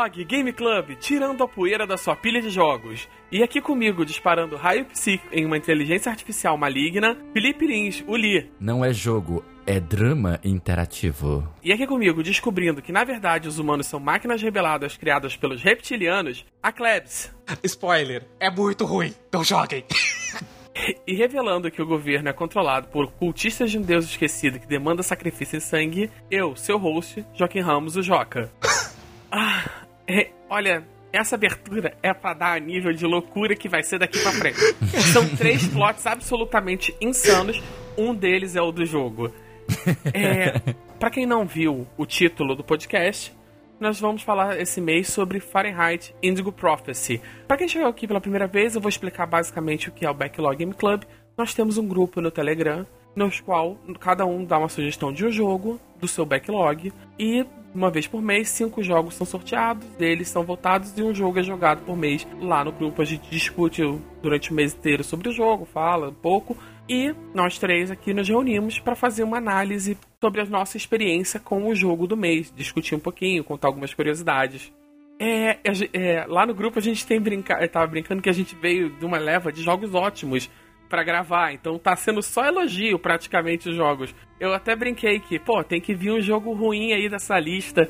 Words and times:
Backlog 0.00 0.24
Game 0.24 0.52
Club, 0.52 0.96
tirando 0.98 1.44
a 1.44 1.48
poeira 1.48 1.86
da 1.86 1.98
sua 1.98 2.16
pilha 2.16 2.40
de 2.40 2.48
jogos. 2.48 3.06
E 3.30 3.42
aqui 3.42 3.60
comigo, 3.60 4.04
disparando 4.04 4.56
raio 4.56 4.86
psíquico 4.86 5.28
em 5.30 5.44
uma 5.44 5.58
inteligência 5.58 6.10
artificial 6.10 6.56
maligna, 6.56 7.16
Felipe 7.34 7.66
Lins, 7.66 8.02
o 8.06 8.16
Li. 8.16 8.50
Não 8.58 8.82
é 8.82 8.94
jogo, 8.94 9.44
é 9.66 9.78
drama 9.78 10.40
interativo. 10.42 11.46
E 11.62 11.70
aqui 11.70 11.86
comigo, 11.86 12.22
descobrindo 12.22 12.80
que 12.80 12.92
na 12.92 13.04
verdade 13.04 13.46
os 13.46 13.58
humanos 13.58 13.86
são 13.88 14.00
máquinas 14.00 14.40
rebeladas 14.40 14.96
criadas 14.96 15.36
pelos 15.36 15.62
reptilianos, 15.62 16.46
a 16.62 16.72
Klebs. 16.72 17.30
Spoiler, 17.62 18.26
é 18.40 18.50
muito 18.50 18.86
ruim, 18.86 19.12
não 19.30 19.44
joguem. 19.44 19.84
E 21.06 21.14
revelando 21.14 21.70
que 21.70 21.82
o 21.82 21.86
governo 21.86 22.30
é 22.30 22.32
controlado 22.32 22.88
por 22.88 23.12
cultistas 23.12 23.70
de 23.70 23.78
um 23.78 23.82
deus 23.82 24.06
esquecido 24.06 24.58
que 24.58 24.66
demanda 24.66 25.02
sacrifício 25.02 25.58
e 25.58 25.60
sangue, 25.60 26.10
eu, 26.30 26.56
seu 26.56 26.78
host, 26.78 27.22
Joaquim 27.34 27.60
Ramos, 27.60 27.96
o 27.96 28.02
Joca. 28.02 28.50
ah, 29.30 29.80
olha, 30.48 30.84
essa 31.12 31.34
abertura 31.34 31.96
é 32.02 32.12
pra 32.12 32.34
dar 32.34 32.56
a 32.56 32.60
nível 32.60 32.92
de 32.92 33.04
loucura 33.04 33.56
que 33.56 33.68
vai 33.68 33.82
ser 33.82 33.98
daqui 33.98 34.18
pra 34.20 34.32
frente. 34.32 34.60
São 35.12 35.28
três 35.36 35.66
plots 35.66 36.06
absolutamente 36.06 36.94
insanos, 37.00 37.62
um 37.96 38.14
deles 38.14 38.56
é 38.56 38.62
o 38.62 38.72
do 38.72 38.84
jogo. 38.84 39.32
É, 40.12 40.74
para 40.98 41.10
quem 41.10 41.26
não 41.26 41.46
viu 41.46 41.86
o 41.96 42.06
título 42.06 42.54
do 42.54 42.64
podcast, 42.64 43.32
nós 43.78 43.98
vamos 43.98 44.22
falar 44.22 44.60
esse 44.60 44.80
mês 44.80 45.08
sobre 45.08 45.40
Fahrenheit 45.40 46.14
Indigo 46.22 46.52
Prophecy. 46.52 47.20
Para 47.48 47.56
quem 47.56 47.68
chegou 47.68 47.88
aqui 47.88 48.06
pela 48.06 48.20
primeira 48.20 48.46
vez, 48.46 48.74
eu 48.74 48.80
vou 48.80 48.88
explicar 48.88 49.26
basicamente 49.26 49.88
o 49.88 49.92
que 49.92 50.04
é 50.04 50.10
o 50.10 50.14
Backlog 50.14 50.56
Game 50.56 50.74
Club. 50.74 51.04
Nós 51.36 51.54
temos 51.54 51.78
um 51.78 51.86
grupo 51.86 52.20
no 52.20 52.30
Telegram, 52.30 52.86
no 53.16 53.30
qual 53.42 53.78
cada 53.98 54.26
um 54.26 54.44
dá 54.44 54.58
uma 54.58 54.68
sugestão 54.68 55.12
de 55.12 55.24
um 55.24 55.30
jogo 55.30 55.80
do 55.98 56.06
seu 56.06 56.26
backlog 56.26 56.92
e 57.18 57.46
uma 57.74 57.90
vez 57.90 58.06
por 58.06 58.20
mês, 58.20 58.48
cinco 58.48 58.82
jogos 58.82 59.14
são 59.14 59.26
sorteados, 59.26 59.86
eles 59.98 60.28
são 60.28 60.42
votados 60.42 60.96
e 60.96 61.02
um 61.02 61.14
jogo 61.14 61.38
é 61.38 61.42
jogado 61.42 61.84
por 61.84 61.96
mês. 61.96 62.26
Lá 62.40 62.64
no 62.64 62.72
grupo 62.72 63.00
a 63.00 63.04
gente 63.04 63.30
discute 63.30 63.82
durante 64.22 64.50
o 64.50 64.54
mês 64.54 64.74
inteiro 64.74 65.04
sobre 65.04 65.28
o 65.28 65.32
jogo, 65.32 65.64
fala 65.64 66.08
um 66.08 66.14
pouco 66.14 66.56
e 66.88 67.14
nós 67.32 67.58
três 67.58 67.90
aqui 67.90 68.12
nos 68.12 68.28
reunimos 68.28 68.80
para 68.80 68.96
fazer 68.96 69.22
uma 69.22 69.36
análise 69.36 69.96
sobre 70.20 70.40
a 70.40 70.44
nossa 70.44 70.76
experiência 70.76 71.38
com 71.38 71.68
o 71.68 71.74
jogo 71.74 72.06
do 72.06 72.16
mês, 72.16 72.52
discutir 72.54 72.96
um 72.96 73.00
pouquinho, 73.00 73.44
contar 73.44 73.68
algumas 73.68 73.94
curiosidades. 73.94 74.72
É, 75.22 75.58
é, 75.62 75.72
é, 75.92 76.26
lá 76.26 76.44
no 76.46 76.54
grupo 76.54 76.78
a 76.78 76.82
gente 76.82 77.06
tem 77.06 77.20
brincar, 77.20 77.68
tava 77.68 77.86
brincando 77.86 78.22
que 78.22 78.28
a 78.28 78.32
gente 78.32 78.56
veio 78.56 78.90
de 78.90 79.04
uma 79.04 79.18
leva 79.18 79.52
de 79.52 79.62
jogos 79.62 79.94
ótimos 79.94 80.50
para 80.90 81.04
gravar, 81.04 81.52
então 81.52 81.78
tá 81.78 81.94
sendo 81.94 82.20
só 82.20 82.44
elogio 82.44 82.98
praticamente 82.98 83.68
os 83.68 83.76
jogos. 83.76 84.12
Eu 84.40 84.52
até 84.52 84.74
brinquei 84.74 85.20
que, 85.20 85.38
pô, 85.38 85.62
tem 85.62 85.80
que 85.80 85.94
vir 85.94 86.10
um 86.10 86.20
jogo 86.20 86.52
ruim 86.52 86.92
aí 86.92 87.08
dessa 87.08 87.38
lista 87.38 87.88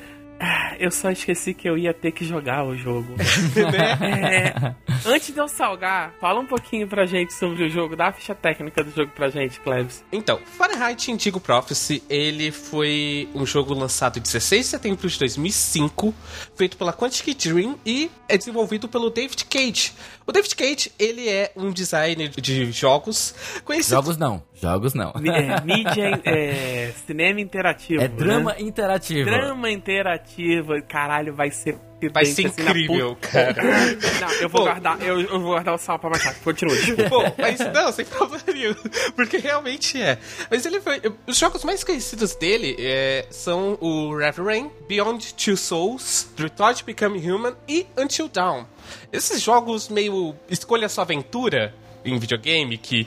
eu 0.78 0.90
só 0.90 1.10
esqueci 1.10 1.52
que 1.52 1.68
eu 1.68 1.76
ia 1.76 1.92
ter 1.92 2.12
que 2.12 2.24
jogar 2.24 2.64
o 2.64 2.76
jogo. 2.76 3.14
Né? 3.60 4.46
é, 4.46 4.74
antes 5.06 5.32
de 5.32 5.38
eu 5.38 5.48
salgar, 5.48 6.14
fala 6.20 6.40
um 6.40 6.46
pouquinho 6.46 6.88
pra 6.88 7.04
gente 7.04 7.32
sobre 7.32 7.64
o 7.64 7.68
jogo, 7.68 7.94
dá 7.94 8.08
a 8.08 8.12
ficha 8.12 8.34
técnica 8.34 8.82
do 8.82 8.90
jogo 8.90 9.12
pra 9.14 9.28
gente, 9.28 9.60
Klebs. 9.60 10.02
Então, 10.10 10.40
Fahrenheit 10.56 11.10
Indigo 11.10 11.40
Prophecy, 11.40 12.02
ele 12.08 12.50
foi 12.50 13.28
um 13.34 13.44
jogo 13.44 13.74
lançado 13.74 14.18
em 14.18 14.22
16 14.22 14.62
de 14.62 14.66
setembro 14.68 15.08
de 15.08 15.18
2005, 15.18 16.14
feito 16.54 16.76
pela 16.76 16.92
Quantic 16.92 17.34
Dream 17.34 17.78
e 17.84 18.10
é 18.28 18.38
desenvolvido 18.38 18.88
pelo 18.88 19.10
David 19.10 19.44
Cage. 19.44 19.92
O 20.26 20.32
David 20.32 20.54
Cage, 20.54 20.92
ele 20.98 21.28
é 21.28 21.52
um 21.56 21.70
designer 21.70 22.28
de 22.28 22.70
jogos 22.72 23.34
conhecido... 23.64 23.96
Jogos 23.96 24.16
não, 24.16 24.42
jogos 24.60 24.94
não. 24.94 25.12
É, 25.24 25.60
mídia, 25.64 26.20
é, 26.24 26.92
cinema 27.06 27.40
interativo. 27.40 28.02
É 28.02 28.08
drama 28.08 28.52
né? 28.52 28.60
interativo. 28.60 29.30
Drama 29.30 29.70
interativo, 29.70 30.82
caralho, 30.86 31.34
vai 31.34 31.50
ser 31.50 31.78
Vai 32.08 32.24
ser 32.24 32.46
assim, 32.46 32.62
incrível, 32.62 33.14
cara. 33.20 33.62
Não, 33.62 34.32
eu 34.40 34.48
vou, 34.48 34.62
Pô, 34.62 34.66
guardar, 34.66 35.02
eu, 35.02 35.20
eu, 35.20 35.38
vou 35.38 35.50
guardar 35.50 35.74
o 35.74 35.78
sal 35.78 35.98
pra 35.98 36.08
mais 36.08 36.22
tarde. 36.22 36.40
Continua. 36.40 36.74
Pô, 37.10 37.22
mas 37.36 37.58
não, 37.58 37.92
sem 37.92 38.06
problema 38.06 38.42
nenhum. 38.46 38.74
Porque 39.14 39.36
realmente 39.36 40.00
é. 40.00 40.18
Mas 40.50 40.64
ele 40.64 40.80
foi. 40.80 41.02
Os 41.26 41.36
jogos 41.36 41.62
mais 41.62 41.84
conhecidos 41.84 42.34
dele 42.34 42.74
é, 42.78 43.26
são 43.28 43.76
o 43.82 44.16
Reverend, 44.16 44.70
Beyond 44.88 45.34
Two 45.34 45.58
Souls, 45.58 46.26
Detroit 46.36 46.84
Become 46.84 47.18
Human 47.30 47.54
e 47.68 47.86
Until 47.98 48.28
Dawn. 48.28 48.64
Esses 49.12 49.42
jogos 49.42 49.90
meio 49.90 50.34
escolha 50.48 50.88
sua 50.88 51.04
aventura 51.04 51.74
em 52.02 52.18
videogame 52.18 52.78
que 52.78 53.06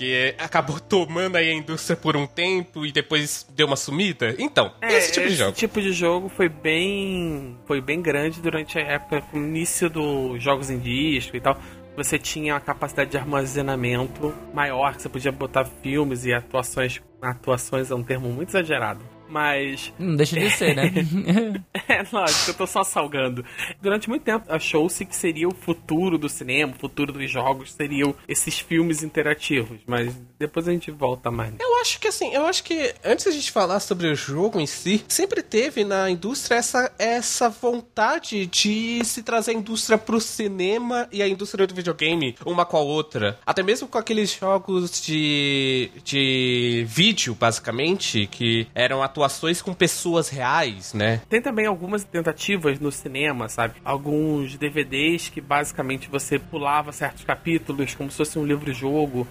que 0.00 0.34
acabou 0.38 0.80
tomando 0.80 1.36
aí 1.36 1.50
a 1.50 1.52
indústria 1.52 1.94
por 1.94 2.16
um 2.16 2.26
tempo 2.26 2.86
e 2.86 2.90
depois 2.90 3.46
deu 3.54 3.66
uma 3.66 3.76
sumida. 3.76 4.34
Então, 4.38 4.72
é, 4.80 4.96
esse 4.96 5.12
tipo 5.12 5.26
esse 5.26 5.34
de 5.34 5.38
jogo. 5.38 5.50
Esse 5.50 5.58
tipo 5.58 5.80
de 5.82 5.92
jogo 5.92 6.28
foi 6.30 6.48
bem 6.48 7.58
foi 7.66 7.82
bem 7.82 8.00
grande 8.00 8.40
durante 8.40 8.78
a 8.78 8.82
época, 8.82 9.22
no 9.34 9.46
início 9.46 9.90
dos 9.90 10.42
jogos 10.42 10.70
em 10.70 10.78
disco 10.78 11.36
e 11.36 11.40
tal. 11.40 11.60
Você 11.96 12.18
tinha 12.18 12.54
uma 12.54 12.60
capacidade 12.60 13.10
de 13.10 13.18
armazenamento 13.18 14.34
maior, 14.54 14.94
que 14.94 15.02
você 15.02 15.08
podia 15.08 15.32
botar 15.32 15.66
filmes 15.66 16.24
e 16.24 16.32
atuações. 16.32 17.02
Atuações 17.20 17.90
é 17.90 17.94
um 17.94 18.02
termo 18.02 18.30
muito 18.30 18.48
exagerado 18.48 19.00
mas. 19.30 19.92
Não 19.98 20.16
deixa 20.16 20.38
de 20.38 20.50
ser, 20.50 20.74
né? 20.74 20.92
é, 21.88 22.02
lógico, 22.12 22.50
eu 22.50 22.54
tô 22.54 22.66
só 22.66 22.82
salgando. 22.84 23.44
Durante 23.80 24.08
muito 24.08 24.22
tempo 24.22 24.44
achou-se 24.48 25.04
que 25.04 25.14
seria 25.14 25.48
o 25.48 25.54
futuro 25.54 26.18
do 26.18 26.28
cinema, 26.28 26.72
o 26.72 26.78
futuro 26.78 27.12
dos 27.12 27.30
jogos 27.30 27.72
seriam 27.72 28.14
esses 28.28 28.58
filmes 28.58 29.02
interativos, 29.02 29.78
mas 29.86 30.14
depois 30.38 30.66
a 30.68 30.72
gente 30.72 30.90
volta 30.90 31.30
mais. 31.30 31.54
Eu 31.58 31.80
acho 31.80 32.00
que 32.00 32.08
assim, 32.08 32.32
eu 32.34 32.44
acho 32.46 32.64
que 32.64 32.94
antes 33.04 33.26
a 33.26 33.30
gente 33.30 33.50
falar 33.50 33.80
sobre 33.80 34.08
o 34.08 34.14
jogo 34.14 34.60
em 34.60 34.66
si, 34.66 35.04
sempre 35.08 35.42
teve 35.42 35.84
na 35.84 36.10
indústria 36.10 36.56
essa, 36.56 36.92
essa 36.98 37.48
vontade 37.48 38.46
de 38.46 39.04
se 39.04 39.22
trazer 39.22 39.52
a 39.52 39.54
indústria 39.54 39.96
pro 39.96 40.20
cinema 40.20 41.08
e 41.12 41.22
a 41.22 41.28
indústria 41.28 41.66
do 41.66 41.74
videogame 41.74 42.34
uma 42.44 42.64
com 42.66 42.76
a 42.76 42.80
outra. 42.80 43.38
Até 43.46 43.62
mesmo 43.62 43.88
com 43.88 43.98
aqueles 43.98 44.32
jogos 44.32 45.00
de, 45.00 45.90
de 46.04 46.84
vídeo, 46.88 47.34
basicamente, 47.34 48.26
que 48.26 48.66
eram 48.74 49.02
atuações 49.02 49.19
atuações 49.20 49.60
com 49.60 49.74
pessoas 49.74 50.28
reais, 50.28 50.94
né? 50.94 51.20
Tem 51.28 51.42
também 51.42 51.66
algumas 51.66 52.04
tentativas 52.04 52.78
no 52.80 52.90
cinema, 52.90 53.48
sabe? 53.48 53.74
Alguns 53.84 54.56
DVDs 54.56 55.28
que 55.28 55.40
basicamente 55.40 56.08
você 56.08 56.38
pulava 56.38 56.92
certos 56.92 57.24
capítulos 57.24 57.94
como 57.94 58.10
se 58.10 58.16
fosse 58.16 58.38
um 58.38 58.44
livro-jogo. 58.44 59.26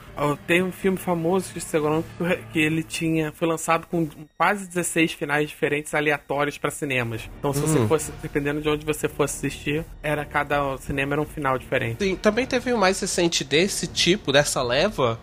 Tem 0.45 0.61
um 0.61 0.72
filme 0.72 0.97
famoso 0.97 1.53
de 1.53 1.61
segundo 1.61 2.05
que 2.51 2.59
ele 2.59 2.83
tinha 2.83 3.31
foi 3.31 3.47
lançado 3.47 3.88
com 3.88 4.07
quase 4.38 4.67
16 4.67 5.13
finais 5.13 5.50
diferentes 5.50 5.94
aleatórios 5.94 6.57
para 6.57 6.69
cinemas. 6.69 7.29
Então 7.39 7.53
se 7.53 7.59
hum. 7.59 7.67
você 7.67 7.88
fosse 7.88 8.11
dependendo 8.21 8.61
de 8.61 8.69
onde 8.69 8.85
você 8.85 9.07
fosse 9.07 9.38
assistir, 9.38 9.85
era 10.03 10.25
cada 10.25 10.77
cinema 10.77 11.16
era 11.16 11.21
um 11.21 11.25
final 11.25 11.57
diferente. 11.57 12.03
Sim, 12.03 12.16
também 12.16 12.45
teve 12.45 12.71
o 12.71 12.75
um 12.75 12.79
mais 12.79 13.00
recente 13.00 13.44
desse 13.44 13.88
tipo, 13.88 14.31
dessa 14.31 14.61
leva, 14.61 15.19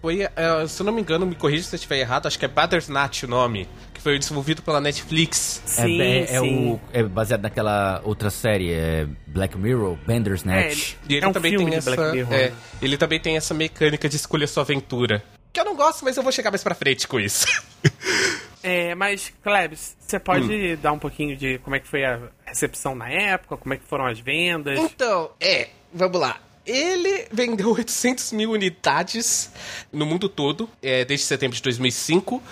foi, 0.00 0.24
uh, 0.24 0.68
se 0.68 0.80
eu 0.80 0.86
não 0.86 0.92
me 0.92 1.00
engano, 1.00 1.26
me 1.26 1.34
corrija 1.34 1.64
se 1.64 1.74
eu 1.74 1.76
estiver 1.76 1.98
errado, 1.98 2.26
acho 2.26 2.38
que 2.38 2.44
é 2.44 2.48
Bandersnatch 2.48 3.24
o 3.24 3.28
nome, 3.28 3.68
que 3.87 3.87
foi 4.08 4.18
desenvolvido 4.18 4.62
pela 4.62 4.80
Netflix. 4.80 5.62
Sim, 5.66 6.00
é, 6.00 6.20
é, 6.20 6.34
é 6.36 6.40
o, 6.40 6.80
é 6.94 7.02
baseado 7.02 7.42
naquela 7.42 8.00
outra 8.04 8.30
série, 8.30 8.72
é 8.72 9.06
Black 9.26 9.56
Mirror, 9.58 9.98
Bandersnatch. 10.06 10.94
É, 10.94 11.12
e 11.12 11.16
ele 11.16 11.24
é 11.26 11.28
um 11.28 11.32
também 11.32 11.54
tem 11.54 11.74
essa, 11.74 11.94
é, 12.30 12.52
ele 12.80 12.96
também 12.96 13.20
tem 13.20 13.36
essa 13.36 13.52
mecânica 13.52 14.08
de 14.08 14.16
escolher 14.16 14.46
sua 14.46 14.62
aventura. 14.62 15.22
Que 15.52 15.60
eu 15.60 15.64
não 15.64 15.76
gosto, 15.76 16.04
mas 16.06 16.16
eu 16.16 16.22
vou 16.22 16.32
chegar 16.32 16.50
mais 16.50 16.64
pra 16.64 16.74
frente 16.74 17.06
com 17.06 17.20
isso. 17.20 17.46
É, 18.60 18.92
mas, 18.96 19.32
Klebs, 19.40 19.96
você 20.00 20.18
pode 20.18 20.52
hum. 20.52 20.76
dar 20.82 20.92
um 20.92 20.98
pouquinho 20.98 21.36
de 21.36 21.58
como 21.58 21.76
é 21.76 21.78
que 21.78 21.86
foi 21.86 22.04
a 22.04 22.18
recepção 22.44 22.92
na 22.92 23.08
época, 23.08 23.56
como 23.56 23.72
é 23.72 23.76
que 23.76 23.86
foram 23.86 24.04
as 24.04 24.18
vendas? 24.18 24.76
Então, 24.80 25.30
é, 25.40 25.68
vamos 25.94 26.20
lá. 26.20 26.40
Ele 26.66 27.26
vendeu 27.30 27.70
800 27.70 28.32
mil 28.32 28.50
unidades 28.50 29.52
no 29.92 30.04
mundo 30.04 30.28
todo, 30.28 30.68
é, 30.82 31.04
desde 31.04 31.24
setembro 31.24 31.56
de 31.56 31.62
2005. 31.62 32.42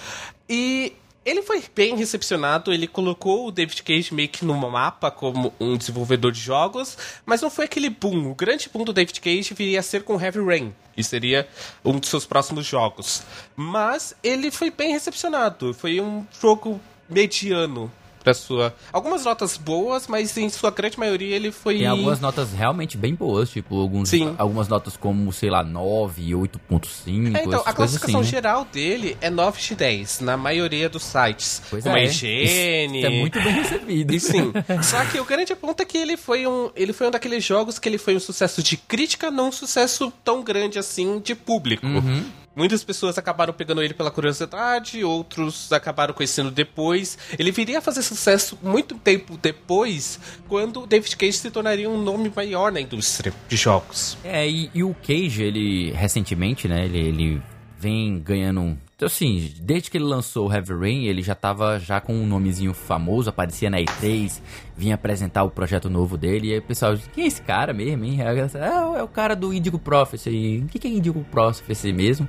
E 0.49 0.93
ele 1.27 1.43
foi 1.43 1.61
bem 1.75 1.97
recepcionado, 1.97 2.73
ele 2.73 2.87
colocou 2.87 3.49
o 3.49 3.51
David 3.51 3.83
Cage 3.83 4.15
meio 4.15 4.29
que 4.29 4.45
no 4.45 4.55
mapa 4.55 5.11
como 5.11 5.53
um 5.59 5.77
desenvolvedor 5.77 6.31
de 6.31 6.41
jogos, 6.41 6.97
mas 7.27 7.43
não 7.43 7.51
foi 7.51 7.65
aquele 7.65 7.91
boom. 7.91 8.31
O 8.31 8.35
grande 8.35 8.71
boom 8.73 8.85
do 8.85 8.93
David 8.93 9.21
Cage 9.21 9.53
viria 9.53 9.81
a 9.81 9.83
ser 9.83 10.05
com 10.05 10.21
Heavy 10.21 10.39
Rain, 10.39 10.73
e 10.97 11.03
seria 11.03 11.49
um 11.85 11.99
dos 11.99 12.09
seus 12.09 12.25
próximos 12.25 12.65
jogos. 12.65 13.25
Mas 13.57 14.15
ele 14.23 14.53
foi 14.53 14.71
bem 14.71 14.93
recepcionado, 14.93 15.75
foi 15.75 16.01
um 16.01 16.25
jogo 16.41 16.81
mediano 17.11 17.91
pra 18.27 18.35
sua. 18.35 18.75
Algumas 18.93 19.25
notas 19.25 19.57
boas, 19.57 20.09
mas 20.09 20.37
em 20.37 20.49
sua 20.49 20.73
grande 20.73 20.99
maioria 20.99 21.37
ele 21.37 21.53
foi. 21.53 21.79
Tem 21.79 21.87
algumas 21.87 22.19
notas 22.19 22.53
realmente 22.53 22.97
bem 22.97 23.15
boas, 23.15 23.49
tipo, 23.51 23.81
alguns, 23.81 24.09
Sim. 24.09 24.35
algumas 24.37 24.67
notas 24.67 24.97
como, 24.97 25.33
sei 25.33 25.49
lá, 25.49 25.63
9, 25.63 26.33
8.5. 26.33 27.37
É, 27.37 27.45
então, 27.45 27.63
a 27.65 27.73
classificação 27.73 28.21
assim, 28.21 28.27
né? 28.27 28.37
geral 28.37 28.65
dele 28.65 29.17
é 29.21 29.31
9 29.31 29.61
de 29.61 29.75
10, 29.77 30.21
na 30.21 30.37
maioria 30.37 30.89
dos 30.89 31.05
sites. 31.05 31.63
Pois 31.71 31.85
como 31.85 31.97
é. 31.97 32.01
a 32.01 32.05
IGN. 32.05 32.99
Isso, 32.99 33.07
é 33.07 33.11
muito 33.11 33.41
bem 33.41 33.53
recebido. 33.53 34.19
Sim. 34.19 34.53
Só 34.83 35.05
que 35.05 35.21
o 35.21 35.25
grande 35.25 35.55
ponto 35.55 35.81
é 35.81 35.85
que 35.85 35.97
ele 35.97 36.17
foi 36.17 36.49
um. 36.49 36.71
Ele 36.75 36.93
foi 36.93 37.07
um 37.07 37.11
daqueles 37.13 37.45
jogos 37.45 37.79
que 37.79 37.89
ele 37.89 37.99
foi 37.99 38.17
um 38.17 38.21
sucesso 38.21 38.61
de 38.61 38.77
crítica, 38.77 39.31
não 39.31 39.51
um 39.51 39.53
sucesso 39.53 40.13
tão 40.25 40.43
grande 40.43 40.81
assim 40.81 41.21
de 41.21 41.37
público. 41.37 41.87
Uhum. 41.87 42.25
Muitas 42.57 42.83
pessoas 42.83 43.19
acabaram 43.19 43.53
pegando 43.53 43.83
ele 43.83 43.93
pela 43.93 44.11
curiosidade, 44.11 45.05
outros 45.05 45.71
acabaram 45.71 46.15
conhecendo 46.15 46.51
depois. 46.51 47.19
Ele 47.39 47.53
viria 47.53 47.79
a 47.79 47.83
fazer 47.83 48.03
sucesso 48.03 48.59
muito 48.63 48.95
tempo 48.95 49.37
depois, 49.37 50.19
quando 50.49 50.87
David 50.87 51.15
Cage 51.19 51.35
se 51.35 51.51
tornaria 51.51 51.89
um 51.89 52.03
nome 52.03 52.33
maior 52.35 52.73
na 52.73 52.81
indústria 52.81 53.31
de 53.47 53.57
jogos. 53.57 54.17
É, 54.25 54.49
e, 54.49 54.71
e 54.75 54.83
o 54.83 54.95
Cage, 54.95 55.43
ele 55.43 55.91
recentemente, 55.91 56.67
né, 56.67 56.87
ele, 56.87 56.99
ele 56.99 57.43
vem 57.79 58.19
ganhando 58.19 58.79
assim, 59.05 59.53
desde 59.61 59.91
que 59.91 59.99
ele 59.99 60.05
lançou 60.05 60.49
o 60.49 60.53
Heavy 60.53 60.73
Rain, 60.73 61.05
ele 61.05 61.23
já 61.23 61.35
tava 61.35 61.79
já 61.79 62.01
com 62.01 62.15
um 62.15 62.27
nomezinho 62.27 62.73
famoso, 62.73 63.29
aparecia 63.29 63.69
na 63.69 63.79
E3, 63.79 64.41
vinha 64.75 64.95
apresentar 64.95 65.45
o 65.45 65.51
projeto 65.51 65.91
novo 65.91 66.17
dele, 66.17 66.49
e 66.49 66.53
aí 66.55 66.59
o 66.59 66.63
pessoal 66.63 66.97
disse, 66.97 67.11
quem 67.11 67.25
é 67.25 67.27
esse 67.27 67.43
cara 67.43 67.75
mesmo, 67.75 68.05
hein? 68.05 68.19
É, 68.23 68.99
é 68.99 69.03
o 69.03 69.09
cara 69.09 69.37
do 69.37 69.53
Indigo 69.53 69.79
Prophecy. 69.79 70.65
O 70.65 70.69
que 70.69 70.87
é 70.87 70.91
Indigo 70.91 71.23
Prophecy 71.31 71.93
mesmo? 71.93 72.27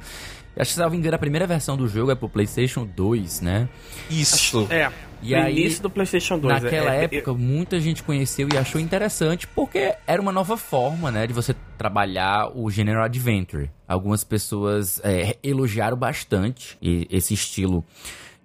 Acho 0.59 0.71
que, 0.71 0.73
se 0.73 0.79
não 0.79 0.89
me 0.89 0.97
engano, 0.97 1.15
a 1.15 1.19
primeira 1.19 1.45
versão 1.45 1.77
do 1.77 1.87
jogo 1.87 2.11
é 2.11 2.15
pro 2.15 2.27
PlayStation 2.27 2.85
2, 2.85 3.41
né? 3.41 3.69
Isso. 4.09 4.67
É. 4.71 4.91
E 5.21 5.35
no 5.35 5.41
aí, 5.41 5.59
início 5.59 5.81
do 5.81 5.89
PlayStation 5.89 6.37
2. 6.37 6.63
Naquela 6.63 6.93
é, 6.93 6.99
é 6.99 7.03
época, 7.05 7.31
é, 7.31 7.33
muita 7.33 7.79
gente 7.79 8.03
conheceu 8.03 8.47
e 8.53 8.57
achou 8.57 8.79
interessante 8.79 9.47
porque 9.47 9.95
era 10.05 10.21
uma 10.21 10.31
nova 10.31 10.57
forma, 10.57 11.11
né, 11.11 11.25
de 11.27 11.33
você 11.33 11.55
trabalhar 11.77 12.51
o 12.55 12.69
gênero 12.69 13.01
adventure. 13.01 13.69
Algumas 13.87 14.23
pessoas 14.23 15.01
é, 15.03 15.37
elogiaram 15.43 15.97
bastante 15.97 16.77
esse 16.81 17.33
estilo 17.33 17.83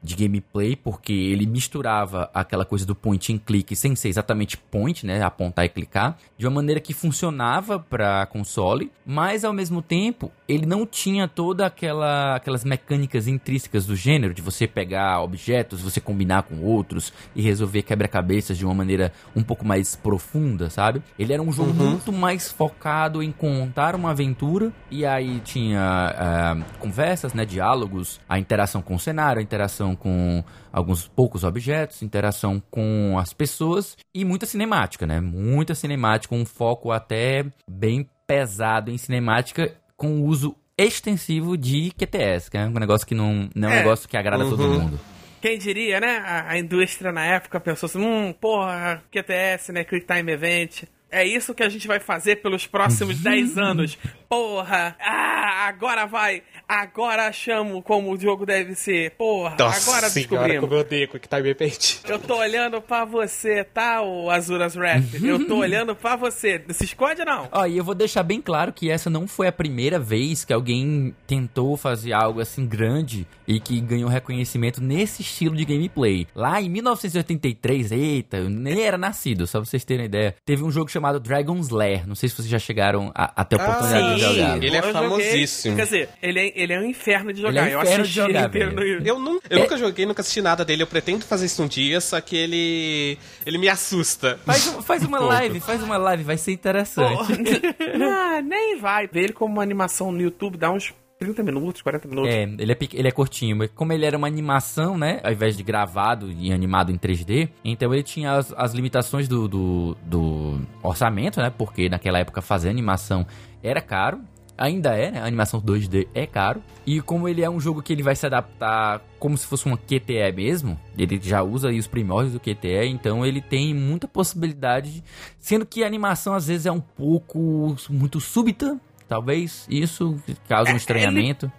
de 0.02 0.16
gameplay, 0.16 0.75
porque 0.75 1.12
ele 1.12 1.46
misturava 1.46 2.31
aquela 2.34 2.64
coisa 2.64 2.84
do 2.84 2.94
point 2.94 3.32
and 3.32 3.38
click 3.38 3.75
sem 3.76 3.94
ser 3.94 4.08
exatamente 4.08 4.56
point, 4.56 5.06
né, 5.06 5.22
apontar 5.22 5.64
e 5.64 5.69
clicar, 5.69 6.16
de 6.37 6.46
uma 6.46 6.56
maneira 6.56 6.81
que 6.81 6.93
funcionava 6.93 7.78
para 7.78 8.26
console, 8.26 8.90
mas 9.06 9.44
ao 9.44 9.52
mesmo 9.52 9.81
tempo 9.81 10.31
ele 10.49 10.66
não 10.66 10.84
tinha 10.87 11.28
toda 11.28 11.66
aquela 11.66 12.37
aquelas 12.37 12.64
mecânicas 12.64 13.28
intrínsecas 13.28 13.87
do 13.87 13.94
gênero 13.94 14.34
de 14.34 14.43
você 14.43 14.66
pegar 14.66 15.22
objetos, 15.22 15.81
você 15.81 16.00
combinar 16.00 16.43
com 16.43 16.60
outros 16.62 17.12
e 17.34 17.43
resolver 17.43 17.82
quebra-cabeças 17.82 18.58
de 18.58 18.64
uma 18.64 18.75
maneira 18.75 19.12
um 19.37 19.43
pouco 19.43 19.64
mais 19.64 19.94
profunda, 19.94 20.69
sabe? 20.69 21.02
Ele 21.19 21.32
era 21.32 21.43
um 21.43 21.52
jogo 21.52 21.70
uhum. 21.70 21.90
muito 21.90 22.12
mais 22.12 22.50
focado 22.50 23.22
em 23.22 23.31
contar 23.31 23.94
uma 23.94 24.10
aventura 24.10 24.72
e 24.90 25.06
aí 25.06 25.40
tinha 25.40 26.64
uh, 26.66 26.78
conversas, 26.78 27.32
né, 27.34 27.44
diálogos, 27.44 28.20
a 28.28 28.38
interação 28.38 28.82
com 28.82 28.94
o 28.94 28.98
cenário, 28.98 29.40
a 29.40 29.43
interação 29.43 29.91
interação 29.92 29.96
com 29.96 30.42
alguns 30.72 31.06
poucos 31.06 31.44
objetos, 31.44 32.02
interação 32.02 32.62
com 32.70 33.16
as 33.18 33.32
pessoas 33.32 33.96
e 34.14 34.24
muita 34.24 34.46
cinemática, 34.46 35.06
né? 35.06 35.20
Muita 35.20 35.74
cinemática, 35.74 36.34
um 36.34 36.44
foco 36.44 36.90
até 36.90 37.44
bem 37.68 38.08
pesado 38.26 38.90
em 38.90 38.98
cinemática 38.98 39.74
com 39.96 40.22
uso 40.22 40.56
extensivo 40.76 41.56
de 41.56 41.92
QTS, 41.92 42.50
que 42.50 42.56
é 42.56 42.66
um 42.66 42.72
negócio 42.72 43.06
que 43.06 43.14
não, 43.14 43.48
não 43.54 43.68
é 43.68 43.72
um 43.72 43.74
é. 43.74 43.78
negócio 43.78 44.08
que 44.08 44.16
agrada 44.16 44.44
uhum. 44.44 44.50
todo 44.50 44.68
mundo. 44.68 45.00
Quem 45.40 45.58
diria, 45.58 46.00
né? 46.00 46.18
A, 46.18 46.52
a, 46.52 46.58
indústria 46.58 47.12
na 47.12 47.24
época 47.24 47.60
pensou 47.60 47.88
assim: 47.88 47.98
hum, 47.98 48.32
porra, 48.32 49.02
QTS, 49.10 49.72
né? 49.72 49.84
Quick 49.84 50.06
Time 50.06 50.32
Event. 50.32 50.84
É 51.12 51.26
isso 51.26 51.54
que 51.54 51.62
a 51.62 51.68
gente 51.68 51.86
vai 51.86 52.00
fazer 52.00 52.36
pelos 52.36 52.66
próximos 52.66 53.18
10 53.20 53.58
anos. 53.58 53.98
Porra! 54.30 54.96
Ah, 54.98 55.66
agora 55.68 56.06
vai! 56.06 56.42
Agora 56.66 57.30
chamo 57.32 57.82
como 57.82 58.10
o 58.10 58.18
jogo 58.18 58.46
deve 58.46 58.74
ser. 58.74 59.10
Porra, 59.10 59.56
Nossa 59.58 59.90
agora 59.90 60.08
descobrimos. 60.08 60.60
como 60.60 60.72
eu 60.72 60.78
odeio 60.80 61.06
Quick 61.08 61.28
Time 61.28 61.50
Event. 61.50 61.96
Eu 62.08 62.18
tô 62.18 62.38
olhando 62.38 62.80
pra 62.80 63.04
você, 63.04 63.62
tá, 63.62 64.00
o 64.00 64.30
Azuras 64.30 64.74
Rap? 64.74 65.04
eu 65.22 65.46
tô 65.46 65.56
olhando 65.58 65.94
pra 65.94 66.16
você. 66.16 66.64
Não 66.66 66.74
se 66.74 66.84
esconde, 66.84 67.22
não. 67.26 67.46
Ó, 67.52 67.66
e 67.66 67.76
eu 67.76 67.84
vou 67.84 67.94
deixar 67.94 68.22
bem 68.22 68.40
claro 68.40 68.72
que 68.72 68.90
essa 68.90 69.10
não 69.10 69.28
foi 69.28 69.48
a 69.48 69.52
primeira 69.52 69.98
vez 69.98 70.46
que 70.46 70.52
alguém 70.54 71.14
tentou 71.26 71.76
fazer 71.76 72.14
algo 72.14 72.40
assim 72.40 72.64
grande 72.66 73.26
e 73.46 73.60
que 73.60 73.78
ganhou 73.82 74.08
reconhecimento 74.08 74.82
nesse 74.82 75.20
estilo 75.20 75.54
de 75.54 75.66
gameplay. 75.66 76.26
Lá 76.34 76.62
em 76.62 76.70
1983, 76.70 77.92
eita, 77.92 78.38
eu 78.38 78.48
nem 78.48 78.80
era 78.82 78.96
nascido, 78.96 79.46
só 79.46 79.58
pra 79.60 79.66
vocês 79.66 79.84
terem 79.84 80.06
ideia. 80.06 80.34
Teve 80.46 80.62
um 80.64 80.70
jogo 80.70 80.90
chamado 80.90 81.01
Dragon's 81.20 81.69
Lair. 81.70 82.06
Não 82.06 82.14
sei 82.14 82.28
se 82.28 82.37
vocês 82.37 82.49
já 82.49 82.58
chegaram 82.58 83.10
a, 83.14 83.43
a 83.43 83.44
ter 83.44 83.60
a 83.60 83.64
oportunidade 83.64 84.04
ah, 84.04 84.14
de 84.14 84.20
jogar. 84.20 84.62
Ele 84.62 84.76
é 84.76 84.82
famosíssimo. 84.82 85.76
Quer 85.76 85.84
dizer, 85.84 86.08
ele 86.22 86.40
é, 86.40 86.52
ele 86.54 86.72
é 86.72 86.81
um 86.81 86.84
inferno 86.84 87.32
de 87.32 87.40
jogar. 87.40 87.69
É 87.69 87.76
um 87.76 87.82
inferno 87.82 88.00
eu 88.00 88.06
de 88.06 88.12
jogar, 88.12 88.49
no... 88.49 88.82
Eu, 88.82 89.19
não, 89.19 89.40
eu 89.49 89.58
é... 89.58 89.60
nunca 89.60 89.76
joguei, 89.76 90.06
nunca 90.06 90.20
assisti 90.20 90.40
nada 90.40 90.64
dele. 90.64 90.82
Eu 90.82 90.87
pretendo 90.87 91.25
fazer 91.25 91.46
isso 91.46 91.62
um 91.62 91.66
dia, 91.66 92.00
só 92.00 92.20
que 92.20 92.37
ele. 92.37 93.19
ele 93.44 93.58
me 93.58 93.69
assusta. 93.69 94.38
Faz, 94.44 94.66
faz 94.84 95.02
uma 95.04 95.19
live, 95.19 95.60
faz 95.60 95.82
uma 95.82 95.96
live, 95.96 96.22
vai 96.22 96.38
ser 96.38 96.52
interessante. 96.52 97.32
ah, 98.02 98.40
nem 98.43 98.78
vai. 98.78 99.06
Ver 99.06 99.25
ele 99.25 99.32
como 99.32 99.55
uma 99.55 99.62
animação 99.62 100.12
no 100.12 100.20
YouTube 100.20 100.56
dá 100.56 100.70
uns 100.70 100.93
30 101.22 101.42
minutos, 101.42 101.82
40 101.82 102.08
minutos. 102.08 102.32
É, 102.32 102.42
ele 102.42 102.72
é, 102.72 102.78
ele 102.92 103.08
é 103.08 103.10
curtinho, 103.10 103.56
mas 103.56 103.70
como 103.74 103.92
ele 103.92 104.04
era 104.04 104.16
uma 104.16 104.26
animação, 104.26 104.98
né? 104.98 105.20
Ao 105.22 105.32
invés 105.32 105.56
de 105.56 105.62
gravado 105.62 106.30
e 106.30 106.52
animado 106.52 106.90
em 106.90 106.98
3D, 106.98 107.48
então 107.64 107.92
ele 107.92 108.02
tinha 108.02 108.32
as, 108.32 108.52
as 108.56 108.72
limitações 108.72 109.28
do, 109.28 109.46
do, 109.48 109.96
do, 110.04 110.60
orçamento, 110.82 111.40
né? 111.40 111.50
Porque 111.50 111.88
naquela 111.88 112.19
época 112.19 112.42
fazer 112.42 112.69
animação 112.69 113.26
era 113.62 113.80
caro 113.80 114.20
ainda 114.56 114.94
é, 114.96 115.10
né? 115.10 115.20
A 115.20 115.26
animação 115.26 115.60
2D 115.60 116.08
é 116.14 116.26
caro. 116.26 116.62
E 116.86 117.00
como 117.00 117.28
ele 117.28 117.42
é 117.42 117.50
um 117.50 117.58
jogo 117.58 117.82
que 117.82 117.92
ele 117.92 118.02
vai 118.02 118.14
se 118.14 118.26
adaptar 118.26 119.00
como 119.19 119.36
se 119.36 119.46
fosse 119.46 119.66
uma 119.66 119.76
QTE 119.76 120.32
mesmo, 120.34 120.78
ele 120.96 121.19
já 121.20 121.42
usa 121.42 121.69
aí 121.69 121.78
os 121.78 121.86
primórdios 121.86 122.34
do 122.34 122.40
QTE, 122.40 122.88
então 122.88 123.24
ele 123.24 123.40
tem 123.40 123.72
muita 123.72 124.08
possibilidade, 124.08 125.02
sendo 125.38 125.64
que 125.64 125.84
a 125.84 125.86
animação 125.86 126.34
às 126.34 126.48
vezes 126.48 126.66
é 126.66 126.72
um 126.72 126.80
pouco 126.80 127.76
muito 127.88 128.20
súbita, 128.20 128.80
talvez 129.12 129.66
isso 129.70 130.16
causa 130.48 130.70
um 130.70 130.74
é, 130.74 130.76
estranhamento. 130.76 131.46
Ele... 131.46 131.52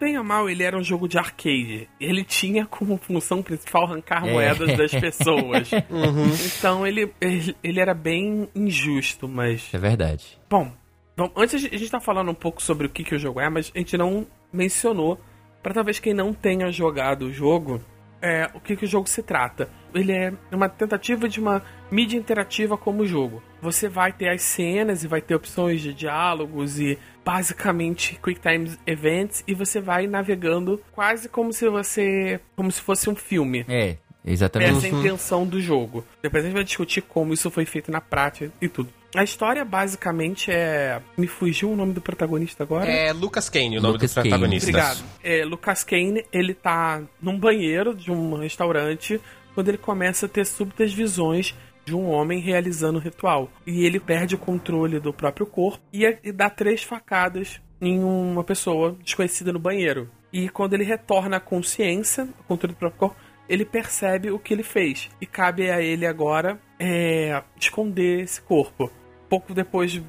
Bem 0.00 0.16
ou 0.16 0.22
mal, 0.22 0.48
ele 0.48 0.62
era 0.62 0.78
um 0.78 0.82
jogo 0.82 1.08
de 1.08 1.18
arcade. 1.18 1.88
Ele 2.00 2.22
tinha 2.22 2.64
como 2.64 2.96
função 2.96 3.42
principal 3.42 3.84
arrancar 3.84 4.24
é. 4.24 4.32
moedas 4.32 4.76
das 4.76 4.92
pessoas. 5.00 5.72
uhum. 5.90 6.30
Então 6.56 6.86
ele, 6.86 7.12
ele, 7.20 7.56
ele 7.64 7.80
era 7.80 7.94
bem 7.94 8.48
injusto, 8.54 9.26
mas. 9.26 9.68
É 9.72 9.78
verdade. 9.78 10.38
Bom, 10.48 10.72
Bom, 11.16 11.32
antes 11.34 11.64
a 11.64 11.76
gente 11.76 11.90
tá 11.90 11.98
falando 11.98 12.30
um 12.30 12.34
pouco 12.34 12.62
sobre 12.62 12.86
o 12.86 12.90
que, 12.90 13.02
que 13.02 13.12
o 13.12 13.18
jogo 13.18 13.40
é, 13.40 13.50
mas 13.50 13.72
a 13.74 13.78
gente 13.78 13.98
não 13.98 14.24
mencionou, 14.52 15.20
para 15.60 15.74
talvez 15.74 15.98
quem 15.98 16.14
não 16.14 16.32
tenha 16.32 16.70
jogado 16.70 17.22
o 17.22 17.32
jogo, 17.32 17.80
é, 18.22 18.48
o 18.54 18.60
que, 18.60 18.76
que 18.76 18.84
o 18.84 18.88
jogo 18.88 19.08
se 19.08 19.20
trata. 19.20 19.68
Ele 19.94 20.12
é 20.12 20.32
uma 20.52 20.68
tentativa 20.68 21.28
de 21.28 21.40
uma 21.40 21.62
mídia 21.90 22.16
interativa 22.16 22.76
como 22.76 23.06
jogo. 23.06 23.42
Você 23.60 23.88
vai 23.88 24.12
ter 24.12 24.28
as 24.28 24.42
cenas 24.42 25.02
e 25.02 25.08
vai 25.08 25.20
ter 25.20 25.34
opções 25.34 25.80
de 25.80 25.92
diálogos 25.92 26.78
e 26.78 26.98
basicamente 27.24 28.18
quick 28.22 28.40
time 28.40 28.70
events 28.86 29.44
e 29.46 29.54
você 29.54 29.80
vai 29.80 30.06
navegando 30.06 30.80
quase 30.92 31.28
como 31.28 31.52
se 31.52 31.68
você 31.68 32.40
como 32.56 32.70
se 32.70 32.80
fosse 32.80 33.10
um 33.10 33.14
filme. 33.14 33.64
É, 33.68 33.96
exatamente. 34.24 34.78
Essa 34.78 34.86
é 34.86 34.90
a 34.90 34.92
intenção 34.94 35.46
do 35.46 35.60
jogo. 35.60 36.04
Depois 36.22 36.42
a 36.42 36.46
gente 36.46 36.54
vai 36.54 36.64
discutir 36.64 37.02
como 37.02 37.32
isso 37.32 37.50
foi 37.50 37.64
feito 37.64 37.90
na 37.90 38.00
prática 38.00 38.52
e 38.60 38.68
tudo. 38.68 38.90
A 39.14 39.24
história 39.24 39.64
basicamente 39.64 40.50
é. 40.50 41.00
Me 41.16 41.26
fugiu 41.26 41.70
o 41.70 41.76
nome 41.76 41.94
do 41.94 42.00
protagonista 42.00 42.62
agora? 42.62 42.90
É 42.90 43.10
Lucas 43.10 43.48
Kane, 43.48 43.78
o 43.78 43.80
nome 43.80 43.94
Lucas 43.94 44.14
do 44.14 44.20
protagonista. 44.20 44.68
Obrigado. 44.68 45.04
É, 45.22 45.44
Lucas 45.44 45.82
Kane, 45.82 46.26
ele 46.30 46.52
tá 46.52 47.02
num 47.20 47.38
banheiro 47.38 47.94
de 47.94 48.10
um 48.10 48.34
restaurante 48.34 49.18
quando 49.58 49.70
ele 49.70 49.78
começa 49.78 50.26
a 50.26 50.28
ter 50.28 50.46
súbitas 50.46 50.94
visões 50.94 51.52
de 51.84 51.92
um 51.92 52.08
homem 52.10 52.38
realizando 52.38 52.96
o 52.96 53.02
ritual. 53.02 53.50
E 53.66 53.84
ele 53.84 53.98
perde 53.98 54.36
o 54.36 54.38
controle 54.38 55.00
do 55.00 55.12
próprio 55.12 55.44
corpo 55.44 55.82
e, 55.92 56.30
dá 56.30 56.48
três 56.48 56.84
facadas 56.84 57.60
em 57.80 57.98
uma 57.98 58.44
pessoa 58.44 58.96
desconhecida 59.02 59.52
no 59.52 59.58
banheiro. 59.58 60.08
E 60.32 60.48
quando 60.48 60.74
ele 60.74 60.84
retorna 60.84 61.38
à 61.38 61.40
consciência, 61.40 62.28
o 62.38 62.44
controle 62.44 62.72
do 62.72 62.78
próprio 62.78 63.00
corpo, 63.00 63.16
ele 63.48 63.64
percebe 63.64 64.30
o 64.30 64.38
que 64.38 64.54
ele 64.54 64.62
fez. 64.62 65.10
E 65.20 65.26
cabe 65.26 65.68
a 65.72 65.82
ele 65.82 66.06
agora 66.06 66.60
é, 66.78 67.42
esconder 67.58 68.20
esse 68.20 68.40
corpo. 68.40 68.92
Pouco 69.28 69.52
depois 69.52 70.00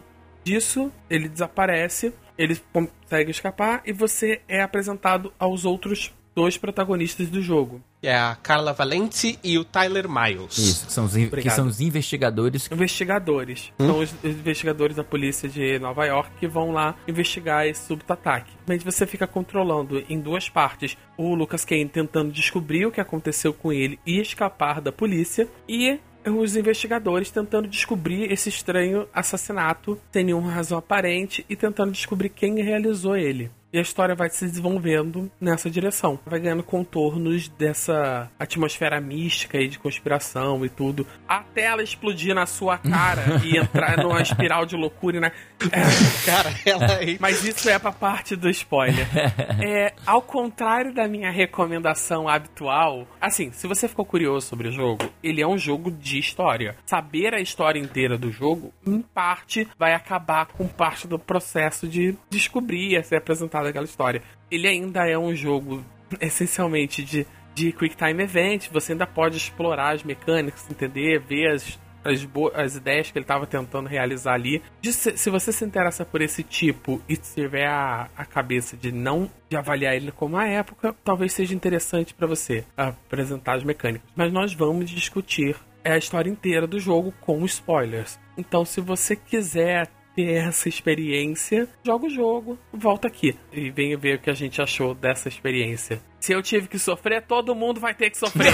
disso, 0.44 0.91
ele 1.10 1.27
desaparece, 1.27 2.13
ele 2.38 2.56
consegue 2.72 3.32
escapar 3.32 3.82
e 3.84 3.91
você 3.91 4.44
é 4.48 4.62
apresentado 4.62 5.34
aos 5.39 5.65
outros 5.65 6.13
dois 6.36 6.56
protagonistas 6.56 7.32
do 7.32 7.41
jogo. 7.41 7.84
É 8.01 8.15
a 8.15 8.36
Carla 8.41 8.72
Valente 8.72 9.38
e 9.44 9.58
o 9.58 9.65
Tyler 9.65 10.08
Miles. 10.08 10.58
Isso, 10.58 10.89
são 10.89 11.06
os 11.06 11.13
que 11.13 11.50
são 11.50 11.68
os 11.68 11.82
investigadores. 11.82 12.70
Investigadores. 12.72 13.74
Hum? 13.77 13.88
São 13.88 14.00
os 14.00 14.15
investigadores 14.24 14.96
da 14.96 15.03
polícia 15.03 15.50
de 15.50 15.77
Nova 15.79 16.06
York 16.06 16.32
que 16.39 16.48
vão 16.48 16.72
lá 16.72 16.96
investigar 17.08 17.68
esse 17.68 17.86
súbito 17.88 18.13
ataque. 18.13 18.51
Mas 18.65 18.84
você 18.84 19.06
fica 19.06 19.27
controlando 19.27 20.03
em 20.10 20.20
duas 20.20 20.48
partes 20.48 20.98
o 21.18 21.36
Lucas 21.36 21.65
Kane 21.65 21.89
tentando 21.89 22.32
descobrir 22.32 22.86
o 22.86 22.91
que 22.91 23.01
aconteceu 23.01 23.53
com 23.53 23.74
ele 23.74 24.00
e 24.06 24.22
escapar 24.22 24.79
da 24.79 24.91
polícia. 24.91 25.50
E 25.68 26.00
os 26.25 26.56
investigadores 26.56 27.32
tentando 27.32 27.68
descobrir 27.68 28.32
esse 28.32 28.50
estranho 28.50 29.08
assassinato 29.13 30.00
sem 30.12 30.25
nenhuma 30.25 30.51
razão 30.51 30.77
aparente 30.77 31.46
e 31.50 31.56
tentando 31.56 31.91
descobrir 31.91 32.29
quem 32.29 32.62
realizou 32.62 33.15
ele. 33.15 33.51
E 33.71 33.77
a 33.77 33.81
história 33.81 34.15
vai 34.15 34.29
se 34.29 34.45
desenvolvendo 34.45 35.31
nessa 35.39 35.69
direção. 35.69 36.19
Vai 36.25 36.39
ganhando 36.39 36.63
contornos 36.63 37.47
dessa 37.49 38.29
atmosfera 38.39 38.99
mística 38.99 39.57
e 39.57 39.67
de 39.67 39.79
conspiração 39.79 40.65
e 40.65 40.69
tudo, 40.69 41.05
até 41.27 41.63
ela 41.63 41.83
explodir 41.83 42.33
na 42.33 42.45
sua 42.45 42.77
cara 42.77 43.41
e 43.43 43.57
entrar 43.57 43.97
numa 43.97 44.21
espiral 44.21 44.65
de 44.65 44.75
loucura. 44.75 45.17
E 45.17 45.19
na... 45.19 45.27
é, 45.27 46.25
cara, 46.25 46.53
ela. 46.65 46.85
É 47.03 47.17
Mas 47.19 47.43
isso 47.43 47.69
é 47.69 47.77
pra 47.77 47.91
parte 47.91 48.35
do 48.35 48.49
spoiler. 48.49 49.07
É, 49.61 49.93
ao 50.05 50.21
contrário 50.21 50.93
da 50.93 51.07
minha 51.07 51.29
recomendação 51.29 52.27
habitual, 52.27 53.05
assim, 53.19 53.51
se 53.51 53.67
você 53.67 53.88
ficou 53.88 54.05
curioso 54.05 54.47
sobre 54.47 54.69
o 54.69 54.71
jogo, 54.71 55.09
ele 55.21 55.41
é 55.41 55.47
um 55.47 55.57
jogo 55.57 55.91
de 55.91 56.17
história. 56.17 56.75
Saber 56.85 57.33
a 57.33 57.41
história 57.41 57.79
inteira 57.79 58.17
do 58.17 58.31
jogo, 58.31 58.73
em 58.85 59.01
parte, 59.01 59.67
vai 59.77 59.93
acabar 59.93 60.47
com 60.47 60.67
parte 60.67 61.07
do 61.07 61.19
processo 61.19 61.88
de 61.88 62.15
descobrir 62.29 63.03
ser 63.03 63.21
apresentada 63.59 63.69
aquela 63.69 63.85
história. 63.85 64.21
Ele 64.49 64.67
ainda 64.67 65.07
é 65.07 65.17
um 65.17 65.35
jogo 65.35 65.83
essencialmente 66.21 67.03
de, 67.03 67.25
de 67.53 67.71
Quick 67.71 67.95
Time 67.95 68.23
Event, 68.23 68.69
você 68.71 68.93
ainda 68.93 69.07
pode 69.07 69.37
explorar 69.37 69.95
as 69.95 70.03
mecânicas, 70.03 70.65
entender, 70.69 71.19
ver 71.19 71.51
as 71.51 71.79
as, 72.01 72.25
as 72.55 72.75
ideias 72.77 73.11
que 73.11 73.17
ele 73.17 73.25
estava 73.25 73.45
tentando 73.45 73.89
realizar 73.89 74.33
ali. 74.33 74.63
Se, 74.81 75.17
se, 75.17 75.29
você 75.29 75.51
se 75.51 75.65
interessa 75.65 76.05
por 76.05 76.21
esse 76.21 76.43
tipo 76.43 77.01
e 77.09 77.17
tiver 77.17 77.67
a, 77.67 78.09
a 78.15 78.23
cabeça 78.23 78.77
de 78.77 78.89
não 78.89 79.29
de 79.49 79.57
avaliar 79.57 79.93
ele 79.93 80.09
como 80.09 80.37
a 80.37 80.47
época, 80.47 80.95
talvez 81.03 81.33
seja 81.33 81.53
interessante 81.53 82.13
para 82.13 82.25
você 82.25 82.63
apresentar 82.77 83.57
as 83.57 83.65
mecânicas. 83.65 84.09
Mas 84.15 84.31
nós 84.31 84.53
vamos 84.53 84.89
discutir 84.89 85.57
a 85.83 85.97
história 85.97 86.29
inteira 86.29 86.65
do 86.65 86.79
jogo 86.79 87.13
com 87.19 87.43
spoilers. 87.43 88.17
Então, 88.37 88.63
se 88.63 88.79
você 88.79 89.13
quiser 89.17 89.89
ter 90.19 90.33
essa 90.33 90.67
experiência, 90.67 91.67
joga 91.81 92.07
o 92.07 92.09
jogo, 92.09 92.59
volta 92.73 93.07
aqui 93.07 93.38
e 93.53 93.69
venha 93.69 93.97
ver 93.97 94.17
o 94.17 94.19
que 94.19 94.29
a 94.29 94.33
gente 94.33 94.61
achou 94.61 94.93
dessa 94.93 95.29
experiência. 95.29 96.01
Se 96.19 96.33
eu 96.33 96.43
tive 96.43 96.67
que 96.67 96.77
sofrer, 96.77 97.21
todo 97.25 97.55
mundo 97.55 97.79
vai 97.79 97.93
ter 97.93 98.09
que 98.09 98.17
sofrer. 98.17 98.51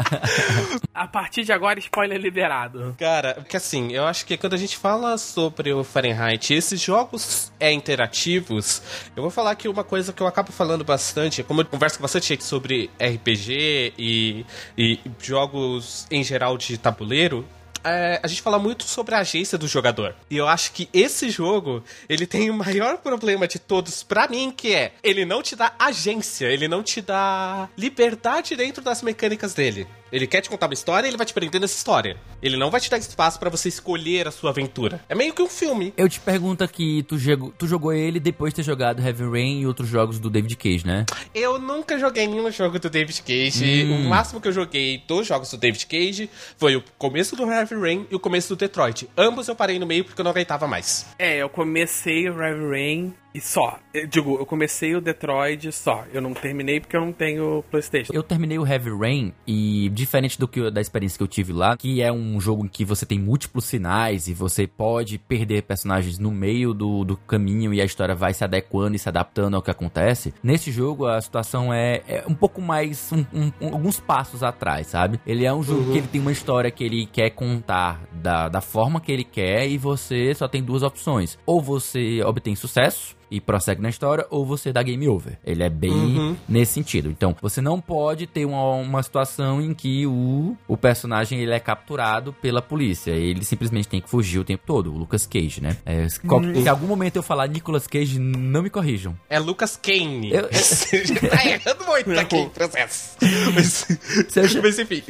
a 0.92 1.06
partir 1.08 1.42
de 1.42 1.50
agora, 1.50 1.78
spoiler 1.78 2.20
liberado. 2.20 2.94
Cara, 2.98 3.34
porque 3.36 3.56
assim, 3.56 3.92
eu 3.92 4.04
acho 4.04 4.26
que 4.26 4.36
quando 4.36 4.52
a 4.52 4.58
gente 4.58 4.76
fala 4.76 5.16
sobre 5.16 5.72
o 5.72 5.82
Fahrenheit, 5.82 6.52
esses 6.52 6.78
jogos 6.78 7.50
é 7.58 7.72
interativos, 7.72 8.82
eu 9.16 9.22
vou 9.22 9.30
falar 9.30 9.52
aqui 9.52 9.68
uma 9.68 9.82
coisa 9.82 10.12
que 10.12 10.22
eu 10.22 10.26
acabo 10.26 10.52
falando 10.52 10.84
bastante, 10.84 11.42
como 11.42 11.62
eu 11.62 11.64
converso 11.64 11.98
bastante 12.02 12.44
sobre 12.44 12.90
RPG 13.00 13.94
e, 13.96 14.44
e 14.76 15.00
jogos 15.22 16.06
em 16.10 16.22
geral 16.22 16.58
de 16.58 16.76
tabuleiro, 16.76 17.42
é, 17.86 18.20
a 18.22 18.26
gente 18.26 18.42
fala 18.42 18.58
muito 18.58 18.84
sobre 18.84 19.14
a 19.14 19.18
agência 19.18 19.56
do 19.56 19.68
jogador. 19.68 20.14
E 20.30 20.36
eu 20.36 20.48
acho 20.48 20.72
que 20.72 20.88
esse 20.92 21.30
jogo, 21.30 21.82
ele 22.08 22.26
tem 22.26 22.50
o 22.50 22.54
maior 22.54 22.98
problema 22.98 23.46
de 23.46 23.58
todos 23.58 24.02
para 24.02 24.28
mim, 24.28 24.50
que 24.50 24.74
é, 24.74 24.92
ele 25.02 25.24
não 25.24 25.42
te 25.42 25.54
dá 25.54 25.72
agência, 25.78 26.46
ele 26.46 26.68
não 26.68 26.82
te 26.82 27.00
dá 27.00 27.68
liberdade 27.76 28.56
dentro 28.56 28.82
das 28.82 29.02
mecânicas 29.02 29.54
dele. 29.54 29.86
Ele 30.16 30.26
quer 30.26 30.40
te 30.40 30.48
contar 30.48 30.66
uma 30.66 30.72
história 30.72 31.06
e 31.06 31.10
ele 31.10 31.16
vai 31.18 31.26
te 31.26 31.34
prender 31.34 31.60
nessa 31.60 31.76
história. 31.76 32.16
Ele 32.42 32.56
não 32.56 32.70
vai 32.70 32.80
te 32.80 32.88
dar 32.90 32.96
espaço 32.96 33.38
para 33.38 33.50
você 33.50 33.68
escolher 33.68 34.26
a 34.26 34.30
sua 34.30 34.48
aventura. 34.48 34.98
É 35.10 35.14
meio 35.14 35.34
que 35.34 35.42
um 35.42 35.48
filme. 35.48 35.92
Eu 35.94 36.08
te 36.08 36.18
pergunto 36.18 36.64
aqui, 36.64 37.04
tu, 37.06 37.18
jogou, 37.18 37.52
tu 37.58 37.66
jogou 37.66 37.92
ele 37.92 38.18
depois 38.18 38.52
de 38.52 38.56
ter 38.56 38.62
jogado 38.62 39.02
Heavy 39.02 39.24
Rain 39.24 39.60
e 39.60 39.66
outros 39.66 39.88
jogos 39.88 40.18
do 40.18 40.30
David 40.30 40.56
Cage, 40.56 40.86
né? 40.86 41.04
Eu 41.34 41.58
nunca 41.58 41.98
joguei 41.98 42.26
nenhum 42.26 42.50
jogo 42.50 42.78
do 42.78 42.88
David 42.88 43.20
Cage. 43.20 43.84
Hum. 43.84 44.06
O 44.06 44.08
máximo 44.08 44.40
que 44.40 44.48
eu 44.48 44.52
joguei 44.52 45.02
dos 45.06 45.26
jogos 45.26 45.50
do 45.50 45.58
David 45.58 45.86
Cage 45.86 46.30
foi 46.56 46.76
o 46.76 46.82
começo 46.96 47.36
do 47.36 47.44
Heavy 47.44 47.74
Rain 47.74 48.06
e 48.10 48.14
o 48.14 48.18
começo 48.18 48.48
do 48.48 48.56
Detroit. 48.56 49.10
Ambos 49.18 49.48
eu 49.48 49.54
parei 49.54 49.78
no 49.78 49.86
meio 49.86 50.02
porque 50.02 50.18
eu 50.18 50.24
não 50.24 50.30
aguentava 50.30 50.66
mais. 50.66 51.06
É, 51.18 51.36
eu 51.36 51.50
comecei 51.50 52.30
o 52.30 52.40
Heavy 52.40 52.70
Rain 52.70 53.14
e 53.36 53.40
só. 53.40 53.78
Eu 53.92 54.06
digo, 54.06 54.38
eu 54.38 54.46
comecei 54.46 54.96
o 54.96 55.00
Detroit 55.00 55.70
só. 55.70 56.04
Eu 56.10 56.22
não 56.22 56.32
terminei 56.32 56.80
porque 56.80 56.96
eu 56.96 57.02
não 57.02 57.12
tenho 57.12 57.62
PlayStation. 57.70 58.12
Eu 58.12 58.22
terminei 58.22 58.58
o 58.58 58.66
Heavy 58.66 58.90
Rain 58.90 59.32
e, 59.46 59.90
diferente 59.90 60.38
do 60.38 60.48
que 60.48 60.70
da 60.70 60.80
experiência 60.80 61.18
que 61.18 61.22
eu 61.22 61.28
tive 61.28 61.52
lá, 61.52 61.76
que 61.76 62.00
é 62.00 62.10
um 62.10 62.40
jogo 62.40 62.64
em 62.64 62.68
que 62.68 62.82
você 62.82 63.04
tem 63.04 63.18
múltiplos 63.18 63.66
sinais 63.66 64.26
e 64.26 64.32
você 64.32 64.66
pode 64.66 65.18
perder 65.18 65.62
personagens 65.64 66.18
no 66.18 66.30
meio 66.30 66.72
do, 66.72 67.04
do 67.04 67.16
caminho 67.16 67.74
e 67.74 67.80
a 67.80 67.84
história 67.84 68.14
vai 68.14 68.32
se 68.32 68.42
adequando 68.42 68.96
e 68.96 68.98
se 68.98 69.08
adaptando 69.08 69.54
ao 69.54 69.62
que 69.62 69.70
acontece. 69.70 70.32
Nesse 70.42 70.72
jogo, 70.72 71.06
a 71.06 71.20
situação 71.20 71.72
é, 71.74 72.02
é 72.08 72.24
um 72.26 72.34
pouco 72.34 72.62
mais. 72.62 73.12
Um, 73.12 73.52
um, 73.60 73.74
alguns 73.74 74.00
passos 74.00 74.42
atrás, 74.42 74.86
sabe? 74.86 75.20
Ele 75.26 75.44
é 75.44 75.52
um 75.52 75.62
jogo 75.62 75.82
uhum. 75.82 75.92
que 75.92 75.98
ele 75.98 76.06
tem 76.06 76.20
uma 76.22 76.32
história 76.32 76.70
que 76.70 76.84
ele 76.84 77.04
quer 77.04 77.30
contar 77.30 78.00
da, 78.12 78.48
da 78.48 78.62
forma 78.62 78.98
que 78.98 79.12
ele 79.12 79.24
quer 79.24 79.68
e 79.68 79.76
você 79.76 80.34
só 80.34 80.48
tem 80.48 80.62
duas 80.62 80.82
opções. 80.82 81.38
Ou 81.44 81.60
você 81.60 82.22
obtém 82.22 82.56
sucesso 82.56 83.16
e 83.30 83.40
prossegue 83.40 83.82
na 83.82 83.88
história, 83.88 84.26
ou 84.30 84.44
você 84.44 84.72
dá 84.72 84.82
game 84.82 85.08
over. 85.08 85.38
Ele 85.44 85.62
é 85.62 85.70
bem 85.70 85.92
uhum. 85.92 86.36
nesse 86.48 86.72
sentido. 86.74 87.08
Então, 87.08 87.36
você 87.40 87.60
não 87.60 87.80
pode 87.80 88.26
ter 88.26 88.44
uma, 88.44 88.74
uma 88.74 89.02
situação 89.02 89.60
em 89.60 89.74
que 89.74 90.06
o, 90.06 90.56
o 90.68 90.76
personagem 90.76 91.40
ele 91.40 91.52
é 91.52 91.60
capturado 91.60 92.32
pela 92.32 92.62
polícia. 92.62 93.10
Ele 93.10 93.44
simplesmente 93.44 93.88
tem 93.88 94.00
que 94.00 94.08
fugir 94.08 94.38
o 94.38 94.44
tempo 94.44 94.62
todo. 94.66 94.92
O 94.92 94.98
Lucas 94.98 95.26
Cage, 95.26 95.60
né? 95.60 95.76
É, 95.84 96.06
qual, 96.26 96.40
uhum. 96.40 96.54
Se 96.54 96.60
em 96.60 96.68
algum 96.68 96.86
momento 96.86 97.16
eu 97.16 97.22
falar 97.22 97.48
Nicolas 97.48 97.86
Cage, 97.86 98.18
não 98.18 98.62
me 98.62 98.70
corrijam. 98.70 99.16
É 99.28 99.38
Lucas 99.38 99.76
Kane. 99.76 100.32
Eu, 100.32 100.48
eu... 100.50 101.30
tá 101.30 101.46
errando 101.46 101.84
muito 101.86 102.18
aqui 102.18 102.36
em 102.36 102.48
processo. 102.48 103.16
Mas, 103.54 103.86
se 104.28 104.40
eu, 104.40 104.62
mas 104.62 104.78
enfim. 104.78 105.02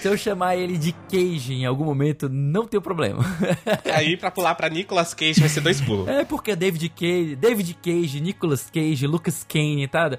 Se 0.00 0.08
eu 0.08 0.16
chamar 0.16 0.56
ele 0.56 0.76
de 0.76 0.92
Cage 1.10 1.54
em 1.54 1.64
algum 1.64 1.84
momento, 1.84 2.28
não 2.28 2.66
tem 2.66 2.80
problema. 2.80 3.24
Aí, 3.94 4.16
pra 4.16 4.30
pular 4.30 4.54
pra 4.54 4.68
Nicolas 4.68 5.14
Cage, 5.14 5.40
vai 5.40 5.48
ser 5.48 5.60
dois 5.60 5.80
pulos. 5.80 6.08
É 6.08 6.24
porque 6.24 6.56
David 6.56 6.88
Cage... 6.88 7.36
David 7.36 7.61
David 7.62 7.78
Cage, 7.82 8.20
Nicolas 8.20 8.68
Cage, 8.70 9.06
Lucas 9.06 9.46
Kane, 9.48 9.86
tá? 9.86 10.18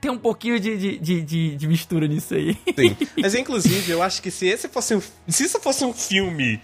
Tem 0.00 0.10
um 0.10 0.18
pouquinho 0.18 0.60
de, 0.60 0.98
de, 0.98 1.20
de, 1.20 1.56
de, 1.56 1.66
mistura 1.66 2.06
nisso 2.06 2.34
aí. 2.34 2.56
Sim. 2.76 2.96
Mas 3.20 3.34
inclusive, 3.34 3.90
eu 3.90 4.00
acho 4.00 4.22
que 4.22 4.30
se 4.30 4.46
esse 4.46 4.68
fosse 4.68 4.94
um. 4.94 5.02
Se 5.28 5.44
isso 5.44 5.60
fosse 5.60 5.84
um 5.84 5.92
filme 5.92 6.60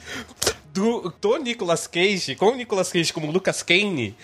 do, 0.73 1.13
do 1.21 1.37
Nicolas 1.39 1.87
Cage, 1.87 2.35
com 2.35 2.47
o 2.47 2.55
Nicolas 2.57 2.93
Cage 2.93 3.13
como 3.13 3.31
Lucas 3.31 3.63
Kane, 3.63 4.17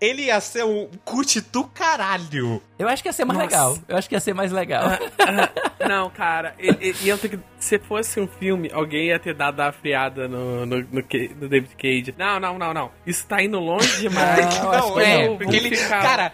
ele 0.00 0.24
ia 0.24 0.40
ser 0.40 0.64
um 0.64 0.88
cut 1.04 1.40
do 1.40 1.64
caralho. 1.64 2.60
Eu 2.78 2.88
acho 2.88 3.02
que 3.02 3.08
ia 3.08 3.12
ser 3.12 3.24
mais 3.24 3.38
Nossa. 3.38 3.50
legal. 3.50 3.78
Eu 3.88 3.96
acho 3.96 4.08
que 4.08 4.14
ia 4.14 4.20
ser 4.20 4.34
mais 4.34 4.52
legal. 4.52 4.84
Uh, 4.88 5.84
uh, 5.84 5.88
não, 5.88 6.10
cara, 6.10 6.54
ia 6.58 7.16
ter 7.16 7.28
que. 7.28 7.38
Se 7.58 7.78
fosse 7.78 8.20
um 8.20 8.26
filme, 8.26 8.70
alguém 8.72 9.06
ia 9.06 9.18
ter 9.18 9.34
dado 9.34 9.60
a 9.60 9.72
friada 9.72 10.28
no, 10.28 10.66
no, 10.66 10.80
no, 10.80 10.86
no, 10.90 11.48
David 11.48 11.74
Cage. 11.76 12.14
Não, 12.18 12.38
não, 12.38 12.58
não, 12.58 12.74
não. 12.74 12.90
Isso 13.06 13.26
tá 13.26 13.42
indo 13.42 13.58
longe 13.58 14.00
demais. 14.02 14.58
Não, 14.58 14.70
não 14.70 15.00
é, 15.00 15.28
porque 15.36 15.56
ele. 15.56 15.74
Ficar... 15.76 16.02
Cara, 16.02 16.32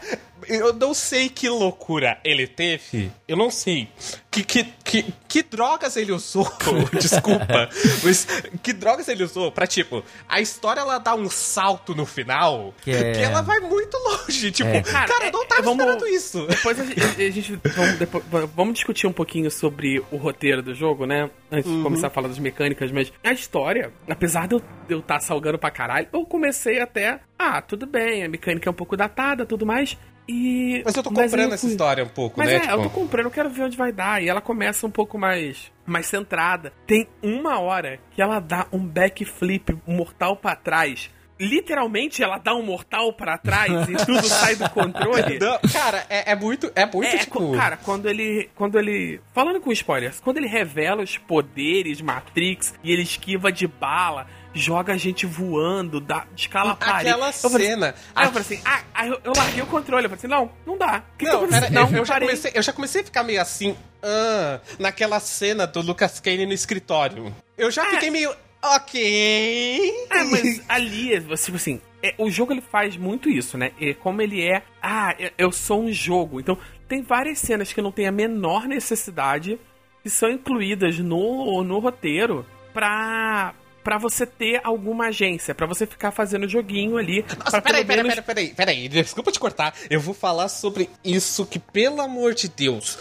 eu 0.51 0.73
não 0.73 0.93
sei 0.93 1.29
que 1.29 1.49
loucura 1.49 2.19
ele 2.25 2.47
teve. 2.47 3.11
Eu 3.27 3.37
não 3.37 3.51
sei. 3.51 3.89
Que, 4.31 4.45
que, 4.45 4.65
que, 4.85 5.15
que 5.29 5.43
drogas 5.43 5.97
ele 5.97 6.13
usou? 6.13 6.51
Desculpa. 7.01 7.69
Mas 8.03 8.27
que 8.63 8.73
drogas 8.73 9.09
ele 9.09 9.25
usou 9.25 9.51
pra, 9.51 9.67
tipo, 9.67 10.05
a 10.29 10.41
história 10.41 10.81
ela 10.81 10.99
dá 10.99 11.15
um 11.15 11.29
salto 11.29 11.95
no 11.95 12.07
final 12.07 12.75
que, 12.83 12.91
é... 12.91 13.13
que 13.13 13.21
ela 13.21 13.43
vai 13.43 13.61
muito 13.61 13.97
longe. 13.97 14.51
Tipo, 14.51 14.71
é. 14.71 14.83
cara, 14.83 15.07
cara, 15.07 15.27
eu 15.27 15.33
não 15.33 15.47
tava 15.47 15.63
vamos, 15.63 15.85
esperando 15.85 16.07
isso. 16.09 16.47
Depois 16.47 16.81
a 16.81 16.85
gente, 16.85 17.01
a 17.01 17.31
gente 17.31 17.61
vamos, 17.75 17.99
depois, 17.99 18.25
vamos, 18.55 18.75
discutir 18.75 19.07
um 19.07 19.13
pouquinho 19.13 19.51
sobre 19.51 20.03
o 20.11 20.17
roteiro 20.17 20.63
do 20.63 20.75
jogo, 20.75 21.07
né? 21.07 21.31
Antes 21.51 21.71
uhum. 21.71 21.79
de 21.79 21.83
começar 21.83 22.07
a 22.09 22.11
falar 22.11 22.29
das 22.29 22.39
mecânicas, 22.39 22.91
mas 22.93 23.13
a 23.23 23.33
história, 23.33 23.93
apesar 24.09 24.47
de 24.49 24.55
eu 24.89 24.99
estar 24.99 25.15
tá 25.15 25.21
salgando 25.21 25.59
pra 25.59 25.71
caralho, 25.71 26.09
eu 26.13 26.25
comecei 26.25 26.81
até. 26.81 27.21
Ah, 27.39 27.63
tudo 27.63 27.87
bem, 27.87 28.23
a 28.23 28.29
mecânica 28.29 28.69
é 28.69 28.71
um 28.71 28.75
pouco 28.75 28.97
datada 28.97 29.47
tudo 29.47 29.67
mais. 29.67 29.97
E... 30.31 30.83
Mas 30.85 30.95
eu 30.95 31.03
tô 31.03 31.11
comprando 31.11 31.53
essa 31.53 31.67
história 31.67 32.05
um 32.05 32.09
pouco, 32.09 32.39
mas 32.39 32.49
né? 32.49 32.57
É, 32.57 32.61
tipo... 32.61 32.73
eu 32.73 32.83
tô 32.85 32.91
comprando, 32.91 33.27
eu 33.27 33.33
quero 33.33 33.51
ver 33.51 33.65
onde 33.65 33.77
vai 33.77 33.91
dar. 33.91 34.23
E 34.23 34.29
ela 34.29 34.41
começa 34.41 34.87
um 34.87 34.91
pouco 34.91 35.19
mais, 35.19 35.73
mais 35.85 36.07
centrada. 36.07 36.73
Tem 36.87 37.09
uma 37.21 37.59
hora 37.59 37.99
que 38.13 38.23
ela 38.23 38.39
dá 38.39 38.67
um 38.73 38.79
backflip 38.79 39.77
mortal 39.87 40.37
para 40.37 40.55
trás 40.55 41.11
literalmente 41.41 42.23
ela 42.23 42.37
dá 42.37 42.55
um 42.55 42.63
mortal 42.63 43.15
para 43.15 43.39
trás 43.39 43.89
e 43.89 43.97
tudo 44.05 44.23
sai 44.29 44.57
do 44.57 44.69
controle. 44.69 45.39
Não, 45.39 45.59
cara, 45.73 46.05
é, 46.11 46.33
é, 46.33 46.37
muito, 46.37 46.71
é 46.75 46.85
muito 46.85 47.09
é, 47.09 47.17
tipo... 47.17 47.53
Cara, 47.53 47.79
quando 47.79 48.07
ele, 48.11 48.51
quando 48.55 48.79
ele, 48.79 49.23
falando 49.33 49.59
com 49.59 49.73
spoilers, 49.73 50.21
quando 50.21 50.37
ele 50.37 50.47
revela 50.47 51.03
os 51.03 51.17
poderes 51.17 52.03
Matrix 52.03 52.75
e 52.85 52.93
ele 52.93 53.03
esquiva 53.03 53.51
de 53.51 53.67
bala, 53.67 54.27
joga 54.55 54.93
a 54.93 54.97
gente 54.97 55.27
voando, 55.27 56.01
dá, 56.01 56.27
escala 56.37 56.73
a 56.73 56.77
parede. 56.77 57.11
Aquela 57.11 57.27
eu 57.27 57.33
cena. 57.33 57.89
Assim, 57.91 58.03
aí 58.15 58.27
eu 58.27 58.33
falei 58.33 58.41
assim, 58.43 58.61
ah, 58.65 59.07
eu, 59.07 59.21
eu, 59.25 59.33
larguei 59.37 59.63
o 59.63 59.67
controle. 59.67 60.07
Eu 60.07 60.11
falei 60.11 60.19
assim, 60.19 60.29
não, 60.29 60.51
não 60.67 60.79
dá. 60.79 61.03
Que 61.19 61.25
não, 61.25 61.47
que 61.47 61.55
era, 61.55 61.71
não, 61.71 61.91
eu, 61.91 62.05
já 62.05 62.19
comecei, 62.19 62.53
eu 62.55 62.63
já 62.63 62.73
comecei 62.73 63.01
a 63.01 63.05
ficar 63.05 63.23
meio 63.23 63.41
assim, 63.41 63.77
ah, 64.03 64.61
naquela 64.79 65.21
cena 65.21 65.67
do 65.67 65.81
Lucas 65.81 66.21
Kane 66.21 66.47
no 66.47 66.53
escritório. 66.53 67.35
Eu 67.57 67.71
já 67.71 67.87
é. 67.87 67.91
fiquei 67.91 68.11
meio, 68.11 68.35
ok. 68.63 70.07
É, 70.11 70.25
mas 70.25 70.63
ali, 70.69 71.21
tipo 71.21 71.57
assim, 71.57 71.81
é, 72.03 72.15
o 72.19 72.31
jogo 72.31 72.53
ele 72.53 72.63
faz 72.63 72.97
muito 72.97 73.29
isso, 73.29 73.59
né? 73.59 73.73
E 73.79 73.95
como 73.95 74.23
ele 74.23 74.43
é, 74.43 74.63
ah, 74.83 75.15
eu 75.37 75.53
sou 75.53 75.83
um 75.83 75.93
jogo. 75.93 76.41
Então, 76.41 76.57
tem 76.89 77.03
várias 77.03 77.39
cenas 77.39 77.73
que 77.73 77.83
não 77.83 77.93
tem 77.93 78.07
a 78.07 78.13
menor 78.13 78.67
necessidade 78.67 79.59
que 80.03 80.11
são 80.11 80.31
incluídas 80.31 80.99
no, 80.99 81.63
no 81.63 81.79
roteiro 81.79 82.47
pra 82.73 83.55
para 83.83 83.99
você 83.99 84.27
ter 84.27 84.61
alguma 84.65 85.07
agência, 85.07 85.55
para 85.55 85.67
você 85.67 85.87
ficar 85.87 86.11
fazendo 86.11 86.49
joguinho 86.49 86.97
ali. 86.97 87.25
Nossa, 87.39 87.61
peraí, 87.61 87.85
peraí, 87.85 88.03
menos... 88.05 88.21
peraí, 88.21 88.25
peraí, 88.25 88.55
peraí, 88.55 88.89
desculpa 88.89 89.33
te 89.33 89.41
cortar. 89.41 89.75
Eu 89.89 90.01
vou 90.01 90.15
falar 90.15 90.49
sobre 90.49 90.91
isso 91.05 91.47
que, 91.47 91.59
pelo 91.59 92.01
amor 92.01 92.35
de 92.35 92.49
Deus, 92.49 92.99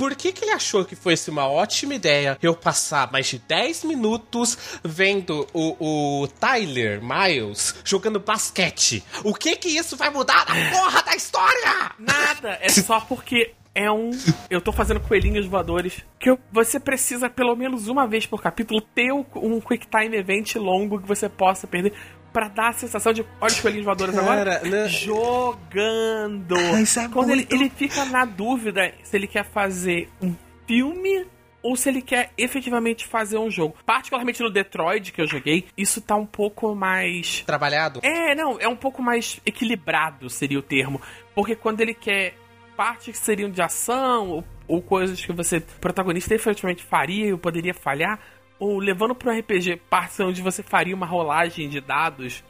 por 0.00 0.14
que, 0.16 0.32
que 0.32 0.46
ele 0.46 0.52
achou 0.52 0.82
que 0.82 0.96
fosse 0.96 1.28
uma 1.28 1.46
ótima 1.46 1.92
ideia 1.92 2.38
eu 2.42 2.54
passar 2.54 3.12
mais 3.12 3.26
de 3.26 3.38
10 3.38 3.84
minutos 3.84 4.56
vendo 4.82 5.46
o, 5.52 6.22
o 6.22 6.26
Tyler 6.26 7.02
Miles 7.02 7.74
jogando 7.84 8.18
basquete? 8.18 9.04
O 9.22 9.34
que 9.34 9.56
que 9.56 9.68
isso 9.68 9.98
vai 9.98 10.08
mudar 10.08 10.46
na 10.48 10.54
porra 10.72 11.02
da 11.02 11.14
história? 11.14 11.92
Nada, 11.98 12.58
é 12.62 12.70
só 12.70 13.00
porque 13.00 13.52
é 13.80 13.90
um. 13.90 14.10
Eu 14.50 14.60
tô 14.60 14.72
fazendo 14.72 15.00
coelhinhos 15.00 15.46
voadores. 15.46 16.04
Que 16.18 16.30
eu, 16.30 16.38
você 16.52 16.78
precisa, 16.78 17.30
pelo 17.30 17.56
menos 17.56 17.88
uma 17.88 18.06
vez 18.06 18.26
por 18.26 18.42
capítulo, 18.42 18.80
ter 18.80 19.10
um 19.12 19.60
Quick 19.60 19.86
Time 19.86 20.16
Event 20.16 20.56
longo 20.56 21.00
que 21.00 21.08
você 21.08 21.28
possa 21.28 21.66
perder 21.66 21.94
para 22.32 22.48
dar 22.48 22.68
a 22.68 22.72
sensação 22.72 23.12
de 23.12 23.22
olha 23.40 23.50
os 23.50 23.60
coelhinhos 23.60 23.84
voadores 23.84 24.14
Cara, 24.14 24.26
agora 24.26 24.60
né? 24.68 24.88
jogando. 24.88 26.56
é 26.56 27.08
Quando 27.08 27.30
ele, 27.30 27.46
ele 27.50 27.70
fica 27.70 28.04
na 28.04 28.24
dúvida 28.24 28.92
se 29.02 29.16
ele 29.16 29.26
quer 29.26 29.44
fazer 29.44 30.08
um 30.22 30.34
filme 30.66 31.26
ou 31.62 31.76
se 31.76 31.88
ele 31.88 32.00
quer 32.00 32.30
efetivamente 32.38 33.06
fazer 33.06 33.38
um 33.38 33.50
jogo. 33.50 33.76
Particularmente 33.84 34.42
no 34.42 34.50
Detroit 34.50 35.12
que 35.12 35.20
eu 35.20 35.26
joguei, 35.26 35.66
isso 35.76 36.00
tá 36.00 36.16
um 36.16 36.26
pouco 36.26 36.74
mais 36.74 37.42
trabalhado. 37.42 38.00
É, 38.02 38.34
não, 38.34 38.58
é 38.58 38.68
um 38.68 38.76
pouco 38.76 39.02
mais 39.02 39.40
equilibrado 39.44 40.30
seria 40.30 40.58
o 40.58 40.62
termo, 40.62 41.00
porque 41.34 41.54
quando 41.54 41.80
ele 41.80 41.94
quer 41.94 42.34
partes 42.80 43.08
que 43.08 43.18
seriam 43.18 43.50
de 43.50 43.60
ação 43.60 44.30
ou, 44.30 44.44
ou 44.66 44.80
coisas 44.80 45.22
que 45.22 45.34
você 45.34 45.60
protagonista 45.60 46.34
efetivamente 46.34 46.82
faria 46.82 47.28
e 47.28 47.36
poderia 47.36 47.74
falhar, 47.74 48.18
ou 48.58 48.78
levando 48.78 49.14
para 49.14 49.30
um 49.30 49.38
RPG 49.38 49.82
partes 49.90 50.18
onde 50.20 50.40
você 50.40 50.62
faria 50.62 50.96
uma 50.96 51.04
rolagem 51.04 51.68
de 51.68 51.78
dados 51.78 52.42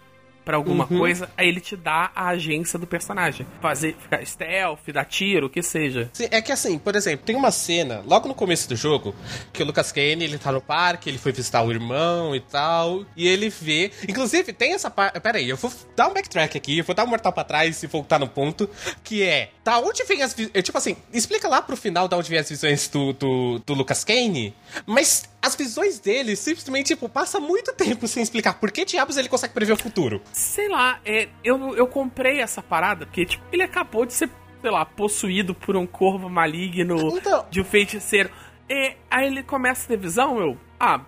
para 0.44 0.56
alguma 0.56 0.86
uhum. 0.90 0.98
coisa, 0.98 1.30
aí 1.36 1.48
ele 1.48 1.60
te 1.60 1.76
dá 1.76 2.10
a 2.14 2.28
agência 2.28 2.78
do 2.78 2.86
personagem. 2.86 3.46
Fazer, 3.60 3.96
ficar 4.00 4.24
stealth, 4.24 4.80
dar 4.92 5.04
tiro, 5.04 5.46
o 5.46 5.50
que 5.50 5.62
seja. 5.62 6.10
Sim, 6.12 6.28
é 6.30 6.40
que 6.40 6.52
assim, 6.52 6.78
por 6.78 6.96
exemplo, 6.96 7.24
tem 7.24 7.36
uma 7.36 7.50
cena, 7.50 8.02
logo 8.06 8.28
no 8.28 8.34
começo 8.34 8.68
do 8.68 8.76
jogo, 8.76 9.14
que 9.52 9.62
o 9.62 9.66
Lucas 9.66 9.92
Kane, 9.92 10.24
ele 10.24 10.38
tá 10.38 10.50
no 10.52 10.60
parque, 10.60 11.08
ele 11.08 11.18
foi 11.18 11.32
visitar 11.32 11.62
o 11.62 11.70
irmão 11.70 12.34
e 12.34 12.40
tal, 12.40 13.04
e 13.16 13.28
ele 13.28 13.48
vê... 13.48 13.90
Inclusive, 14.08 14.52
tem 14.52 14.72
essa 14.74 14.90
parte... 14.90 15.18
Pera 15.20 15.38
aí, 15.38 15.48
eu 15.48 15.56
vou 15.56 15.72
dar 15.94 16.08
um 16.08 16.14
backtrack 16.14 16.56
aqui, 16.56 16.78
eu 16.78 16.84
vou 16.84 16.94
dar 16.94 17.04
um 17.04 17.08
mortal 17.08 17.32
pra 17.32 17.44
trás 17.44 17.82
e 17.82 17.86
voltar 17.86 18.18
no 18.18 18.28
ponto, 18.28 18.68
que 19.04 19.22
é... 19.22 19.50
Tá, 19.62 19.78
onde 19.78 20.02
vem 20.04 20.22
as... 20.22 20.34
Tipo 20.34 20.78
assim, 20.78 20.96
explica 21.12 21.46
lá 21.46 21.60
pro 21.60 21.76
final 21.76 22.08
da 22.08 22.16
onde 22.16 22.30
vem 22.30 22.38
as 22.38 22.48
visões 22.48 22.88
do, 22.88 23.12
do, 23.12 23.58
do 23.64 23.74
Lucas 23.74 24.04
Kane, 24.04 24.54
mas 24.86 25.28
as 25.42 25.54
visões 25.54 25.98
dele 25.98 26.36
simplesmente, 26.36 26.88
tipo, 26.88 27.08
passa 27.08 27.40
muito 27.40 27.72
tempo 27.72 28.06
sem 28.06 28.22
explicar 28.22 28.54
por 28.54 28.70
que 28.70 28.84
diabos 28.84 29.16
ele 29.16 29.28
consegue 29.28 29.54
prever 29.54 29.72
o 29.72 29.76
futuro. 29.76 30.20
Sei 30.40 30.68
lá, 30.68 30.98
é, 31.04 31.28
eu, 31.44 31.76
eu 31.76 31.86
comprei 31.86 32.40
essa 32.40 32.62
parada 32.62 33.04
porque, 33.04 33.26
tipo, 33.26 33.44
ele 33.52 33.62
acabou 33.62 34.06
de 34.06 34.14
ser, 34.14 34.30
sei 34.62 34.70
lá, 34.70 34.86
possuído 34.86 35.54
por 35.54 35.76
um 35.76 35.86
corvo 35.86 36.30
maligno 36.30 36.96
então... 37.18 37.46
de 37.50 37.60
um 37.60 37.64
feiticeiro. 37.64 38.30
E 38.68 38.96
aí 39.10 39.26
ele 39.26 39.42
começa 39.42 39.84
a 39.84 39.88
ter 39.88 39.98
visão, 39.98 40.40
eu. 40.40 40.56
Ah, 40.78 41.02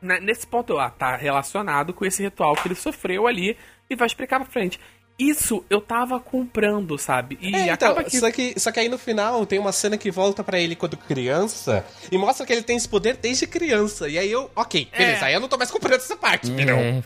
nesse 0.00 0.46
ponto, 0.46 0.74
eu, 0.74 0.78
ah, 0.78 0.90
tá 0.90 1.16
relacionado 1.16 1.92
com 1.92 2.04
esse 2.04 2.22
ritual 2.22 2.54
que 2.54 2.68
ele 2.68 2.76
sofreu 2.76 3.26
ali 3.26 3.56
e 3.90 3.96
vai 3.96 4.06
explicar 4.06 4.38
pra 4.38 4.48
frente. 4.48 4.78
Isso 5.18 5.64
eu 5.68 5.80
tava 5.80 6.20
comprando, 6.20 6.96
sabe? 6.96 7.36
E 7.40 7.54
é, 7.54 7.72
então, 7.72 7.90
acaba 7.90 8.04
que... 8.04 8.20
Só, 8.20 8.30
que. 8.30 8.54
Só 8.56 8.70
que 8.70 8.78
aí 8.78 8.88
no 8.88 8.96
final 8.96 9.44
tem 9.44 9.58
uma 9.58 9.72
cena 9.72 9.98
que 9.98 10.12
volta 10.12 10.44
para 10.44 10.60
ele 10.60 10.76
quando 10.76 10.96
criança 10.96 11.84
e 12.12 12.16
mostra 12.16 12.46
que 12.46 12.52
ele 12.52 12.62
tem 12.62 12.76
esse 12.76 12.88
poder 12.88 13.16
desde 13.16 13.44
criança. 13.44 14.08
E 14.08 14.16
aí 14.16 14.30
eu, 14.30 14.48
ok, 14.54 14.88
é. 14.92 14.98
beleza, 14.98 15.24
é. 15.24 15.28
aí 15.28 15.34
eu 15.34 15.40
não 15.40 15.48
tô 15.48 15.58
mais 15.58 15.72
comprando 15.72 15.96
essa 15.96 16.16
parte, 16.16 16.52
é. 16.52 17.02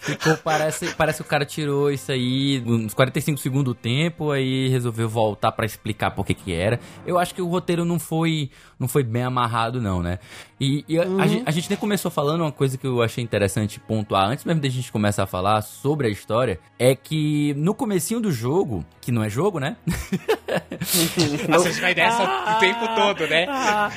Ficou, 0.00 0.38
parece, 0.38 0.94
parece 0.94 1.18
que 1.18 1.22
o 1.22 1.28
cara 1.28 1.44
tirou 1.44 1.90
isso 1.90 2.10
aí 2.10 2.62
uns 2.66 2.94
45 2.94 3.38
segundos 3.38 3.64
do 3.64 3.74
tempo, 3.74 4.30
aí 4.30 4.68
resolveu 4.68 5.08
voltar 5.08 5.52
para 5.52 5.66
explicar 5.66 6.12
por 6.12 6.24
que 6.24 6.32
que 6.32 6.54
era. 6.54 6.80
Eu 7.06 7.18
acho 7.18 7.34
que 7.34 7.42
o 7.42 7.46
roteiro 7.46 7.84
não 7.84 7.98
foi, 7.98 8.50
não 8.78 8.88
foi 8.88 9.02
bem 9.02 9.24
amarrado, 9.24 9.82
não, 9.82 10.02
né? 10.02 10.18
E, 10.60 10.84
e 10.86 10.98
uhum. 10.98 11.18
a, 11.18 11.24
a, 11.46 11.50
gente 11.50 11.70
nem 11.70 11.78
começou 11.78 12.10
falando 12.10 12.42
uma 12.42 12.52
coisa 12.52 12.76
que 12.76 12.86
eu 12.86 13.00
achei 13.00 13.24
interessante 13.24 13.80
pontuar 13.80 14.28
antes 14.28 14.44
mesmo 14.44 14.60
da 14.60 14.68
gente 14.68 14.92
começar 14.92 15.22
a 15.22 15.26
falar 15.26 15.62
sobre 15.62 16.06
a 16.06 16.10
história, 16.10 16.60
é 16.78 16.94
que 16.94 17.54
no 17.54 17.74
comecinho 17.74 18.20
do 18.20 18.30
jogo, 18.30 18.84
que 19.00 19.10
não 19.10 19.24
é 19.24 19.30
jogo, 19.30 19.58
né? 19.58 19.78
Nossa, 21.48 21.68
a 21.68 21.72
gente 21.72 21.80
vai 21.80 21.94
dessa 21.94 22.22
ah, 22.22 22.56
o 22.56 22.60
tempo 22.60 22.86
todo, 22.94 23.26
né? 23.26 23.46
Ah, 23.48 23.90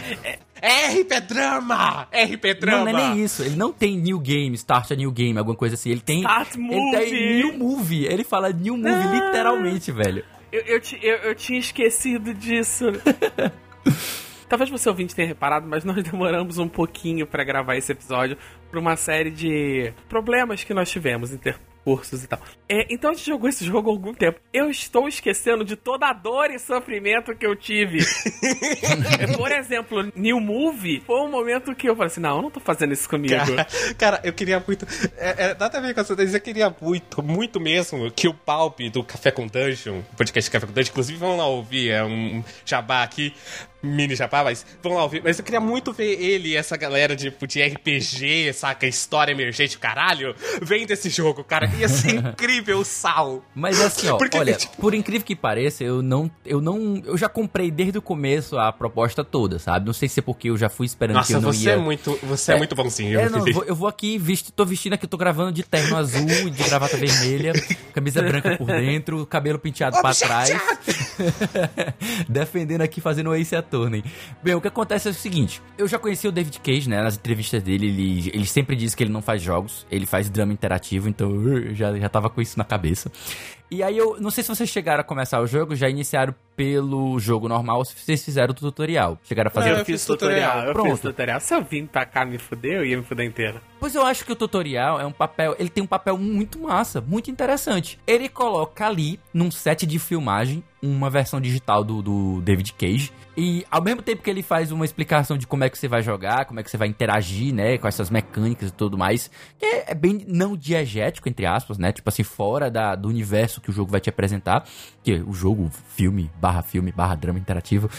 é 0.61 1.01
RP 1.01 1.19
Drama! 1.27 2.07
RP 2.13 2.53
Drama! 2.57 2.85
Não, 2.85 2.93
não 2.93 2.99
é 2.99 3.09
nem 3.09 3.25
isso. 3.25 3.43
Ele 3.43 3.57
não 3.57 3.73
tem 3.73 3.97
New 3.97 4.17
Game, 4.17 4.55
Start 4.55 4.91
a 4.91 4.95
New 4.95 5.11
Game, 5.11 5.37
alguma 5.37 5.57
coisa 5.57 5.75
assim. 5.75 5.89
Ele 5.89 5.99
tem. 5.99 6.21
Start 6.21 6.55
ele 6.55 6.63
Movie! 6.63 6.97
tem 6.97 7.35
New 7.35 7.57
Movie. 7.57 8.05
Ele 8.05 8.23
fala 8.23 8.53
New 8.53 8.77
Movie 8.77 8.89
ah, 8.89 9.11
literalmente, 9.13 9.91
velho. 9.91 10.23
Eu, 10.49 10.61
eu, 10.61 10.81
eu, 11.01 11.15
eu 11.17 11.35
tinha 11.35 11.59
esquecido 11.59 12.33
disso. 12.33 12.85
Talvez 14.53 14.69
você 14.69 14.87
ouvinte 14.87 15.15
tenha 15.15 15.27
reparado, 15.27 15.67
mas 15.67 15.83
nós 15.83 15.95
demoramos 16.05 16.59
um 16.59 16.67
pouquinho 16.67 17.25
para 17.25 17.43
gravar 17.43 17.75
esse 17.75 17.91
episódio 17.91 18.37
por 18.69 18.77
uma 18.77 18.95
série 18.95 19.31
de 19.31 19.91
problemas 20.07 20.63
que 20.63 20.75
nós 20.75 20.91
tivemos 20.91 21.33
em 21.33 21.37
ter 21.37 21.59
cursos 21.83 22.23
e 22.23 22.27
tal. 22.27 22.39
É, 22.73 22.87
então 22.89 23.11
a 23.11 23.13
gente 23.13 23.27
jogou 23.27 23.47
esse 23.47 23.63
jogo 23.63 23.87
há 23.87 23.93
algum 23.93 24.15
tempo. 24.15 24.39
Eu 24.51 24.67
estou 24.67 25.07
esquecendo 25.07 25.63
de 25.63 25.75
toda 25.75 26.07
a 26.07 26.13
dor 26.13 26.49
e 26.49 26.57
sofrimento 26.57 27.35
que 27.35 27.45
eu 27.45 27.55
tive. 27.55 27.99
Por 29.37 29.51
exemplo, 29.51 30.11
New 30.15 30.39
Movie 30.39 31.03
foi 31.05 31.21
um 31.21 31.29
momento 31.29 31.75
que 31.75 31.87
eu 31.87 31.95
falei 31.95 32.07
assim: 32.07 32.19
não, 32.19 32.37
eu 32.37 32.41
não 32.41 32.49
tô 32.49 32.59
fazendo 32.59 32.91
isso 32.91 33.07
comigo. 33.07 33.35
Cara, 33.35 33.67
cara 33.95 34.21
eu 34.23 34.33
queria 34.33 34.59
muito. 34.65 34.87
É, 35.17 35.49
é, 35.49 35.53
nada 35.53 35.77
a 35.77 35.81
ver 35.81 35.93
com 35.93 36.01
essa 36.01 36.13
eu 36.13 36.41
queria 36.41 36.75
muito, 36.81 37.21
muito 37.21 37.59
mesmo 37.59 38.09
que 38.09 38.27
o 38.27 38.33
Palp 38.33 38.79
do 38.91 39.03
Café 39.03 39.29
com 39.29 39.45
Dungeon, 39.45 40.01
podcast 40.17 40.49
Café 40.49 40.65
com 40.65 40.73
Dungeon, 40.73 40.89
inclusive 40.89 41.19
vão 41.19 41.37
lá 41.37 41.45
ouvir, 41.45 41.91
é 41.91 42.03
um 42.03 42.43
jabá 42.65 43.03
aqui 43.03 43.35
mini 43.83 44.15
jabá, 44.15 44.43
mas 44.43 44.65
vamos 44.81 44.97
lá 44.97 45.03
ouvir. 45.03 45.21
Mas 45.21 45.37
eu 45.37 45.43
queria 45.43 45.59
muito 45.59 45.91
ver 45.91 46.13
ele 46.19 46.49
e 46.49 46.55
essa 46.55 46.77
galera 46.77 47.15
de, 47.15 47.29
de 47.29 47.61
RPG, 47.61 48.53
saca? 48.53 48.87
História 48.87 49.33
emergente, 49.33 49.77
caralho, 49.77 50.33
vem 50.61 50.85
desse 50.85 51.09
jogo, 51.09 51.43
cara. 51.43 51.69
Ia 51.77 51.89
ser 51.89 52.15
incrível 52.15 52.62
o 52.71 52.83
sal. 52.85 53.43
Mas 53.53 53.79
assim, 53.81 54.07
ó, 54.07 54.17
Porque, 54.23 54.37
olha, 54.37 54.53
tipo... 54.53 54.77
por 54.77 54.93
incrível 54.93 55.25
que 55.25 55.35
pareça, 55.35 55.83
eu 55.83 56.01
não, 56.01 56.29
eu 56.45 56.61
não. 56.61 57.01
Eu 57.05 57.17
já 57.17 57.27
comprei 57.27 57.69
desde 57.69 57.97
o 57.97 58.01
começo 58.01 58.57
a 58.57 58.71
proposta 58.71 59.23
toda, 59.23 59.59
sabe? 59.59 59.85
Não 59.85 59.93
sei 59.93 60.07
se 60.07 60.19
é 60.19 60.23
porque 60.23 60.49
eu 60.49 60.57
já 60.57 60.69
fui 60.69 60.85
esperando 60.85 61.17
Nossa, 61.17 61.27
que 61.27 61.33
eu 61.33 61.41
não 61.41 61.51
você 61.51 61.65
ia. 61.65 61.71
É 61.73 61.77
muito, 61.77 62.17
você 62.23 62.51
é, 62.51 62.55
é 62.55 62.57
muito 62.57 62.75
bonzinho. 62.75 63.19
É, 63.19 63.29
não, 63.29 63.45
eu 63.63 63.75
vou 63.75 63.87
aqui, 63.87 64.17
visto, 64.17 64.51
tô 64.51 64.65
vestindo 64.65 64.93
aqui, 64.93 65.07
tô 65.07 65.17
gravando 65.17 65.51
de 65.51 65.63
terno 65.63 65.97
azul 65.97 66.47
e 66.47 66.49
de 66.49 66.63
gravata 66.63 66.95
vermelha, 66.97 67.53
camisa 67.93 68.21
branca 68.21 68.57
por 68.57 68.67
dentro, 68.67 69.25
cabelo 69.25 69.59
penteado 69.59 70.01
para 70.01 70.15
trás. 70.15 70.49
defendendo 72.27 72.81
aqui, 72.81 73.01
fazendo 73.01 73.29
o 73.29 73.35
Ace 73.35 73.55
Attorney. 73.55 74.03
Bem, 74.43 74.55
o 74.55 74.61
que 74.61 74.67
acontece 74.67 75.07
é 75.07 75.11
o 75.11 75.13
seguinte: 75.13 75.61
eu 75.77 75.87
já 75.87 75.97
conheci 75.97 76.27
o 76.27 76.31
David 76.31 76.59
Cage, 76.59 76.89
né? 76.89 77.01
Nas 77.01 77.15
entrevistas 77.15 77.61
dele, 77.61 77.87
ele, 77.87 78.31
ele 78.33 78.45
sempre 78.45 78.75
diz 78.75 78.95
que 78.95 79.03
ele 79.03 79.11
não 79.11 79.21
faz 79.21 79.41
jogos, 79.41 79.85
ele 79.91 80.05
faz 80.05 80.29
drama 80.29 80.53
interativo, 80.53 81.09
então 81.09 81.31
eu 81.31 81.75
já, 81.75 81.97
já 81.97 82.09
tava 82.09 82.29
com 82.29 82.41
isso 82.41 82.57
na 82.57 82.63
cabeça. 82.63 83.11
E 83.69 83.81
aí 83.81 83.97
eu 83.97 84.17
não 84.19 84.29
sei 84.29 84.43
se 84.43 84.49
vocês 84.49 84.69
chegaram 84.69 85.01
a 85.01 85.03
começar 85.03 85.39
o 85.39 85.47
jogo, 85.47 85.75
já 85.75 85.89
iniciaram 85.89 86.35
pelo 86.55 87.17
jogo 87.19 87.47
normal 87.47 87.79
ou 87.79 87.85
se 87.85 87.95
vocês 87.97 88.23
fizeram 88.23 88.51
o 88.51 88.53
tutorial. 88.53 89.17
Chegaram 89.23 89.47
a 89.47 89.51
fazer 89.51 89.71
não, 89.71 89.79
eu 89.79 89.85
fiz 89.85 90.05
tutorial. 90.05 90.65
Eu 90.65 90.73
Pronto. 90.73 90.91
fiz 90.91 90.99
tutorial. 91.01 91.39
Se 91.39 91.55
eu 91.55 91.63
vim 91.63 91.85
pra 91.85 92.05
cá 92.05 92.23
me 92.23 92.37
fuder, 92.37 92.77
eu 92.77 92.85
ia 92.85 92.97
me 92.97 93.03
fuder 93.03 93.25
inteira. 93.25 93.61
Pois 93.79 93.95
eu 93.95 94.05
acho 94.05 94.25
que 94.25 94.31
o 94.31 94.35
tutorial 94.35 95.01
é 95.01 95.05
um 95.05 95.11
papel, 95.11 95.55
ele 95.57 95.69
tem 95.69 95.83
um 95.83 95.87
papel 95.87 96.17
muito 96.17 96.59
massa, 96.59 97.01
muito 97.01 97.31
interessante. 97.31 97.99
Ele 98.05 98.29
coloca 98.29 98.85
ali 98.85 99.19
num 99.33 99.49
set 99.49 99.85
de 99.85 99.97
filmagem 99.99 100.63
uma 100.81 101.09
versão 101.09 101.41
digital 101.41 101.83
do, 101.83 102.01
do 102.01 102.41
David 102.41 102.73
Cage 102.73 103.11
e 103.35 103.65
ao 103.71 103.81
mesmo 103.81 104.01
tempo 104.01 104.21
que 104.21 104.29
ele 104.29 104.43
faz 104.43 104.71
uma 104.71 104.85
explicação 104.85 105.37
de 105.37 105.47
como 105.47 105.63
é 105.63 105.69
que 105.69 105.77
você 105.77 105.87
vai 105.87 106.03
jogar, 106.03 106.45
como 106.45 106.59
é 106.59 106.63
que 106.63 106.69
você 106.69 106.77
vai 106.77 106.87
interagir, 106.87 107.53
né, 107.53 107.77
com 107.79 107.87
essas 107.87 108.09
mecânicas 108.09 108.69
e 108.69 108.71
tudo 108.71 108.97
mais, 108.97 109.29
que 109.57 109.65
é, 109.65 109.91
é 109.91 109.95
bem 109.95 110.23
não 110.27 110.55
diegético, 110.55 111.27
entre 111.27 111.45
aspas, 111.45 111.77
né, 111.79 111.91
tipo 111.91 112.07
assim, 112.07 112.23
fora 112.23 112.69
da, 112.69 112.95
do 112.95 113.07
universo 113.07 113.59
que 113.59 113.71
o 113.71 113.73
jogo 113.73 113.91
vai 113.91 113.99
te 113.99 114.09
apresentar, 114.09 114.65
que 115.03 115.13
é 115.13 115.15
o 115.15 115.33
jogo, 115.33 115.71
filme, 115.95 116.29
barra 116.39 116.61
filme, 116.61 116.91
barra 116.91 117.15
drama 117.15 117.39
interativo. 117.39 117.89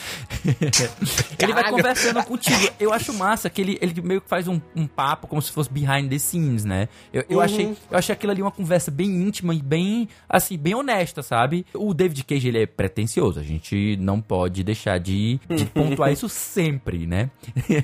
ele 1.39 1.53
vai 1.53 1.69
conversando 1.69 2.23
contigo. 2.25 2.73
Eu 2.79 2.93
acho 2.93 3.13
massa 3.13 3.51
que 3.51 3.61
ele, 3.61 3.79
ele 3.81 4.01
meio 4.03 4.21
que 4.21 4.29
faz 4.29 4.47
um, 4.47 4.61
um 4.75 4.87
papo 4.87 5.27
como 5.27 5.43
se 5.43 5.51
fosse 5.51 5.71
behind 5.71 6.09
the 6.09 6.19
scenes, 6.19 6.65
né, 6.65 6.89
eu, 7.13 7.25
eu, 7.29 7.39
uhum. 7.39 7.45
achei, 7.45 7.77
eu 7.91 7.99
achei 7.99 8.13
aquilo 8.13 8.31
ali 8.31 8.41
uma 8.41 8.53
conversa 8.53 8.91
bem 8.91 9.09
íntima 9.09 9.53
e 9.53 9.61
bem, 9.61 10.09
assim, 10.29 10.57
bem 10.57 10.75
honesta, 10.75 11.23
sabe? 11.23 11.67
O 11.75 11.93
David 11.93 12.23
Cage, 12.25 12.47
ele 12.47 12.63
é 12.63 12.67
pretencioso, 12.67 13.41
a 13.41 13.43
gente 13.43 13.97
não 13.97 14.21
pode 14.21 14.63
deixar 14.63 14.99
de 14.99 15.24
de, 15.49 15.65
pontuar 15.75 16.13
isso 16.13 16.29
sempre, 16.29 17.07
né? 17.07 17.31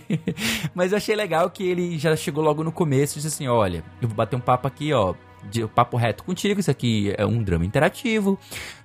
Mas 0.74 0.92
eu 0.92 0.98
achei 0.98 1.14
legal 1.14 1.50
que 1.50 1.64
ele 1.64 1.98
já 1.98 2.14
chegou 2.16 2.42
logo 2.42 2.62
no 2.62 2.72
começo 2.72 3.14
e 3.14 3.22
disse 3.22 3.34
assim: 3.34 3.48
olha, 3.48 3.84
eu 4.00 4.08
vou 4.08 4.16
bater 4.16 4.36
um 4.36 4.40
papo 4.40 4.66
aqui, 4.66 4.92
ó. 4.92 5.14
De 5.50 5.66
papo 5.68 5.96
reto 5.96 6.22
contigo, 6.22 6.60
isso 6.60 6.70
aqui 6.70 7.14
é 7.16 7.24
um 7.24 7.42
drama 7.42 7.64
interativo. 7.64 8.38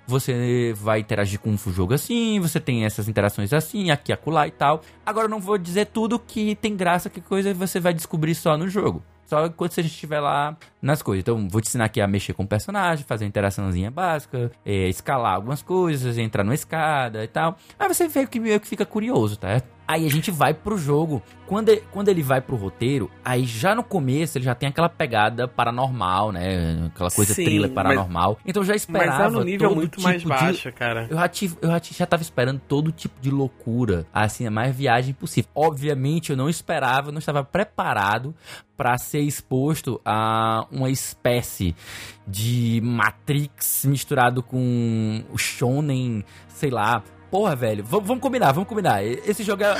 Você 0.07 0.73
vai 0.77 1.01
interagir 1.01 1.37
com 1.37 1.49
um 1.49 1.57
jogo 1.57 1.93
assim, 1.93 2.39
você 2.39 2.61
tem 2.61 2.85
essas 2.85 3.09
interações 3.09 3.51
assim, 3.51 3.91
aqui, 3.91 4.13
acolá 4.13 4.47
e 4.47 4.51
tal. 4.51 4.81
Agora 5.05 5.25
eu 5.25 5.29
não 5.29 5.41
vou 5.41 5.57
dizer 5.57 5.87
tudo 5.87 6.17
que 6.17 6.55
tem 6.55 6.73
graça, 6.73 7.09
que 7.09 7.19
coisa 7.19 7.53
você 7.53 7.77
vai 7.77 7.93
descobrir 7.93 8.35
só 8.35 8.55
no 8.57 8.69
jogo. 8.69 9.03
Só 9.25 9.45
enquanto 9.45 9.79
a 9.79 9.83
gente 9.83 9.91
estiver 9.93 10.19
lá 10.19 10.55
nas 10.81 11.01
coisas. 11.01 11.21
Então, 11.21 11.47
vou 11.49 11.61
te 11.61 11.67
ensinar 11.67 11.85
aqui 11.85 11.99
a 12.01 12.07
mexer 12.07 12.33
com 12.33 12.43
o 12.43 12.47
personagem, 12.47 13.05
fazer 13.05 13.25
uma 13.25 13.29
interaçãozinha 13.29 13.89
básica, 13.91 14.51
é, 14.65 14.87
escalar 14.87 15.35
algumas 15.35 15.61
coisas, 15.61 16.17
entrar 16.17 16.43
numa 16.43 16.53
escada 16.55 17.23
e 17.23 17.27
tal. 17.27 17.57
Aí 17.79 17.87
você 17.87 18.07
vê 18.07 18.25
que 18.27 18.39
meio 18.39 18.59
que 18.59 18.67
fica 18.67 18.85
curioso, 18.85 19.37
tá? 19.37 19.61
Aí 19.87 20.03
a 20.07 20.09
gente 20.09 20.31
vai 20.31 20.51
pro 20.51 20.79
jogo. 20.79 21.21
Quando 21.45 21.69
ele, 21.69 21.83
quando 21.91 22.09
ele 22.09 22.23
vai 22.23 22.41
pro 22.41 22.55
roteiro, 22.55 23.09
aí 23.23 23.45
já 23.45 23.75
no 23.75 23.83
começo 23.83 24.35
ele 24.35 24.45
já 24.45 24.55
tem 24.55 24.67
aquela 24.67 24.89
pegada 24.89 25.47
paranormal, 25.47 26.31
né? 26.31 26.87
Aquela 26.87 27.11
coisa 27.11 27.35
Sim, 27.35 27.43
thriller 27.43 27.69
paranormal. 27.71 28.39
então 28.43 28.63
eu 28.63 28.67
já 28.67 28.75
esperava. 28.75 29.25
Mas 29.25 29.33
é 29.33 29.37
no 29.37 29.43
nível 29.43 29.75
muito 29.75 29.91
tipo 29.97 30.01
mais 30.01 30.21
de- 30.23 30.27
baixo, 30.27 30.71
cara. 30.73 31.05
eu 31.07 31.15
já, 31.15 31.27
tive- 31.27 31.57
eu 31.61 31.69
já, 31.69 31.79
já 31.83 32.05
tava 32.07 32.23
esperando 32.23 32.59
todo 32.67 32.91
tipo 32.91 33.21
de 33.21 33.29
loucura, 33.29 34.07
assim, 34.11 34.47
a 34.47 34.51
mais 34.51 34.75
viagem 34.75 35.13
possível. 35.13 35.51
Obviamente, 35.53 36.31
eu 36.31 36.35
não 36.37 36.49
esperava, 36.49 37.09
eu 37.09 37.11
não 37.11 37.19
estava 37.19 37.43
preparado 37.43 38.33
para 38.75 38.97
ser 38.97 39.19
exposto 39.21 39.99
a 40.05 40.65
uma 40.71 40.89
espécie 40.89 41.75
de 42.27 42.81
Matrix 42.83 43.85
misturado 43.85 44.41
com 44.43 45.23
o 45.31 45.37
Shonen, 45.37 46.23
sei 46.49 46.69
lá. 46.69 47.01
Porra, 47.31 47.55
velho, 47.55 47.83
vamos, 47.83 48.07
vamos 48.07 48.21
combinar, 48.21 48.51
vamos 48.53 48.69
combinar. 48.69 49.03
Esse 49.03 49.43
jogo 49.43 49.61
é. 49.63 49.75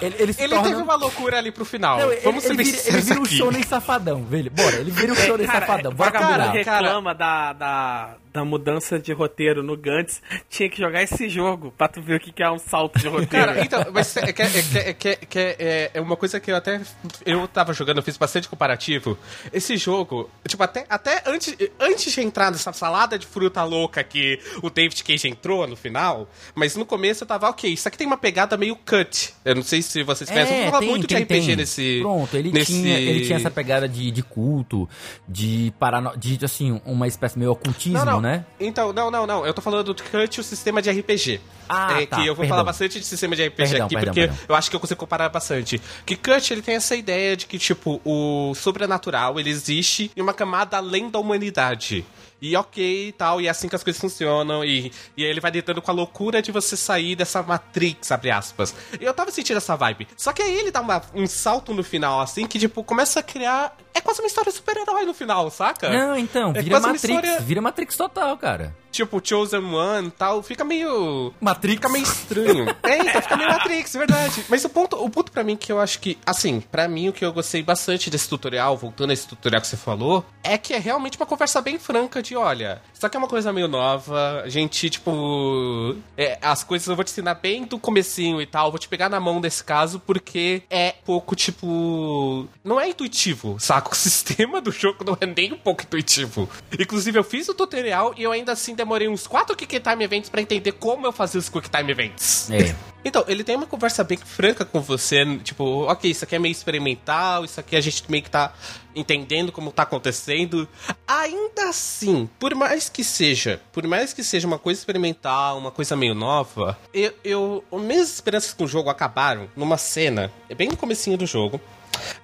Ele, 0.00 0.14
ele 0.18 0.32
se 0.32 0.42
Ele 0.42 0.54
torna... 0.54 0.68
teve 0.70 0.82
uma 0.82 0.94
loucura 0.94 1.38
ali 1.38 1.50
pro 1.50 1.64
final. 1.64 1.98
Não, 1.98 2.12
ele, 2.12 2.20
Vamos 2.20 2.42
ser 2.44 2.50
ele 2.50 2.62
bem 2.62 2.66
vira, 2.72 2.88
ele 2.88 3.00
vira 3.00 3.20
um 3.20 3.24
shonen 3.24 3.62
safadão, 3.64 4.22
velho. 4.24 4.50
Bora, 4.50 4.76
ele 4.76 4.90
vira 4.92 5.12
um 5.12 5.16
shonen 5.16 5.46
Cara, 5.46 5.60
safadão. 5.66 5.92
Bora 5.92 6.10
vagabundo 6.12 6.42
combinar. 6.44 6.64
cara. 6.64 6.78
reclama 6.86 7.14
da, 7.14 7.52
da, 7.52 8.16
da 8.32 8.44
mudança 8.44 8.98
de 8.98 9.12
roteiro 9.12 9.62
no 9.62 9.76
Gantz. 9.76 10.22
Tinha 10.48 10.68
que 10.68 10.78
jogar 10.78 11.02
esse 11.02 11.28
jogo 11.28 11.72
pra 11.76 11.88
tu 11.88 12.00
ver 12.00 12.16
o 12.16 12.20
que 12.20 12.32
que 12.32 12.42
é 12.42 12.50
um 12.50 12.58
salto 12.58 12.98
de 12.98 13.08
roteiro. 13.08 13.28
Cara, 13.46 13.64
então, 13.64 13.84
mas 13.92 14.16
é 14.16 14.32
que, 14.32 14.42
é, 14.42 14.46
que, 14.48 14.78
é, 14.78 14.92
que, 14.94 15.08
é, 15.08 15.16
que 15.16 15.38
é, 15.38 15.90
é 15.94 16.00
uma 16.00 16.16
coisa 16.16 16.38
que 16.38 16.50
eu 16.50 16.56
até. 16.56 16.80
Eu 17.24 17.46
tava 17.48 17.72
jogando, 17.72 17.98
eu 17.98 18.02
fiz 18.02 18.16
bastante 18.16 18.48
comparativo. 18.48 19.18
Esse 19.52 19.76
jogo, 19.76 20.30
tipo, 20.46 20.62
até, 20.62 20.86
até 20.88 21.22
antes, 21.26 21.56
antes 21.78 22.12
de 22.12 22.20
entrar 22.20 22.50
nessa 22.50 22.72
salada 22.72 23.18
de 23.18 23.26
fruta 23.26 23.62
louca 23.64 24.02
que 24.04 24.38
o 24.62 24.70
David 24.70 25.02
Cage 25.02 25.28
entrou 25.28 25.66
no 25.66 25.76
final, 25.76 26.28
mas 26.54 26.76
no 26.76 26.86
começo 26.86 27.24
eu 27.24 27.28
tava, 27.28 27.48
ok, 27.48 27.72
isso 27.72 27.88
aqui 27.88 27.98
tem 27.98 28.06
uma 28.06 28.16
pegada 28.16 28.56
meio 28.56 28.76
cut. 28.76 29.34
Eu 29.44 29.56
não 29.56 29.62
sei 29.62 29.82
se 29.82 30.02
vocês 30.02 30.30
conhecem. 30.30 30.56
eu 30.56 30.62
vou 30.62 30.70
falar 30.70 30.80
tem, 30.80 30.88
muito 30.90 31.06
tem, 31.06 31.16
de 31.18 31.22
RPG 31.24 31.46
tem. 31.46 31.56
nesse. 31.56 31.98
Pronto, 32.00 32.36
ele, 32.36 32.52
nesse... 32.52 32.72
tinha, 32.72 32.98
ele 32.98 33.24
tinha 33.24 33.36
essa 33.38 33.50
pegada 33.50 33.88
de, 33.88 34.10
de 34.10 34.22
culto, 34.22 34.88
de, 35.28 35.72
parano... 35.78 36.16
de, 36.16 36.38
assim, 36.44 36.80
uma 36.84 37.08
espécie 37.08 37.38
meio 37.38 37.52
ocultismo, 37.52 37.98
Não, 37.98 38.04
não. 38.04 38.19
Né? 38.20 38.44
Então, 38.58 38.92
não, 38.92 39.10
não, 39.10 39.26
não. 39.26 39.46
Eu 39.46 39.54
tô 39.54 39.60
falando 39.62 39.94
do 39.94 40.02
Cut, 40.02 40.40
o 40.40 40.44
sistema 40.44 40.80
de 40.82 40.90
RPG. 40.90 41.40
Ah, 41.68 42.00
é, 42.00 42.06
tá, 42.06 42.16
Que 42.16 42.22
eu 42.22 42.34
vou 42.34 42.42
perdão. 42.42 42.48
falar 42.48 42.64
bastante 42.64 42.98
de 42.98 43.06
sistema 43.06 43.36
de 43.36 43.46
RPG 43.46 43.56
Perdão, 43.56 43.86
aqui, 43.86 43.94
perdão, 43.94 44.12
porque 44.14 44.30
eu 44.48 44.54
acho 44.56 44.68
que 44.70 44.76
eu 44.76 44.80
consigo 44.80 44.98
comparar 44.98 45.28
bastante. 45.28 45.80
Que 46.04 46.16
Cut, 46.16 46.52
ele 46.52 46.62
tem 46.62 46.74
essa 46.74 46.96
ideia 46.96 47.36
de 47.36 47.46
que, 47.46 47.58
tipo, 47.58 48.00
o 48.04 48.52
sobrenatural, 48.54 49.38
ele 49.38 49.50
existe 49.50 50.10
em 50.16 50.20
uma 50.20 50.34
camada 50.34 50.76
além 50.76 51.08
da 51.08 51.18
humanidade. 51.18 52.04
E 52.42 52.56
ok 52.56 53.08
e 53.08 53.12
tal, 53.12 53.40
e 53.40 53.46
é 53.46 53.50
assim 53.50 53.68
que 53.68 53.76
as 53.76 53.82
coisas 53.84 54.00
funcionam. 54.00 54.64
E, 54.64 54.92
e 55.16 55.24
aí 55.24 55.30
ele 55.30 55.40
vai 55.40 55.50
lidando 55.50 55.82
com 55.82 55.90
a 55.90 55.94
loucura 55.94 56.40
de 56.40 56.50
você 56.50 56.76
sair 56.76 57.14
dessa 57.14 57.42
Matrix, 57.42 58.10
abre 58.10 58.30
aspas. 58.30 58.74
E 59.00 59.04
eu 59.04 59.12
tava 59.14 59.30
sentindo 59.30 59.56
essa 59.58 59.76
vibe. 59.76 60.08
Só 60.16 60.32
que 60.32 60.42
aí 60.42 60.52
ele 60.58 60.70
dá 60.70 60.80
uma- 60.80 61.02
um 61.14 61.26
salto 61.26 61.74
no 61.74 61.82
final, 61.84 62.20
assim, 62.20 62.46
que, 62.46 62.58
tipo, 62.58 62.82
começa 62.82 63.20
a 63.20 63.22
criar. 63.22 63.76
É 63.92 64.00
quase 64.00 64.20
uma 64.22 64.26
história 64.28 64.50
super-herói 64.52 65.04
no 65.04 65.12
final, 65.12 65.50
saca? 65.50 65.90
Não, 65.90 66.16
então, 66.16 66.52
É 66.54 66.62
vira 66.62 66.78
uma 66.78 66.88
Matrix. 66.88 67.04
história- 67.04 67.40
Vira 67.40 67.60
Matrix 67.60 67.96
total, 67.96 68.36
cara. 68.36 68.74
tipo 68.92 69.20
Chosen 69.24 69.64
One 69.72 70.08
e 70.08 70.10
tal, 70.10 70.42
fica 70.42 70.64
meio. 70.64 71.32
Matrix. 71.40 71.74
Fica 71.76 71.88
meio 71.88 72.02
estranho. 72.02 72.68
é, 72.82 72.98
então 72.98 73.22
fica 73.22 73.36
meio 73.36 73.48
Matrix, 73.50 73.92
verdade. 73.92 74.44
Mas 74.48 74.64
o 74.64 74.68
ponto, 74.68 74.96
o 74.96 75.08
ponto 75.08 75.30
pra 75.30 75.44
mim 75.44 75.56
que 75.56 75.70
eu 75.70 75.80
acho 75.80 76.00
que, 76.00 76.18
assim, 76.26 76.60
pra 76.60 76.88
mim 76.88 77.08
o 77.08 77.12
que 77.12 77.24
eu 77.24 77.32
gostei 77.32 77.62
bastante 77.62 78.10
desse 78.10 78.28
tutorial, 78.28 78.76
voltando 78.76 79.10
a 79.10 79.12
esse 79.12 79.28
tutorial 79.28 79.60
que 79.60 79.68
você 79.68 79.76
falou, 79.76 80.24
é 80.42 80.58
que 80.58 80.72
é 80.74 80.78
realmente 80.78 81.16
uma 81.16 81.26
conversa 81.26 81.60
bem 81.60 81.78
franca 81.78 82.20
de, 82.22 82.29
olha, 82.36 82.82
isso 82.92 83.06
aqui 83.06 83.16
é 83.16 83.18
uma 83.18 83.28
coisa 83.28 83.52
meio 83.52 83.68
nova, 83.68 84.42
a 84.44 84.48
gente, 84.48 84.90
tipo, 84.90 85.96
é, 86.16 86.38
as 86.42 86.62
coisas 86.62 86.86
eu 86.88 86.94
vou 86.94 87.04
te 87.04 87.10
ensinar 87.10 87.34
bem 87.34 87.64
do 87.64 87.78
comecinho 87.78 88.40
e 88.40 88.46
tal, 88.46 88.70
vou 88.70 88.78
te 88.78 88.88
pegar 88.88 89.08
na 89.08 89.18
mão 89.18 89.40
desse 89.40 89.62
caso, 89.64 90.00
porque 90.00 90.62
é 90.70 90.94
pouco, 91.04 91.34
tipo, 91.34 92.46
não 92.62 92.80
é 92.80 92.88
intuitivo, 92.88 93.56
saca? 93.58 93.90
O 93.90 93.94
sistema 93.96 94.60
do 94.60 94.70
jogo 94.70 95.04
não 95.04 95.16
é 95.20 95.26
nem 95.26 95.52
um 95.52 95.58
pouco 95.58 95.82
intuitivo. 95.82 96.48
Inclusive, 96.78 97.18
eu 97.18 97.24
fiz 97.24 97.48
o 97.48 97.54
tutorial 97.54 98.14
e 98.16 98.22
eu 98.22 98.32
ainda 98.32 98.52
assim 98.52 98.74
demorei 98.74 99.08
uns 99.08 99.26
4 99.26 99.56
Quick 99.56 99.80
Time 99.80 100.04
Events 100.04 100.28
pra 100.28 100.40
entender 100.40 100.72
como 100.72 101.06
eu 101.06 101.12
fazia 101.12 101.38
os 101.38 101.48
Quick 101.48 101.70
Time 101.70 101.90
Events. 101.90 102.50
É. 102.50 102.74
Então, 103.04 103.24
ele 103.26 103.42
tem 103.42 103.56
uma 103.56 103.66
conversa 103.66 104.04
bem 104.04 104.18
franca 104.18 104.64
com 104.64 104.80
você, 104.80 105.24
tipo, 105.38 105.84
ok, 105.84 106.10
isso 106.10 106.24
aqui 106.24 106.36
é 106.36 106.38
meio 106.38 106.52
experimental, 106.52 107.44
isso 107.44 107.58
aqui 107.58 107.74
a 107.74 107.80
gente 107.80 108.04
meio 108.10 108.22
que 108.22 108.30
tá 108.30 108.52
entendendo 108.94 109.52
como 109.52 109.72
tá 109.72 109.82
acontecendo. 109.82 110.68
Ainda 111.06 111.68
assim, 111.68 112.28
por 112.38 112.54
mais 112.54 112.88
que 112.88 113.04
seja, 113.04 113.60
por 113.72 113.86
mais 113.86 114.12
que 114.12 114.22
seja 114.22 114.46
uma 114.46 114.58
coisa 114.58 114.80
experimental, 114.80 115.58
uma 115.58 115.70
coisa 115.70 115.96
meio 115.96 116.14
nova, 116.14 116.78
eu, 116.92 117.12
eu 117.24 117.64
minhas 117.72 118.12
esperanças 118.12 118.52
com 118.52 118.64
o 118.64 118.68
jogo 118.68 118.90
acabaram 118.90 119.48
numa 119.56 119.76
cena, 119.76 120.32
é 120.48 120.54
bem 120.54 120.68
no 120.68 120.76
comecinho 120.76 121.16
do 121.16 121.26
jogo, 121.26 121.60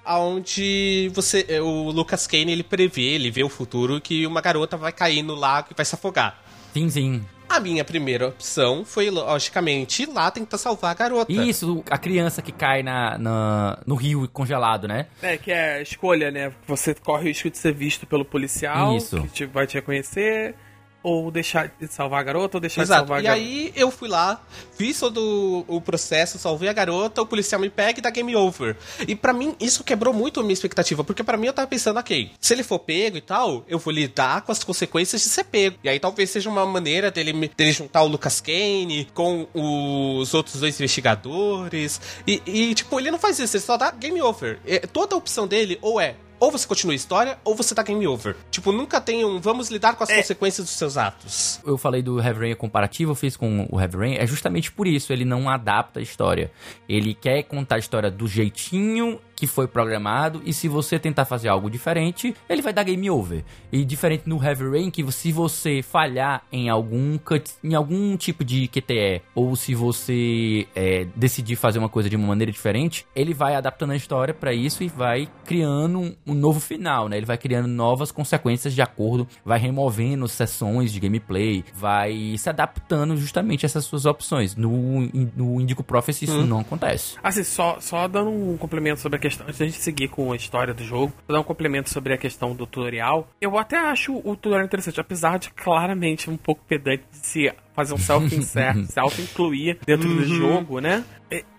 aonde 0.03 1.11
você, 1.13 1.45
eh, 1.47 1.61
o 1.61 1.91
Lucas 1.91 2.27
Kane, 2.27 2.51
ele 2.51 2.63
prevê, 2.63 3.13
ele 3.13 3.29
vê 3.31 3.43
o 3.43 3.49
futuro 3.49 3.99
que 4.01 4.25
uma 4.25 4.41
garota 4.41 4.77
vai 4.77 4.91
cair 4.91 5.21
no 5.21 5.35
lago 5.35 5.69
e 5.71 5.75
vai 5.75 5.85
se 5.85 5.95
afogar. 5.95 6.41
Sim, 6.73 6.89
sim. 6.89 7.25
A 7.49 7.59
minha 7.59 7.83
primeira 7.83 8.27
opção 8.27 8.83
foi, 8.85 9.09
logicamente, 9.09 10.03
ir 10.03 10.07
lá 10.07 10.29
tentar 10.29 10.57
salvar 10.57 10.91
a 10.91 10.93
garota. 10.93 11.31
Isso, 11.31 11.83
a 11.89 11.97
criança 11.97 12.41
que 12.41 12.51
cai 12.51 12.83
na, 12.83 13.17
na- 13.17 13.79
no 13.85 13.95
rio 13.95 14.27
congelado, 14.31 14.87
né? 14.87 15.07
É, 15.21 15.37
que 15.37 15.51
é 15.51 15.75
a 15.75 15.81
escolha, 15.81 16.29
né? 16.29 16.51
Você 16.67 16.93
corre 16.93 17.23
o 17.23 17.27
risco 17.27 17.49
de 17.49 17.57
ser 17.57 17.73
visto 17.73 18.05
pelo 18.05 18.25
policial, 18.25 18.95
Isso. 18.97 19.21
que 19.21 19.27
te- 19.29 19.45
vai 19.45 19.65
te 19.65 19.75
reconhecer, 19.75 20.55
ou 21.03 21.31
deixar 21.31 21.71
de 21.79 21.87
salvar 21.87 22.19
a 22.19 22.23
garota, 22.23 22.57
ou 22.57 22.61
deixar 22.61 22.81
Exato. 22.81 23.01
de 23.03 23.07
salvar 23.07 23.17
a 23.17 23.21
E 23.21 23.23
garota. 23.23 23.41
aí 23.43 23.73
eu 23.75 23.89
fui 23.91 24.09
lá, 24.09 24.41
fiz 24.77 24.99
todo 24.99 25.63
o 25.67 25.79
processo, 25.79 26.37
salvei 26.37 26.67
a 26.69 26.73
garota, 26.73 27.21
o 27.21 27.25
policial 27.25 27.61
me 27.61 27.69
pega 27.69 27.99
e 27.99 28.01
dá 28.01 28.09
game 28.09 28.35
over. 28.35 28.75
E 29.07 29.15
pra 29.15 29.31
mim 29.33 29.55
isso 29.59 29.83
quebrou 29.83 30.13
muito 30.13 30.39
a 30.39 30.43
minha 30.43 30.53
expectativa, 30.53 31.03
porque 31.03 31.23
pra 31.23 31.37
mim 31.37 31.47
eu 31.47 31.53
tava 31.53 31.67
pensando, 31.67 31.99
ok, 31.99 32.31
se 32.39 32.53
ele 32.53 32.63
for 32.63 32.79
pego 32.79 33.17
e 33.17 33.21
tal, 33.21 33.63
eu 33.67 33.79
vou 33.79 33.93
lidar 33.93 34.41
com 34.41 34.51
as 34.51 34.63
consequências 34.63 35.21
de 35.21 35.29
ser 35.29 35.45
pego. 35.45 35.77
E 35.83 35.89
aí 35.89 35.99
talvez 35.99 36.29
seja 36.29 36.49
uma 36.49 36.65
maneira 36.65 37.09
dele, 37.11 37.51
dele 37.55 37.71
juntar 37.71 38.01
o 38.03 38.07
Lucas 38.07 38.41
Kane 38.41 39.07
com 39.13 39.47
os 39.53 40.33
outros 40.33 40.59
dois 40.59 40.75
investigadores. 40.79 42.01
E, 42.25 42.41
e, 42.45 42.73
tipo, 42.75 42.99
ele 42.99 43.11
não 43.11 43.19
faz 43.19 43.39
isso, 43.39 43.55
ele 43.55 43.63
só 43.63 43.77
dá 43.77 43.91
game 43.91 44.21
over. 44.21 44.59
É, 44.65 44.79
toda 44.79 45.15
a 45.15 45.17
opção 45.17 45.47
dele 45.47 45.77
ou 45.81 45.99
é 46.01 46.15
ou 46.39 46.51
você 46.51 46.67
continua 46.67 46.93
a 46.93 46.95
história, 46.95 47.37
ou 47.43 47.55
você 47.55 47.73
dá 47.73 47.83
game 47.83 48.05
over. 48.07 48.35
Tipo, 48.51 48.71
nunca 48.71 48.99
tem 49.01 49.25
um 49.25 49.39
vamos 49.39 49.69
lidar 49.69 49.95
com 49.95 50.03
as 50.03 50.11
consequências 50.11 50.65
dos 50.65 50.75
seus 50.75 50.97
atos. 50.97 51.59
Eu 51.65 51.77
falei 51.77 52.01
do 52.01 52.19
Heavy 52.19 52.39
Rain 52.39 52.55
comparativo, 52.55 53.11
eu 53.11 53.15
fiz 53.15 53.35
com 53.35 53.67
o 53.71 53.79
Heavy 53.79 53.97
Rain, 53.97 54.15
é 54.15 54.25
justamente 54.27 54.71
por 54.71 54.87
isso, 54.87 55.11
ele 55.13 55.25
não 55.25 55.49
adapta 55.49 55.99
a 55.99 56.03
história. 56.03 56.51
Ele 56.87 57.13
quer 57.13 57.43
contar 57.43 57.75
a 57.75 57.79
história 57.79 58.11
do 58.11 58.27
jeitinho 58.27 59.19
que 59.37 59.45
foi 59.45 59.67
programado, 59.67 60.41
e 60.43 60.51
se 60.51 60.67
você 60.67 60.97
tentar 60.97 61.23
fazer 61.23 61.47
algo 61.47 61.69
diferente, 61.69 62.35
ele 62.49 62.61
vai 62.61 62.73
dar 62.73 62.83
game 62.83 63.07
over. 63.09 63.45
E 63.71 63.85
diferente 63.85 64.23
no 64.25 64.43
Heavy 64.43 64.67
Rain, 64.67 64.89
que 64.89 65.09
se 65.11 65.31
você 65.31 65.83
falhar 65.83 66.41
em 66.51 66.69
algum 66.69 67.19
cut, 67.19 67.53
em 67.63 67.75
algum 67.75 68.17
tipo 68.17 68.43
de 68.43 68.67
QTE, 68.67 69.21
ou 69.35 69.55
se 69.55 69.75
você 69.75 70.67
é, 70.75 71.05
decidir 71.15 71.55
fazer 71.55 71.77
uma 71.77 71.87
coisa 71.87 72.09
de 72.09 72.15
uma 72.15 72.27
maneira 72.27 72.51
diferente, 72.51 73.05
ele 73.15 73.31
vai 73.31 73.53
adaptando 73.53 73.91
a 73.91 73.95
história 73.95 74.33
pra 74.33 74.53
isso 74.53 74.83
e 74.83 74.87
vai 74.87 75.29
criando 75.45 75.99
um, 75.99 76.15
um 76.25 76.33
novo 76.33 76.59
final, 76.59 77.07
né? 77.07 77.17
Ele 77.17 77.25
vai 77.25 77.37
criando 77.37 77.67
novas 77.67 78.11
consequências 78.11 78.73
de 78.73 78.81
acordo, 78.81 79.27
vai 79.45 79.59
removendo 79.59 80.27
sessões 80.27 80.91
de 80.91 80.99
gameplay, 80.99 81.63
vai 81.75 82.35
se 82.39 82.49
adaptando 82.49 83.15
justamente 83.15 83.65
a 83.65 83.67
essas 83.67 83.85
suas 83.85 84.05
opções. 84.07 84.55
No, 84.55 85.01
no 85.35 85.61
Indigo 85.61 85.83
Prophecy 85.83 86.25
isso 86.25 86.43
não 86.43 86.61
acontece. 86.61 87.17
Assim, 87.21 87.43
só, 87.43 87.77
só 87.79 88.07
dando 88.07 88.31
um 88.31 88.57
complemento 88.57 88.99
sobre 88.99 89.17
a 89.17 89.26
questão, 89.27 89.47
antes 89.47 89.59
da 89.59 89.65
gente 89.65 89.77
seguir 89.77 90.07
com 90.07 90.31
a 90.31 90.35
história 90.35 90.73
do 90.73 90.83
jogo, 90.83 91.13
vou 91.27 91.35
dar 91.35 91.39
um 91.39 91.43
complemento 91.43 91.89
sobre 91.89 92.13
a 92.13 92.17
questão 92.17 92.55
do 92.55 92.65
tutorial. 92.65 93.27
Eu 93.39 93.57
até 93.57 93.77
acho 93.77 94.17
o 94.17 94.35
tutorial 94.35 94.65
interessante, 94.65 94.99
apesar 94.99 95.37
de 95.37 95.49
claramente 95.51 96.29
um 96.29 96.37
pouco 96.37 96.63
pedante 96.67 97.03
de 97.11 97.17
se 97.17 97.53
fazer 97.73 97.93
um 97.93 97.97
self-insert, 97.97 98.85
se 98.87 98.99
auto-incluir 98.99 99.79
dentro 99.85 100.07
do 100.07 100.23
jogo, 100.23 100.79
né? 100.79 101.03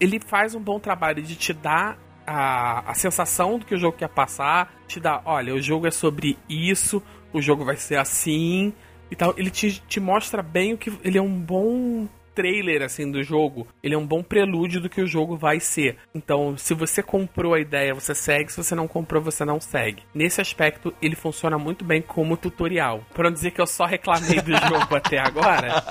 Ele 0.00 0.18
faz 0.18 0.54
um 0.54 0.60
bom 0.60 0.78
trabalho 0.78 1.22
de 1.22 1.36
te 1.36 1.52
dar 1.52 1.98
a, 2.26 2.90
a 2.90 2.94
sensação 2.94 3.58
do 3.58 3.64
que 3.64 3.74
o 3.74 3.78
jogo 3.78 3.96
quer 3.96 4.08
passar, 4.08 4.74
te 4.86 5.00
dá, 5.00 5.22
olha, 5.24 5.54
o 5.54 5.60
jogo 5.60 5.86
é 5.86 5.90
sobre 5.90 6.38
isso, 6.48 7.02
o 7.32 7.40
jogo 7.40 7.64
vai 7.64 7.76
ser 7.76 7.96
assim 7.96 8.72
e 9.10 9.16
tal. 9.16 9.34
Ele 9.36 9.50
te, 9.50 9.82
te 9.86 10.00
mostra 10.00 10.42
bem 10.42 10.74
o 10.74 10.78
que. 10.78 10.92
Ele 11.02 11.18
é 11.18 11.22
um 11.22 11.40
bom 11.40 12.06
trailer 12.38 12.82
assim 12.82 13.10
do 13.10 13.20
jogo, 13.20 13.66
ele 13.82 13.96
é 13.96 13.98
um 13.98 14.06
bom 14.06 14.22
prelúdio 14.22 14.80
do 14.80 14.88
que 14.88 15.00
o 15.00 15.06
jogo 15.08 15.36
vai 15.36 15.58
ser. 15.58 15.96
Então, 16.14 16.56
se 16.56 16.72
você 16.72 17.02
comprou 17.02 17.52
a 17.52 17.58
ideia, 17.58 17.92
você 17.92 18.14
segue, 18.14 18.52
se 18.52 18.56
você 18.56 18.76
não 18.76 18.86
comprou, 18.86 19.20
você 19.20 19.44
não 19.44 19.60
segue. 19.60 20.04
Nesse 20.14 20.40
aspecto, 20.40 20.94
ele 21.02 21.16
funciona 21.16 21.58
muito 21.58 21.84
bem 21.84 22.00
como 22.00 22.36
tutorial. 22.36 23.04
Pra 23.12 23.24
não 23.24 23.32
dizer 23.32 23.50
que 23.50 23.60
eu 23.60 23.66
só 23.66 23.86
reclamei 23.86 24.40
do 24.40 24.52
jogo 24.68 24.94
até 24.94 25.18
agora, 25.18 25.82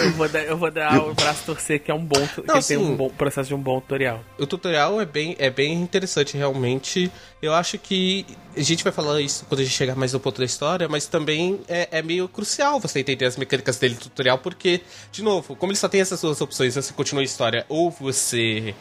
eu 0.00 0.10
vou 0.14 0.28
dar, 0.28 0.42
eu 0.42 0.56
vou 0.56 0.70
dar 0.72 0.98
o 0.98 1.14
braço 1.14 1.46
torcer 1.46 1.80
que 1.80 1.92
é 1.92 1.94
um 1.94 2.04
bom, 2.04 2.26
não, 2.44 2.58
que 2.58 2.66
tem 2.66 2.76
um 2.76 2.96
bom 2.96 3.08
processo 3.08 3.48
de 3.48 3.54
um 3.54 3.60
bom 3.60 3.80
tutorial. 3.80 4.24
O 4.40 4.46
tutorial 4.48 5.00
é 5.00 5.06
bem, 5.06 5.36
é 5.38 5.48
bem 5.48 5.74
interessante 5.74 6.36
realmente. 6.36 7.08
Eu 7.40 7.54
acho 7.54 7.78
que 7.78 8.26
a 8.56 8.62
gente 8.62 8.82
vai 8.82 8.92
falar 8.92 9.20
isso 9.20 9.44
quando 9.46 9.60
a 9.60 9.64
gente 9.64 9.74
chegar 9.74 9.94
mais 9.94 10.12
no 10.12 10.20
ponto 10.20 10.38
da 10.38 10.44
história, 10.44 10.88
mas 10.88 11.06
também 11.06 11.60
é, 11.68 11.88
é 11.98 12.02
meio 12.02 12.26
crucial 12.28 12.80
você 12.80 13.00
entender 13.00 13.26
as 13.26 13.36
mecânicas 13.36 13.76
dele 13.78 13.94
do 13.94 14.00
tutorial, 14.00 14.38
porque, 14.38 14.80
de 15.12 15.22
novo, 15.22 15.54
como 15.54 15.72
ele 15.72 15.78
só 15.78 15.88
tem 15.88 16.00
essas 16.00 16.20
duas 16.20 16.40
opções, 16.40 16.74
você 16.74 16.92
continua 16.92 17.22
a 17.22 17.24
história 17.24 17.66
ou 17.68 17.90
você 17.90 18.74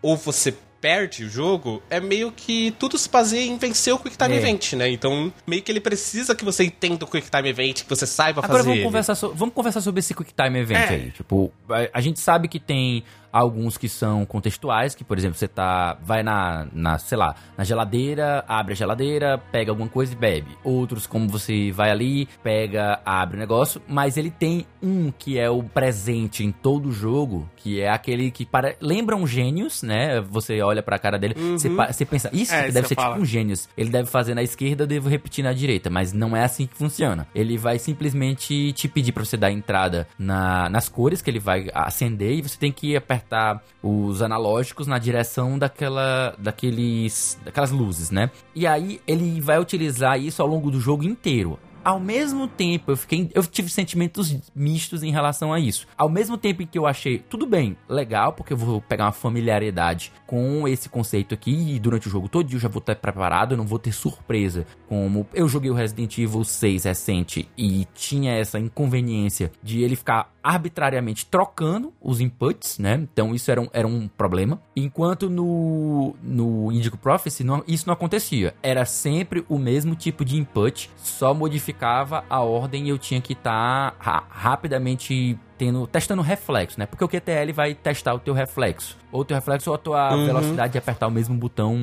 ou 0.00 0.16
você 0.16 0.54
perde 0.80 1.24
o 1.24 1.28
jogo, 1.28 1.82
é 1.90 2.00
meio 2.00 2.30
que 2.30 2.72
tudo 2.78 2.96
se 2.96 3.08
baseia 3.08 3.46
em 3.48 3.58
vencer 3.58 3.92
o 3.92 3.98
Quick 3.98 4.16
Time 4.16 4.34
é. 4.34 4.38
Event, 4.38 4.74
né? 4.74 4.88
Então, 4.88 5.32
meio 5.46 5.62
que 5.62 5.72
ele 5.72 5.80
precisa 5.80 6.34
que 6.34 6.44
você 6.44 6.64
entenda 6.64 7.04
o 7.04 7.08
Quick 7.08 7.28
Time 7.30 7.48
Event, 7.48 7.82
que 7.82 7.88
você 7.88 8.06
saiba 8.06 8.40
Agora 8.40 8.58
fazer. 8.58 8.68
Vamos 8.68 8.84
conversar, 8.84 9.14
so, 9.14 9.32
vamos 9.34 9.54
conversar 9.54 9.80
sobre 9.80 10.00
esse 10.00 10.14
Quick 10.14 10.32
Time 10.32 10.58
Event 10.58 10.90
é. 10.90 10.94
aí. 10.94 11.10
Tipo, 11.10 11.52
a, 11.68 11.98
a, 11.98 12.00
gente 12.00 12.20
sabe 12.20 12.48
que 12.48 12.60
tem 12.60 13.02
alguns 13.32 13.76
que 13.76 13.88
são 13.88 14.24
contextuais, 14.24 14.94
que, 14.94 15.04
por 15.04 15.18
exemplo, 15.18 15.36
você 15.36 15.48
tá. 15.48 15.96
Vai 16.02 16.22
na, 16.22 16.66
na, 16.72 16.98
sei 16.98 17.18
lá, 17.18 17.34
na 17.56 17.64
geladeira, 17.64 18.44
abre 18.48 18.72
a 18.72 18.76
geladeira, 18.76 19.38
pega 19.52 19.70
alguma 19.70 19.88
coisa 19.88 20.12
e 20.12 20.16
bebe. 20.16 20.56
Outros, 20.64 21.06
como 21.06 21.28
você 21.28 21.70
vai 21.70 21.90
ali, 21.90 22.28
pega, 22.42 23.00
abre 23.04 23.36
o 23.36 23.38
negócio, 23.38 23.80
mas 23.86 24.16
ele 24.16 24.30
tem 24.30 24.66
um 24.82 25.10
que 25.10 25.38
é 25.38 25.50
o 25.50 25.62
presente 25.62 26.44
em 26.44 26.50
todo 26.50 26.88
o 26.88 26.92
jogo, 26.92 27.48
que 27.56 27.80
é 27.80 27.90
aquele 27.90 28.30
que 28.30 28.46
para, 28.46 28.74
lembram 28.80 29.26
gênios, 29.26 29.82
né? 29.82 30.20
Você 30.20 30.60
olha 30.62 30.82
pra 30.82 30.98
cara 30.98 31.18
dele, 31.18 31.34
uhum. 31.38 31.58
você, 31.58 31.68
você 31.68 32.04
pensa, 32.04 32.30
isso 32.32 32.54
é, 32.54 32.70
deve 32.70 32.88
ser 32.88 32.94
fala. 32.94 33.10
tipo 33.10 33.22
um 33.22 33.24
gênios. 33.24 33.68
Ele 33.76 33.90
deve 33.90 34.08
fazer 34.08 34.34
na 34.34 34.42
esquerda, 34.42 34.84
eu 34.84 34.86
devo 34.86 35.08
repetir 35.08 35.44
na 35.44 35.52
direita, 35.52 35.90
mas 35.90 36.12
não 36.12 36.36
é 36.36 36.44
assim 36.44 36.66
que 36.66 36.76
funciona. 36.76 37.26
Ele 37.34 37.56
vai 37.58 37.78
simplesmente 37.78 38.72
te 38.72 38.88
pedir 38.88 39.12
pra 39.12 39.24
você 39.24 39.36
dar 39.36 39.50
entrada 39.50 40.06
na, 40.18 40.68
nas 40.68 40.88
cores 40.88 41.20
que 41.22 41.30
ele 41.30 41.40
vai 41.40 41.68
acender 41.74 42.32
e 42.32 42.42
você 42.42 42.58
tem 42.58 42.72
que 42.72 42.96
apertar 42.96 43.17
apertar 43.18 43.62
os 43.82 44.22
analógicos 44.22 44.86
na 44.86 44.98
direção 44.98 45.58
daquela, 45.58 46.34
daqueles, 46.38 47.38
daquelas 47.44 47.70
luzes, 47.70 48.10
né? 48.10 48.30
E 48.54 48.66
aí 48.66 49.00
ele 49.06 49.40
vai 49.40 49.58
utilizar 49.58 50.18
isso 50.18 50.40
ao 50.40 50.48
longo 50.48 50.70
do 50.70 50.80
jogo 50.80 51.04
inteiro 51.04 51.58
ao 51.88 51.98
mesmo 51.98 52.46
tempo, 52.46 52.90
eu 52.90 52.96
fiquei. 52.98 53.30
Eu 53.34 53.42
tive 53.46 53.70
sentimentos 53.70 54.36
mistos 54.54 55.02
em 55.02 55.10
relação 55.10 55.54
a 55.54 55.58
isso. 55.58 55.86
Ao 55.96 56.08
mesmo 56.08 56.36
tempo 56.36 56.62
em 56.62 56.66
que 56.66 56.78
eu 56.78 56.86
achei, 56.86 57.18
tudo 57.18 57.46
bem, 57.46 57.78
legal, 57.88 58.34
porque 58.34 58.52
eu 58.52 58.58
vou 58.58 58.82
pegar 58.82 59.06
uma 59.06 59.12
familiaridade 59.12 60.12
com 60.26 60.68
esse 60.68 60.88
conceito 60.88 61.34
aqui 61.34 61.74
e 61.74 61.78
durante 61.78 62.06
o 62.06 62.10
jogo 62.10 62.28
todo 62.28 62.52
eu 62.52 62.58
já 62.58 62.68
vou 62.68 62.80
estar 62.80 62.94
preparado, 62.96 63.52
eu 63.52 63.56
não 63.56 63.66
vou 63.66 63.78
ter 63.78 63.92
surpresa. 63.92 64.66
Como 64.86 65.26
eu 65.32 65.48
joguei 65.48 65.70
o 65.70 65.74
Resident 65.74 66.18
Evil 66.18 66.44
6 66.44 66.84
recente 66.84 67.48
e 67.56 67.86
tinha 67.94 68.32
essa 68.32 68.58
inconveniência 68.58 69.50
de 69.62 69.82
ele 69.82 69.96
ficar 69.96 70.30
arbitrariamente 70.48 71.26
trocando 71.26 71.92
os 72.00 72.20
inputs, 72.20 72.78
né? 72.78 72.94
Então 72.94 73.34
isso 73.34 73.50
era 73.50 73.60
um, 73.60 73.68
era 73.70 73.86
um 73.86 74.08
problema. 74.08 74.58
Enquanto 74.74 75.28
no, 75.28 76.14
no 76.22 76.72
Indigo 76.72 76.96
Prophecy 76.96 77.44
não, 77.44 77.62
isso 77.68 77.86
não 77.86 77.92
acontecia. 77.92 78.54
Era 78.62 78.86
sempre 78.86 79.44
o 79.46 79.58
mesmo 79.58 79.94
tipo 79.94 80.24
de 80.24 80.38
input, 80.38 80.90
só 80.96 81.34
modificava 81.34 82.24
a 82.30 82.40
ordem 82.40 82.86
e 82.86 82.88
eu 82.88 82.96
tinha 82.96 83.20
que 83.20 83.34
estar 83.34 83.90
tá 83.90 83.96
ra 83.98 84.24
rapidamente 84.30 85.38
tendo, 85.58 85.86
testando 85.86 86.22
reflexo, 86.22 86.78
né? 86.78 86.86
Porque 86.86 87.04
o 87.04 87.08
QTL 87.08 87.52
vai 87.52 87.74
testar 87.74 88.14
o 88.14 88.18
teu 88.18 88.32
reflexo. 88.32 88.96
Ou 89.10 89.24
teu 89.24 89.34
reflexo 89.34 89.70
ou 89.70 89.74
a 89.74 89.78
tua 89.78 90.14
uhum. 90.14 90.26
velocidade 90.26 90.72
de 90.72 90.78
apertar 90.78 91.06
o 91.06 91.10
mesmo 91.10 91.36
botão 91.36 91.76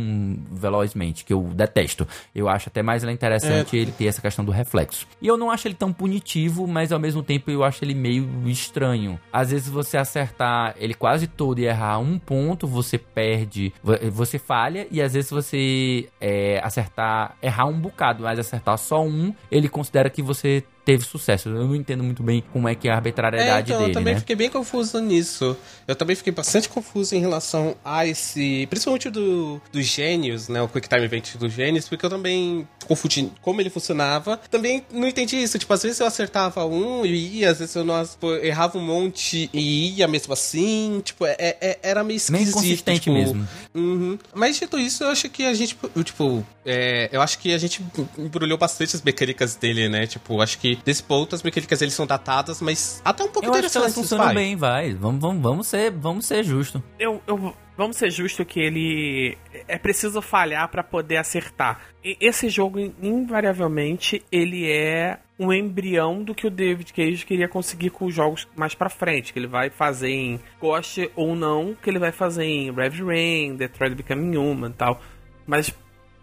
velozmente, 0.51 1.25
que 1.25 1.33
eu 1.33 1.41
detesto. 1.43 2.07
Eu 2.33 2.47
acho 2.47 2.69
até 2.69 2.81
mais 2.81 3.03
interessante 3.03 3.77
é. 3.77 3.81
ele 3.81 3.91
ter 3.91 4.05
essa 4.05 4.21
questão 4.21 4.45
do 4.45 4.51
reflexo. 4.51 5.07
E 5.21 5.27
eu 5.27 5.35
não 5.37 5.51
acho 5.51 5.67
ele 5.67 5.75
tão 5.75 5.91
punitivo, 5.91 6.67
mas 6.67 6.91
ao 6.91 6.99
mesmo 6.99 7.21
tempo 7.21 7.51
eu 7.51 7.63
acho 7.63 7.83
ele 7.83 7.95
meio 7.95 8.27
estranho. 8.47 9.19
Às 9.33 9.51
vezes 9.51 9.67
você 9.67 9.97
acertar 9.97 10.75
ele 10.77 10.93
quase 10.93 11.27
todo 11.27 11.59
e 11.59 11.65
errar 11.65 11.99
um 11.99 12.17
ponto, 12.17 12.67
você 12.67 12.97
perde, 12.97 13.73
você 14.11 14.37
falha, 14.37 14.87
e 14.91 15.01
às 15.01 15.13
vezes 15.13 15.29
você 15.29 16.07
é, 16.21 16.61
acertar, 16.63 17.35
errar 17.41 17.65
um 17.65 17.79
bocado, 17.79 18.23
mas 18.23 18.39
acertar 18.39 18.77
só 18.77 19.03
um, 19.03 19.33
ele 19.51 19.67
considera 19.67 20.09
que 20.09 20.21
você 20.21 20.63
teve 20.85 21.03
sucesso. 21.03 21.49
Eu 21.49 21.65
não 21.67 21.75
entendo 21.75 22.03
muito 22.03 22.21
bem 22.21 22.43
como 22.53 22.69
é 22.69 22.75
que 22.75 22.87
é 22.87 22.91
a 22.91 22.95
arbitrariedade 22.95 23.71
é, 23.71 23.75
então, 23.75 23.79
dele. 23.79 23.91
Eu 23.91 23.93
também 23.93 24.13
né? 24.13 24.19
fiquei 24.19 24.35
bem 24.35 24.49
confuso 24.49 25.01
nisso. 25.01 25.57
Eu 25.87 25.95
também 25.95 26.15
fiquei 26.15 26.31
bastante 26.31 26.69
confuso 26.69 27.15
em 27.15 27.19
relação 27.19 27.75
a 27.83 28.05
esse. 28.05 28.67
Principalmente 28.67 29.09
do, 29.09 29.59
dos 29.71 29.85
gênios, 29.85 30.47
né? 30.47 30.61
O 30.61 30.67
Quick 30.67 30.87
Time 30.87 31.03
Event 31.03 31.35
dos 31.37 31.51
gênios, 31.51 31.89
porque 31.89 32.05
eu 32.05 32.09
também 32.09 32.67
confundi 32.87 33.31
como 33.41 33.59
ele 33.59 33.71
funcionava. 33.71 34.37
Também 34.49 34.83
não 34.91 35.07
entendi 35.07 35.37
isso. 35.37 35.57
Tipo, 35.57 35.73
às 35.73 35.81
vezes 35.81 35.99
eu 35.99 36.05
acertava 36.05 36.63
um 36.65 37.03
e 37.05 37.39
ia, 37.39 37.49
às 37.49 37.59
vezes 37.59 37.75
eu 37.75 37.83
não, 37.83 38.05
tipo, 38.05 38.31
errava 38.35 38.77
um 38.77 38.85
monte 38.85 39.49
e 39.51 39.97
ia 39.97 40.07
mesmo 40.07 40.33
assim. 40.33 41.01
Tipo, 41.03 41.25
é, 41.25 41.35
é 41.39 41.79
era 41.81 42.03
meio 42.03 42.17
esquisito. 42.17 42.43
Meio 42.43 42.53
consistente 42.53 43.01
tipo, 43.01 43.15
mesmo. 43.15 43.47
Uhum. 43.73 44.19
Mas 44.33 44.59
dito 44.59 44.77
isso, 44.77 45.03
eu 45.03 45.09
acho 45.09 45.29
que 45.29 45.45
a 45.45 45.53
gente, 45.53 45.75
tipo, 46.03 46.45
é, 46.65 47.09
eu 47.11 47.21
acho 47.21 47.39
que 47.39 47.53
a 47.53 47.57
gente 47.57 47.83
embrulhou 48.17 48.57
bastante 48.57 48.95
as 48.95 49.01
mecânicas 49.01 49.55
dele, 49.55 49.89
né? 49.89 50.05
Tipo, 50.05 50.41
acho 50.41 50.57
que 50.57 50.74
desse 50.83 51.03
ponto 51.03 51.35
as 51.35 51.43
mecânicas 51.43 51.81
eles 51.81 51.93
são 51.93 52.05
datadas, 52.05 52.61
mas 52.61 53.01
até 53.03 53.23
um 53.23 53.27
pouco 53.27 53.45
eu 53.45 53.49
interessantes. 53.49 53.65
Acho 53.65 53.73
que 53.73 53.77
elas 53.77 53.95
funcionam 53.95 54.25
vai. 54.25 54.35
bem, 54.35 54.55
vai. 54.55 54.93
Vamos, 54.93 55.21
vamos, 55.21 55.41
vamos 55.41 55.67
ser, 55.67 55.91
vamos 55.91 56.25
ser 56.25 56.43
justo. 56.43 56.83
Eu, 56.99 57.21
eu 57.27 57.55
vamos 57.77 57.97
ser 57.97 58.09
justo 58.09 58.45
que 58.45 58.59
ele 58.59 59.37
é 59.67 59.77
preciso 59.77 60.21
falhar 60.21 60.69
para 60.69 60.83
poder 60.83 61.17
acertar. 61.17 61.81
E 62.03 62.17
esse 62.19 62.49
jogo 62.49 62.79
invariavelmente 63.01 64.23
ele 64.31 64.69
é 64.71 65.19
um 65.37 65.51
embrião 65.51 66.23
do 66.23 66.33
que 66.33 66.47
o 66.47 66.51
David 66.51 66.93
Cage 66.93 67.25
queria 67.25 67.47
conseguir 67.47 67.89
com 67.89 68.05
os 68.05 68.13
jogos 68.13 68.47
mais 68.55 68.73
para 68.73 68.89
frente, 68.89 69.33
que 69.33 69.39
ele 69.39 69.47
vai 69.47 69.69
fazer 69.69 70.09
em 70.09 70.39
goste 70.59 71.11
ou 71.15 71.35
não, 71.35 71.75
que 71.75 71.89
ele 71.89 71.99
vai 71.99 72.11
fazer 72.11 72.45
em 72.45 72.71
Red 72.71 73.03
Rain, 73.03 73.55
Detroit 73.55 73.95
Become 73.95 74.37
Human, 74.37 74.71
tal. 74.71 75.01
Mas 75.45 75.73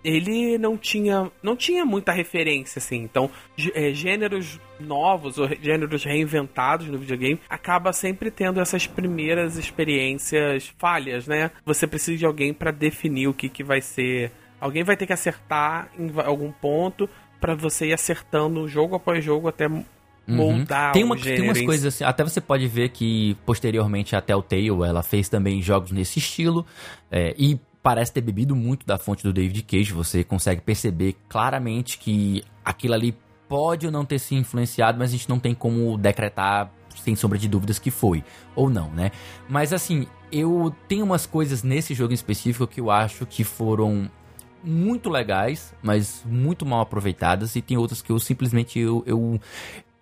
ele 0.04 0.58
não 0.58 0.76
tinha 0.76 1.30
não 1.42 1.56
tinha 1.56 1.84
muita 1.84 2.12
referência 2.12 2.78
assim 2.78 3.02
então 3.02 3.30
é, 3.74 3.92
gêneros 3.92 4.58
novos 4.80 5.38
ou 5.38 5.48
gêneros 5.60 6.04
reinventados 6.04 6.88
no 6.88 6.98
videogame 6.98 7.40
acaba 7.48 7.92
sempre 7.92 8.30
tendo 8.30 8.60
essas 8.60 8.86
primeiras 8.86 9.56
experiências 9.56 10.72
falhas 10.78 11.26
né 11.26 11.50
você 11.64 11.86
precisa 11.86 12.18
de 12.18 12.26
alguém 12.26 12.52
para 12.52 12.70
definir 12.70 13.28
o 13.28 13.34
que, 13.34 13.48
que 13.48 13.62
vai 13.62 13.80
ser 13.80 14.32
alguém 14.60 14.82
vai 14.82 14.96
ter 14.96 15.06
que 15.06 15.12
acertar 15.12 15.90
em 15.98 16.10
algum 16.24 16.50
ponto 16.50 17.08
para 17.40 17.54
você 17.54 17.86
ir 17.86 17.92
acertando 17.92 18.68
jogo 18.68 18.96
após 18.96 19.24
jogo 19.24 19.48
até 19.48 19.68
uhum. 19.68 19.84
moldar 20.26 20.88
uhum. 20.88 20.92
tem, 20.92 21.04
uma, 21.04 21.16
tem 21.16 21.42
umas 21.42 21.60
coisas 21.60 21.94
assim, 21.94 22.04
até 22.04 22.24
você 22.24 22.40
pode 22.40 22.66
ver 22.66 22.88
que 22.88 23.36
posteriormente 23.46 24.16
a 24.16 24.20
Telltale 24.20 24.68
ela 24.68 25.02
fez 25.02 25.28
também 25.28 25.62
jogos 25.62 25.92
nesse 25.92 26.18
estilo 26.18 26.66
é, 27.10 27.34
e 27.38 27.60
parece 27.82 28.12
ter 28.12 28.20
bebido 28.20 28.54
muito 28.54 28.86
da 28.86 28.96
fonte 28.96 29.22
do 29.22 29.32
David 29.32 29.62
Cage. 29.62 29.92
Você 29.92 30.22
consegue 30.22 30.60
perceber 30.60 31.16
claramente 31.28 31.98
que 31.98 32.44
aquilo 32.64 32.94
ali 32.94 33.16
pode 33.48 33.86
ou 33.86 33.92
não 33.92 34.04
ter 34.04 34.18
se 34.18 34.34
influenciado, 34.34 34.98
mas 34.98 35.10
a 35.10 35.12
gente 35.12 35.28
não 35.28 35.38
tem 35.38 35.54
como 35.54 35.98
decretar 35.98 36.72
sem 37.02 37.16
sombra 37.16 37.38
de 37.38 37.48
dúvidas 37.48 37.78
que 37.78 37.90
foi 37.90 38.22
ou 38.54 38.70
não, 38.70 38.90
né? 38.90 39.10
Mas 39.48 39.72
assim, 39.72 40.06
eu 40.30 40.74
tenho 40.88 41.04
umas 41.04 41.26
coisas 41.26 41.62
nesse 41.62 41.94
jogo 41.94 42.12
em 42.12 42.14
específico 42.14 42.66
que 42.66 42.80
eu 42.80 42.90
acho 42.90 43.26
que 43.26 43.44
foram 43.44 44.10
muito 44.62 45.10
legais, 45.10 45.74
mas 45.82 46.22
muito 46.24 46.64
mal 46.64 46.80
aproveitadas, 46.80 47.56
e 47.56 47.62
tem 47.62 47.76
outras 47.76 48.00
que 48.00 48.10
eu 48.10 48.18
simplesmente 48.18 48.78
eu, 48.78 49.02
eu, 49.06 49.40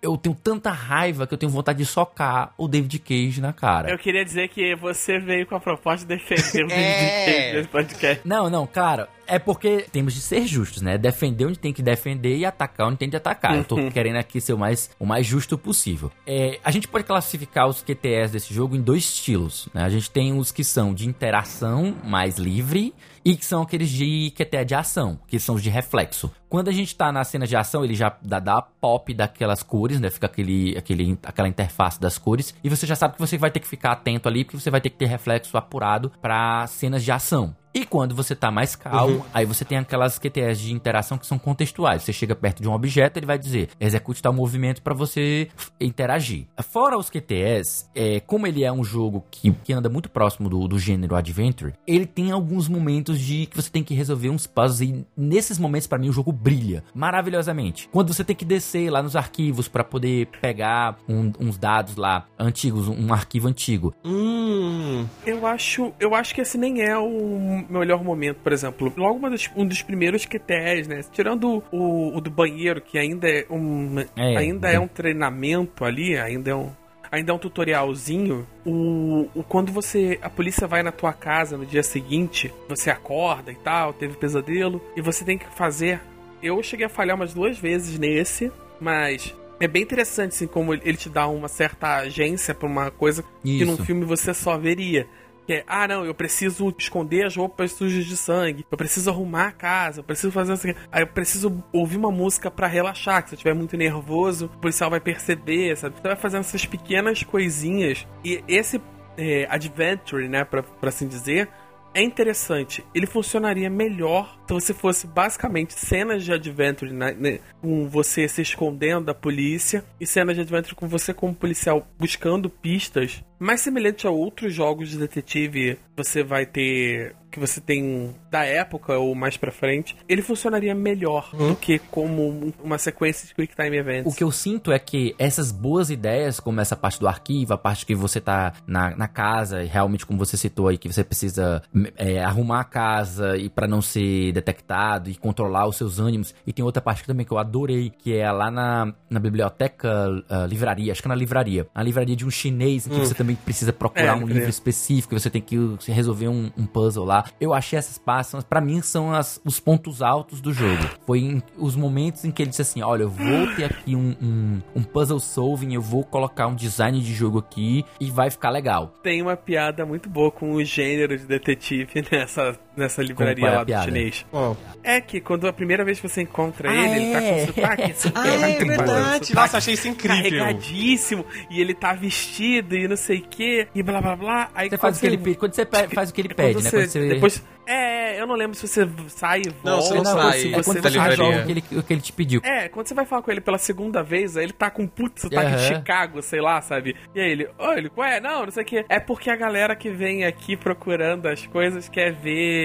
eu 0.01 0.17
tenho 0.17 0.35
tanta 0.35 0.71
raiva 0.71 1.27
que 1.27 1.33
eu 1.33 1.37
tenho 1.37 1.51
vontade 1.51 1.77
de 1.77 1.85
socar 1.85 2.53
o 2.57 2.67
David 2.67 2.99
Cage 2.99 3.39
na 3.39 3.53
cara. 3.53 3.91
Eu 3.91 3.97
queria 3.97 4.25
dizer 4.25 4.49
que 4.49 4.75
você 4.75 5.19
veio 5.19 5.45
com 5.45 5.55
a 5.55 5.59
proposta 5.59 6.05
de 6.05 6.15
defender 6.15 6.65
o 6.65 6.67
é. 6.71 6.75
David 6.75 7.25
Cage 7.25 7.55
nesse 7.55 7.69
podcast. 7.69 8.27
Não, 8.27 8.49
não, 8.49 8.65
cara, 8.65 9.07
é 9.31 9.39
porque 9.39 9.85
temos 9.89 10.13
de 10.13 10.19
ser 10.19 10.45
justos, 10.45 10.81
né? 10.81 10.97
Defender 10.97 11.45
onde 11.45 11.57
tem 11.57 11.71
que 11.71 11.81
defender 11.81 12.35
e 12.37 12.45
atacar 12.45 12.89
onde 12.89 12.97
tem 12.97 13.09
de 13.09 13.15
atacar. 13.15 13.55
Eu 13.55 13.63
tô 13.63 13.77
querendo 13.89 14.17
aqui 14.17 14.41
ser 14.41 14.51
o 14.51 14.57
mais, 14.57 14.91
o 14.99 15.05
mais 15.05 15.25
justo 15.25 15.57
possível. 15.57 16.11
É, 16.27 16.59
a 16.61 16.69
gente 16.69 16.85
pode 16.85 17.05
classificar 17.05 17.65
os 17.67 17.81
QTEs 17.81 18.31
desse 18.31 18.53
jogo 18.53 18.75
em 18.75 18.81
dois 18.81 19.03
estilos, 19.03 19.69
né? 19.73 19.83
A 19.83 19.89
gente 19.89 20.11
tem 20.11 20.37
os 20.37 20.51
que 20.51 20.65
são 20.65 20.93
de 20.93 21.07
interação 21.07 21.95
mais 22.03 22.37
livre 22.37 22.93
e 23.23 23.37
que 23.37 23.45
são 23.45 23.61
aqueles 23.61 23.89
de 23.89 24.33
QTE 24.35 24.65
de 24.65 24.75
ação, 24.75 25.17
que 25.27 25.39
são 25.39 25.55
os 25.55 25.63
de 25.63 25.69
reflexo. 25.69 26.29
Quando 26.49 26.67
a 26.67 26.71
gente 26.73 26.93
tá 26.93 27.11
na 27.11 27.23
cena 27.23 27.47
de 27.47 27.55
ação, 27.55 27.85
ele 27.85 27.93
já 27.93 28.13
dá, 28.21 28.39
dá 28.39 28.61
pop 28.61 29.13
daquelas 29.13 29.63
cores, 29.63 30.01
né? 30.01 30.09
Fica 30.09 30.25
aquele, 30.25 30.77
aquele, 30.77 31.17
aquela 31.23 31.47
interface 31.47 32.01
das 32.01 32.17
cores. 32.17 32.53
E 32.61 32.67
você 32.67 32.85
já 32.85 32.95
sabe 32.95 33.13
que 33.13 33.19
você 33.21 33.37
vai 33.37 33.49
ter 33.49 33.61
que 33.61 33.67
ficar 33.67 33.93
atento 33.93 34.27
ali, 34.27 34.43
porque 34.43 34.59
você 34.59 34.69
vai 34.69 34.81
ter 34.81 34.89
que 34.89 34.97
ter 34.97 35.05
reflexo 35.05 35.55
apurado 35.55 36.11
para 36.21 36.67
cenas 36.67 37.03
de 37.03 37.11
ação. 37.11 37.55
E 37.73 37.85
quando 37.85 38.13
você 38.13 38.35
tá 38.35 38.51
mais 38.51 38.75
calmo, 38.75 39.25
aí 39.33 39.45
você 39.45 39.63
tem 39.63 39.77
aquelas 39.77 40.19
QTEs 40.19 40.59
de 40.59 40.73
interação 40.73 41.17
que 41.17 41.25
são 41.25 41.39
contextuais. 41.39 42.03
Você 42.03 42.11
chega 42.11 42.35
perto 42.35 42.61
de 42.61 42.67
um 42.67 42.73
objeto, 42.73 43.17
ele 43.17 43.25
vai 43.25 43.37
dizer, 43.39 43.69
execute 43.79 44.21
tal 44.21 44.33
movimento 44.33 44.81
para 44.81 44.93
você 44.93 45.47
interagir. 45.79 46.47
Fora 46.69 46.97
os 46.97 47.09
QTEs, 47.09 47.89
é, 47.95 48.19
como 48.19 48.45
ele 48.47 48.63
é 48.63 48.71
um 48.71 48.83
jogo 48.83 49.23
que, 49.31 49.51
que 49.63 49.71
anda 49.73 49.89
muito 49.89 50.09
próximo 50.09 50.49
do, 50.49 50.67
do 50.67 50.77
gênero 50.77 51.15
Adventure, 51.15 51.73
ele 51.87 52.05
tem 52.05 52.31
alguns 52.31 52.67
momentos 52.67 53.19
de 53.19 53.45
que 53.45 53.55
você 53.55 53.69
tem 53.69 53.83
que 53.83 53.93
resolver 53.93 54.29
uns 54.29 54.45
puzzles 54.47 54.81
e 54.81 55.05
nesses 55.15 55.57
momentos, 55.57 55.87
pra 55.87 55.97
mim, 55.97 56.09
o 56.09 56.13
jogo 56.13 56.31
brilha 56.31 56.83
maravilhosamente. 56.93 57.87
Quando 57.91 58.13
você 58.13 58.23
tem 58.23 58.35
que 58.35 58.45
descer 58.45 58.89
lá 58.89 59.01
nos 59.01 59.15
arquivos 59.15 59.67
pra 59.67 59.83
poder 59.83 60.27
pegar 60.41 60.97
um- 61.07 61.31
uns 61.39 61.57
dados 61.57 61.95
lá 61.95 62.25
antigos, 62.37 62.87
um 62.87 63.13
arquivo 63.13 63.47
antigo. 63.47 63.93
Hum. 64.03 65.05
Eu 65.25 65.45
acho, 65.45 65.93
eu 65.99 66.13
acho 66.15 66.33
que 66.35 66.41
esse 66.41 66.57
nem 66.57 66.81
é 66.81 66.97
o 66.97 67.60
melhor 67.69 68.03
momento, 68.03 68.37
por 68.43 68.51
exemplo. 68.53 68.91
Logo 68.97 69.17
uma 69.17 69.29
das- 69.29 69.49
um 69.55 69.65
dos 69.65 69.81
primeiros 69.81 70.25
QTEs, 70.25 70.87
né? 70.87 71.01
Tirando 71.11 71.63
o, 71.71 72.15
o 72.17 72.21
do 72.21 72.29
banheiro, 72.31 72.81
que 72.81 72.97
ainda 72.97 73.27
é 73.29 73.45
um. 73.49 73.95
É, 74.15 74.37
ainda 74.37 74.69
é. 74.71 74.75
é 74.75 74.79
um 74.79 74.87
treinamento 74.87 75.83
ali, 75.85 76.17
ainda 76.17 76.51
é 76.51 76.55
um. 76.55 76.71
Ainda 77.11 77.33
é 77.33 77.35
um 77.35 77.39
tutorialzinho. 77.39 78.47
O, 78.65 79.27
o 79.35 79.43
quando 79.43 79.71
você 79.71 80.17
a 80.21 80.29
polícia 80.29 80.65
vai 80.67 80.81
na 80.81 80.91
tua 80.91 81.11
casa 81.13 81.57
no 81.57 81.65
dia 81.65 81.83
seguinte, 81.83 82.53
você 82.69 82.89
acorda 82.89 83.51
e 83.51 83.55
tal, 83.55 83.91
teve 83.93 84.15
pesadelo 84.15 84.81
e 84.95 85.01
você 85.01 85.25
tem 85.25 85.37
que 85.37 85.45
fazer. 85.55 85.99
Eu 86.41 86.61
cheguei 86.63 86.85
a 86.85 86.89
falhar 86.89 87.15
umas 87.15 87.33
duas 87.33 87.57
vezes 87.59 87.99
nesse, 87.99 88.49
mas 88.79 89.35
é 89.59 89.67
bem 89.67 89.83
interessante 89.83 90.31
assim 90.33 90.47
como 90.47 90.73
ele 90.73 90.95
te 90.97 91.09
dá 91.09 91.27
uma 91.27 91.47
certa 91.47 91.97
agência 91.97 92.55
pra 92.55 92.67
uma 92.67 92.89
coisa 92.89 93.23
que 93.43 93.63
num 93.65 93.73
Isso. 93.73 93.85
filme 93.85 94.05
você 94.05 94.33
só 94.33 94.57
veria. 94.57 95.05
Que 95.51 95.55
é, 95.55 95.63
ah, 95.67 95.85
não, 95.85 96.05
eu 96.05 96.15
preciso 96.15 96.73
esconder 96.79 97.25
as 97.25 97.35
roupas 97.35 97.73
sujas 97.73 98.05
de 98.05 98.15
sangue, 98.15 98.65
eu 98.71 98.77
preciso 98.77 99.09
arrumar 99.09 99.47
a 99.47 99.51
casa, 99.51 99.99
eu 99.99 100.03
preciso 100.05 100.31
fazer 100.31 100.53
assim. 100.53 100.73
Aí 100.89 101.03
eu 101.03 101.07
preciso 101.07 101.61
ouvir 101.73 101.97
uma 101.97 102.09
música 102.09 102.49
pra 102.49 102.67
relaxar, 102.67 103.21
que 103.21 103.27
se 103.27 103.35
eu 103.35 103.37
estiver 103.37 103.53
muito 103.53 103.75
nervoso, 103.75 104.45
o 104.45 104.59
policial 104.59 104.89
vai 104.89 105.01
perceber, 105.01 105.75
sabe? 105.75 105.97
Você 105.97 106.07
vai 106.07 106.15
fazendo 106.15 106.39
essas 106.39 106.65
pequenas 106.65 107.21
coisinhas. 107.23 108.07
E 108.23 108.41
esse 108.47 108.81
é, 109.17 109.45
adventure, 109.49 110.29
né, 110.29 110.45
pra, 110.45 110.63
pra 110.63 110.87
assim 110.87 111.05
dizer, 111.05 111.49
é 111.93 112.01
interessante. 112.01 112.83
Ele 112.93 113.05
funcionaria 113.05 113.69
melhor 113.69 114.37
se 114.47 114.53
você 114.53 114.73
fosse 114.73 115.07
basicamente 115.07 115.73
cenas 115.73 116.23
de 116.23 116.31
adventure 116.31 116.91
né, 116.91 117.13
né, 117.13 117.39
com 117.61 117.87
você 117.87 118.27
se 118.27 118.41
escondendo 118.41 119.05
da 119.05 119.13
polícia 119.13 119.83
e 119.99 120.05
cenas 120.05 120.35
de 120.35 120.41
adventure 120.41 120.75
com 120.75 120.87
você 120.87 121.13
como 121.13 121.33
policial 121.33 121.87
buscando 121.97 122.49
pistas. 122.49 123.23
Mais 123.39 123.61
semelhante 123.61 124.05
a 124.05 124.11
outros 124.11 124.53
jogos 124.53 124.89
de 124.89 124.97
detetive, 124.97 125.79
você 125.95 126.23
vai 126.23 126.45
ter 126.45 127.15
que 127.31 127.39
você 127.39 127.61
tem 127.61 128.13
da 128.29 128.43
época 128.43 128.97
ou 128.97 129.15
mais 129.15 129.37
pra 129.37 129.51
frente, 129.51 129.95
ele 130.07 130.21
funcionaria 130.21 130.75
melhor 130.75 131.29
do 131.35 131.55
que 131.55 131.79
como 131.79 132.27
um- 132.29 132.53
uma 132.63 132.77
sequência 132.77 133.27
de 133.27 133.33
quick 133.33 133.55
time 133.55 133.77
events. 133.77 134.11
O 134.11 134.15
que 134.15 134.23
eu 134.23 134.31
sinto 134.31 134.71
é 134.71 134.77
que 134.77 135.15
essas 135.17 135.51
boas 135.51 135.89
ideias, 135.89 136.39
como 136.39 136.59
essa 136.59 136.75
parte 136.75 136.99
do 136.99 137.07
arquivo, 137.07 137.53
a 137.53 137.57
parte 137.57 137.85
que 137.85 137.95
você 137.95 138.19
tá 138.19 138.53
na, 138.67 138.95
na 138.95 139.07
casa, 139.07 139.63
e 139.63 139.67
realmente 139.67 140.05
como 140.05 140.19
você 140.19 140.35
citou 140.35 140.67
aí, 140.67 140.77
que 140.77 140.91
você 140.91 141.03
precisa 141.03 141.61
é, 141.95 142.21
arrumar 142.23 142.59
a 142.59 142.63
casa 142.65 143.37
e 143.37 143.49
para 143.49 143.67
não 143.67 143.81
ser 143.81 144.31
detectado 144.33 145.09
e 145.09 145.15
controlar 145.15 145.67
os 145.67 145.77
seus 145.77 145.99
ânimos. 145.99 146.35
E 146.45 146.51
tem 146.51 146.63
outra 146.65 146.81
parte 146.81 147.03
também 147.05 147.25
que 147.25 147.31
eu 147.31 147.37
adorei, 147.37 147.91
que 147.97 148.15
é 148.15 148.29
lá 148.31 148.51
na, 148.51 148.93
na 149.09 149.19
biblioteca, 149.19 149.89
ah, 150.29 150.45
livraria, 150.45 150.91
acho 150.91 151.01
que 151.01 151.07
é 151.07 151.09
na 151.09 151.15
livraria. 151.15 151.67
Na 151.73 151.83
livraria 151.83 152.15
de 152.15 152.25
um 152.25 152.29
chinês, 152.31 152.87
em 152.87 152.89
que 152.89 152.99
você 152.99 153.13
também 153.13 153.35
precisa 153.35 153.71
procurar 153.73 154.07
É, 154.07 154.13
um 154.13 154.25
livro 154.27 154.49
específico, 154.49 155.17
você 155.17 155.29
tem 155.29 155.41
que 155.41 155.57
resolver 155.87 156.27
um, 156.27 156.51
um 156.57 156.65
puzzle 156.65 157.05
lá. 157.05 157.20
Eu 157.39 157.53
achei 157.53 157.77
essas 157.79 157.97
partes, 157.97 158.33
pra 158.43 158.61
mim, 158.61 158.81
são 158.81 159.13
as- 159.13 159.39
os 159.45 159.59
pontos 159.59 160.01
altos 160.01 160.41
do 160.41 160.51
jogo. 160.53 160.83
Foi 161.05 161.19
em- 161.19 161.43
os 161.57 161.75
momentos 161.75 162.23
em 162.25 162.31
que 162.31 162.41
ele 162.41 162.49
disse 162.49 162.61
assim: 162.61 162.81
olha, 162.81 163.03
eu 163.03 163.09
vou 163.09 163.47
ter 163.55 163.65
aqui 163.65 163.95
um, 163.95 164.15
um, 164.21 164.61
um 164.75 164.83
puzzle 164.83 165.19
solving, 165.19 165.73
eu 165.73 165.81
vou 165.81 166.03
colocar 166.03 166.47
um 166.47 166.55
design 166.55 166.99
de 167.01 167.13
jogo 167.13 167.39
aqui 167.39 167.85
e 167.99 168.09
vai 168.11 168.29
ficar 168.29 168.49
legal. 168.49 168.93
Tem 169.03 169.21
uma 169.21 169.35
piada 169.35 169.85
muito 169.85 170.09
boa 170.09 170.31
com 170.31 170.53
o 170.53 170.63
gênero 170.63 171.17
de 171.17 171.25
detetive 171.25 172.03
nessa, 172.11 172.57
nessa 172.75 173.01
livraria 173.01 173.47
é 173.47 173.51
lá 173.51 173.63
do 173.63 173.83
chinês. 173.83 174.25
Ó. 174.31 174.55
É 174.83 174.99
que 175.01 175.19
quando 175.21 175.47
a 175.47 175.53
primeira 175.53 175.83
vez 175.85 175.99
que 175.99 176.07
você 176.07 176.21
encontra 176.21 176.69
Ah, 176.69 176.75
ele, 176.75 177.03
ele 177.03 177.13
tá 177.13 177.21
é. 177.23 177.31
com 177.45 177.53
sotaque 177.53 177.93
super 177.93 178.13
Ah, 178.21 178.27
é 178.27 178.59
bom, 178.59 178.65
verdade. 178.67 179.25
sotaque 179.27 179.33
Nossa, 179.35 179.57
achei 179.57 179.73
isso 179.73 179.87
incrível. 179.87 180.39
Carregadíssimo, 180.39 181.25
e 181.49 181.61
ele 181.61 181.73
tá 181.73 181.93
vestido 181.93 182.75
e 182.75 182.87
não 182.87 182.95
sei 182.97 183.19
o 183.19 183.21
que, 183.23 183.67
e 183.73 183.83
blá 183.83 184.01
blá 184.01 184.15
blá. 184.15 184.49
Aí 184.55 184.69
Você 184.69 184.77
faz 184.77 184.97
o 184.97 184.99
que 184.99 185.07
ele 185.07 185.17
pede. 185.17 185.37
Quando 185.37 185.53
você 185.53 185.65
faz 185.93 186.09
o 186.09 186.13
que 186.13 186.21
ele 186.21 186.33
pede, 186.33 186.53
quando 186.55 186.63
né? 186.63 186.69
você- 186.69 186.77
Quando 186.81 186.89
você. 186.91 187.07
Depois, 187.13 187.43
é, 187.67 188.19
eu 188.21 188.25
não 188.27 188.35
lembro 188.35 188.55
se 188.55 188.67
você 188.67 188.87
sai 189.07 189.41
e 189.41 189.49
volta. 189.49 189.61
Não, 189.69 189.81
você 189.81 189.93
não 189.93 189.99
ou 189.99 190.05
sai. 190.05 190.39
se 190.39 190.47
é 190.47 190.63
quando 190.63 190.81
você 190.81 190.89
joga 191.15 191.41
o 191.41 191.45
que 191.45 191.51
ele, 191.51 191.63
o 191.71 191.83
que 191.83 191.93
ele 191.93 192.01
te 192.01 192.13
pediu. 192.13 192.41
é, 192.43 192.67
quando 192.69 192.87
você 192.87 192.93
vai 192.93 193.05
falar 193.05 193.21
com 193.21 193.31
ele 193.31 193.41
pela 193.41 193.57
segunda 193.57 194.01
vez, 194.03 194.35
aí 194.37 194.45
ele 194.45 194.53
tá 194.53 194.69
com 194.71 194.83
um 194.83 194.87
puto 194.87 195.21
sotaque 195.21 195.51
de 195.51 195.55
Aham. 195.55 195.75
Chicago, 195.75 196.21
sei 196.21 196.41
lá, 196.41 196.59
sabe? 196.61 196.95
E 197.13 197.19
aí 197.19 197.31
ele, 197.31 197.47
ô, 197.59 197.71
ele, 197.73 197.91
ué, 197.97 198.19
não, 198.19 198.43
não 198.45 198.51
sei 198.51 198.63
o 198.63 198.65
que. 198.65 198.85
É 198.89 198.99
porque 198.99 199.29
a 199.29 199.35
galera 199.35 199.75
que 199.75 199.89
vem 199.91 200.23
aqui 200.25 200.55
procurando 200.57 201.27
as 201.27 201.45
coisas 201.47 201.87
quer 201.87 202.11
ver, 202.13 202.60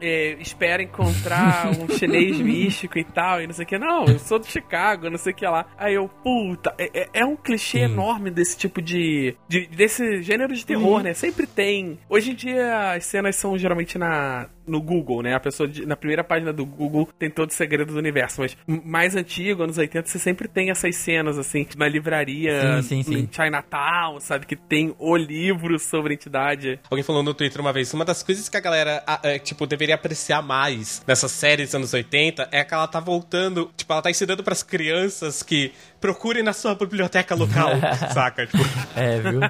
é, 0.00 0.36
espera 0.40 0.82
encontrar 0.82 1.68
um 1.78 1.88
chinês 1.96 2.38
místico 2.40 2.98
e 2.98 3.04
tal, 3.04 3.40
e 3.42 3.46
não 3.46 3.54
sei 3.54 3.64
o 3.64 3.68
que. 3.68 3.78
Não, 3.78 4.04
eu 4.06 4.18
sou 4.18 4.38
de 4.38 4.46
Chicago, 4.46 5.10
não 5.10 5.18
sei 5.18 5.32
o 5.32 5.36
que 5.36 5.46
lá. 5.46 5.66
Aí 5.78 5.94
eu, 5.94 6.08
puta, 6.08 6.74
é, 6.78 6.90
é- 7.02 7.08
é 7.14 7.24
um 7.24 7.36
clichê 7.36 7.78
Sim. 7.78 7.84
enorme 7.84 8.30
desse 8.30 8.56
tipo 8.56 8.80
de, 8.82 9.34
de- 9.48 9.66
desse 9.66 10.22
gênero 10.22 10.54
de 10.54 10.64
terror, 10.64 11.02
né? 11.02 11.14
Sempre 11.14 11.46
tem. 11.46 11.98
Hoje 12.08 12.32
em 12.32 12.34
dia 12.34 12.92
as 12.92 13.04
cenas 13.04 13.36
são 13.36 13.56
geralmente 13.58 13.98
na 13.98 14.48
no 14.66 14.80
Google, 14.80 15.22
né? 15.22 15.34
A 15.34 15.40
pessoa 15.40 15.68
de- 15.68 15.86
na 15.86 15.96
primeira 15.96 16.24
página 16.24 16.52
do 16.52 16.64
Google 16.66 17.08
tem 17.18 17.30
todo 17.30 17.50
o 17.50 17.52
segredo 17.52 17.92
do 17.92 17.98
universo, 17.98 18.40
mas 18.40 18.56
mais 18.66 19.14
antigo, 19.16 19.62
anos 19.62 19.78
80, 19.78 20.08
você 20.08 20.18
sempre 20.18 20.48
tem 20.48 20.70
essas 20.70 20.96
cenas 20.96 21.38
assim, 21.38 21.66
na 21.76 21.88
livraria, 21.88 22.82
Sim, 22.82 22.82
sim, 22.82 23.02
sim. 23.02 23.14
em 23.20 23.28
Chinatown, 23.30 24.20
sabe 24.20 24.46
que 24.46 24.56
tem 24.56 24.94
o 24.98 25.16
livro 25.16 25.78
sobre 25.78 26.12
a 26.12 26.14
entidade. 26.14 26.78
Alguém 26.90 27.02
falou 27.04 27.22
no 27.22 27.32
Twitter 27.34 27.60
uma 27.60 27.72
vez, 27.72 27.92
uma 27.94 28.04
das 28.04 28.22
coisas 28.22 28.48
que 28.48 28.56
a 28.56 28.60
galera, 28.60 29.02
é, 29.22 29.38
tipo, 29.38 29.66
deveria 29.66 29.94
apreciar 29.94 30.42
mais 30.42 31.02
nessas 31.06 31.30
séries 31.32 31.68
dos 31.68 31.74
anos 31.76 31.92
80 31.94 32.48
é 32.52 32.64
que 32.64 32.74
ela 32.74 32.86
tá 32.86 33.00
voltando, 33.00 33.70
tipo, 33.76 33.92
ela 33.92 34.02
tá 34.02 34.10
ensinando 34.10 34.42
pras 34.42 34.62
crianças 34.62 35.42
que 35.42 35.72
procurem 36.00 36.42
na 36.42 36.52
sua 36.52 36.74
biblioteca 36.74 37.34
local, 37.34 37.70
saca? 38.12 38.46
Tipo, 38.46 38.62
É, 38.94 39.18
viu? 39.20 39.40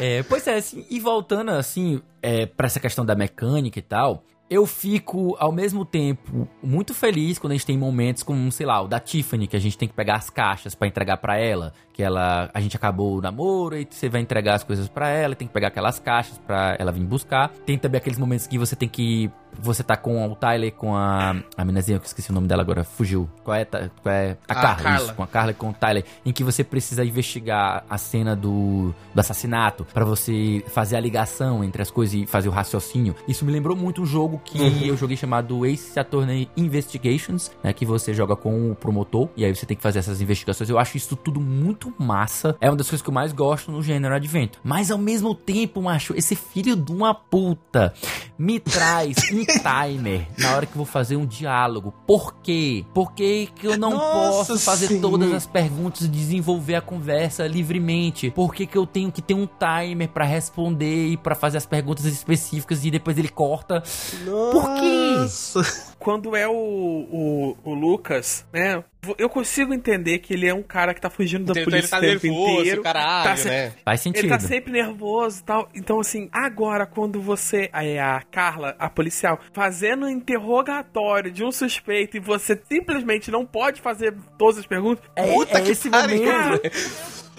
É, 0.00 0.22
pois 0.24 0.46
é, 0.46 0.54
assim, 0.56 0.84
e 0.90 0.98
voltando 1.00 1.50
assim, 1.50 2.00
é, 2.24 2.46
pra 2.46 2.66
essa 2.66 2.80
questão 2.80 3.04
da 3.04 3.14
mecânica 3.14 3.78
e 3.78 3.82
tal, 3.82 4.24
eu 4.48 4.66
fico, 4.66 5.36
ao 5.38 5.52
mesmo 5.52 5.84
tempo, 5.84 6.48
muito 6.62 6.94
feliz 6.94 7.38
quando 7.38 7.52
a 7.52 7.54
gente 7.54 7.66
tem 7.66 7.76
momentos 7.76 8.22
como, 8.22 8.50
sei 8.50 8.64
lá, 8.64 8.80
o 8.80 8.88
da 8.88 8.98
Tiffany, 8.98 9.46
que 9.46 9.56
a 9.56 9.60
gente 9.60 9.76
tem 9.76 9.86
que 9.86 9.94
pegar 9.94 10.16
as 10.16 10.30
caixas 10.30 10.74
pra 10.74 10.88
entregar 10.88 11.18
pra 11.18 11.36
ela, 11.36 11.72
que 11.92 12.02
ela, 12.02 12.50
a 12.52 12.60
gente 12.60 12.76
acabou 12.76 13.18
o 13.18 13.20
namoro 13.20 13.76
e 13.76 13.86
você 13.88 14.08
vai 14.08 14.22
entregar 14.22 14.54
as 14.54 14.64
coisas 14.64 14.88
pra 14.88 15.08
ela, 15.08 15.34
tem 15.34 15.46
que 15.46 15.52
pegar 15.52 15.68
aquelas 15.68 15.98
caixas 15.98 16.38
pra 16.38 16.76
ela 16.78 16.92
vir 16.92 17.04
buscar. 17.04 17.50
Tem 17.66 17.76
também 17.78 17.98
aqueles 17.98 18.18
momentos 18.18 18.46
que 18.46 18.58
você 18.58 18.74
tem 18.74 18.88
que 18.88 19.30
você 19.60 19.82
tá 19.82 19.96
com 19.96 20.26
o 20.30 20.34
Tyler 20.36 20.72
com 20.72 20.96
a 20.96 21.36
a 21.56 21.64
menazinha, 21.64 21.98
que 21.98 22.04
eu 22.04 22.08
esqueci 22.08 22.30
o 22.30 22.34
nome 22.34 22.46
dela 22.46 22.62
agora, 22.62 22.84
fugiu. 22.84 23.28
Qual 23.42 23.54
é, 23.54 23.64
qual 23.64 24.14
é? 24.14 24.36
A, 24.48 24.52
A 24.52 24.54
Carla, 24.54 24.82
Carla. 24.82 25.04
isso, 25.04 25.14
com 25.14 25.22
a 25.22 25.26
Carla 25.26 25.50
e 25.50 25.54
com 25.54 25.70
o 25.70 25.72
Tyler, 25.72 26.04
em 26.24 26.32
que 26.32 26.42
você 26.42 26.64
precisa 26.64 27.04
investigar 27.04 27.84
a 27.88 27.98
cena 27.98 28.34
do, 28.34 28.94
do 29.14 29.20
assassinato 29.20 29.86
pra 29.92 30.04
você 30.04 30.62
fazer 30.68 30.96
a 30.96 31.00
ligação 31.00 31.62
entre 31.62 31.82
as 31.82 31.90
coisas 31.90 32.14
e 32.14 32.26
fazer 32.26 32.48
o 32.48 32.52
raciocínio. 32.52 33.14
Isso 33.28 33.44
me 33.44 33.52
lembrou 33.52 33.76
muito 33.76 34.02
um 34.02 34.06
jogo 34.06 34.40
que 34.44 34.86
eu 34.86 34.96
joguei 34.96 35.16
chamado 35.16 35.64
Ace 35.66 35.98
Attorney 35.98 36.48
Investigations, 36.56 37.50
né, 37.62 37.72
que 37.72 37.84
você 37.86 38.12
joga 38.12 38.36
com 38.36 38.70
o 38.70 38.74
promotor 38.74 39.28
e 39.36 39.44
aí 39.44 39.54
você 39.54 39.66
tem 39.66 39.76
que 39.76 39.82
fazer 39.82 39.98
essas 40.00 40.20
investigações. 40.20 40.68
Eu 40.68 40.78
acho 40.78 40.96
isso 40.96 41.16
tudo 41.16 41.40
muito 41.40 41.92
massa. 41.98 42.56
É 42.60 42.68
uma 42.68 42.76
das 42.76 42.88
coisas 42.88 43.02
que 43.02 43.08
eu 43.08 43.14
mais 43.14 43.32
gosto 43.32 43.70
no 43.70 43.82
gênero 43.82 44.14
Advento. 44.14 44.58
Mas 44.62 44.90
ao 44.90 44.98
mesmo 44.98 45.34
tempo, 45.34 45.82
macho, 45.82 46.14
esse 46.16 46.34
filho 46.34 46.76
de 46.76 46.92
uma 46.92 47.14
puta 47.14 47.94
me 48.38 48.58
traz 48.58 49.16
um 49.32 49.43
timer 49.46 50.26
na 50.38 50.54
hora 50.54 50.66
que 50.66 50.76
vou 50.76 50.86
fazer 50.86 51.16
um 51.16 51.26
diálogo. 51.26 51.92
Por 52.06 52.34
quê? 52.42 52.84
Por 52.92 53.12
que, 53.12 53.48
que 53.54 53.66
eu 53.66 53.78
não 53.78 53.90
Nossa, 53.90 54.52
posso 54.54 54.58
fazer 54.64 54.88
sim. 54.88 55.00
todas 55.00 55.32
as 55.32 55.46
perguntas 55.46 56.02
e 56.02 56.08
desenvolver 56.08 56.76
a 56.76 56.80
conversa 56.80 57.46
livremente? 57.46 58.30
Por 58.30 58.54
que, 58.54 58.66
que 58.66 58.76
eu 58.76 58.86
tenho 58.86 59.10
que 59.10 59.22
ter 59.22 59.34
um 59.34 59.46
timer 59.46 60.08
pra 60.08 60.24
responder 60.24 61.08
e 61.08 61.16
pra 61.16 61.34
fazer 61.34 61.58
as 61.58 61.66
perguntas 61.66 62.04
específicas 62.04 62.84
e 62.84 62.90
depois 62.90 63.18
ele 63.18 63.28
corta? 63.28 63.82
Por 64.24 64.74
quê? 64.74 65.28
Quando 66.04 66.36
é 66.36 66.46
o, 66.46 66.52
o, 66.52 67.56
o 67.64 67.74
Lucas, 67.74 68.46
né? 68.52 68.84
Eu 69.18 69.28
consigo 69.28 69.72
entender 69.74 70.18
que 70.18 70.32
ele 70.34 70.46
é 70.46 70.52
um 70.54 70.62
cara 70.62 70.92
que 70.94 71.00
tá 71.00 71.08
fugindo 71.10 71.44
da 71.46 71.52
Então 71.52 71.62
ele 71.62 71.70
polícia 71.70 71.90
tá 71.90 71.96
o 71.96 72.00
tempo 72.00 72.26
nervoso, 72.26 72.60
inteiro. 72.60 72.82
caralho, 72.82 73.24
tá 73.24 73.36
se- 73.36 73.48
né? 73.48 73.72
Faz 73.84 74.00
sentido. 74.02 74.20
Ele 74.24 74.28
tá 74.28 74.38
sempre 74.38 74.72
nervoso 74.72 75.40
e 75.40 75.44
tal. 75.44 75.68
Então, 75.74 75.98
assim, 76.00 76.28
agora, 76.30 76.84
quando 76.86 77.20
você. 77.22 77.70
É 77.72 77.98
a 78.00 78.20
Carla, 78.30 78.74
a 78.78 78.88
policial, 78.90 79.38
fazendo 79.54 80.04
um 80.06 80.08
interrogatório 80.10 81.30
de 81.30 81.42
um 81.42 81.50
suspeito 81.50 82.16
e 82.18 82.20
você 82.20 82.58
simplesmente 82.70 83.30
não 83.30 83.44
pode 83.46 83.80
fazer 83.80 84.14
todas 84.38 84.58
as 84.58 84.66
perguntas. 84.66 85.02
É, 85.16 85.22
Puta 85.32 85.58
é 85.58 85.62
que 85.62 85.70
esse 85.72 85.88
pariu, 85.90 86.22
momento. 86.22 86.70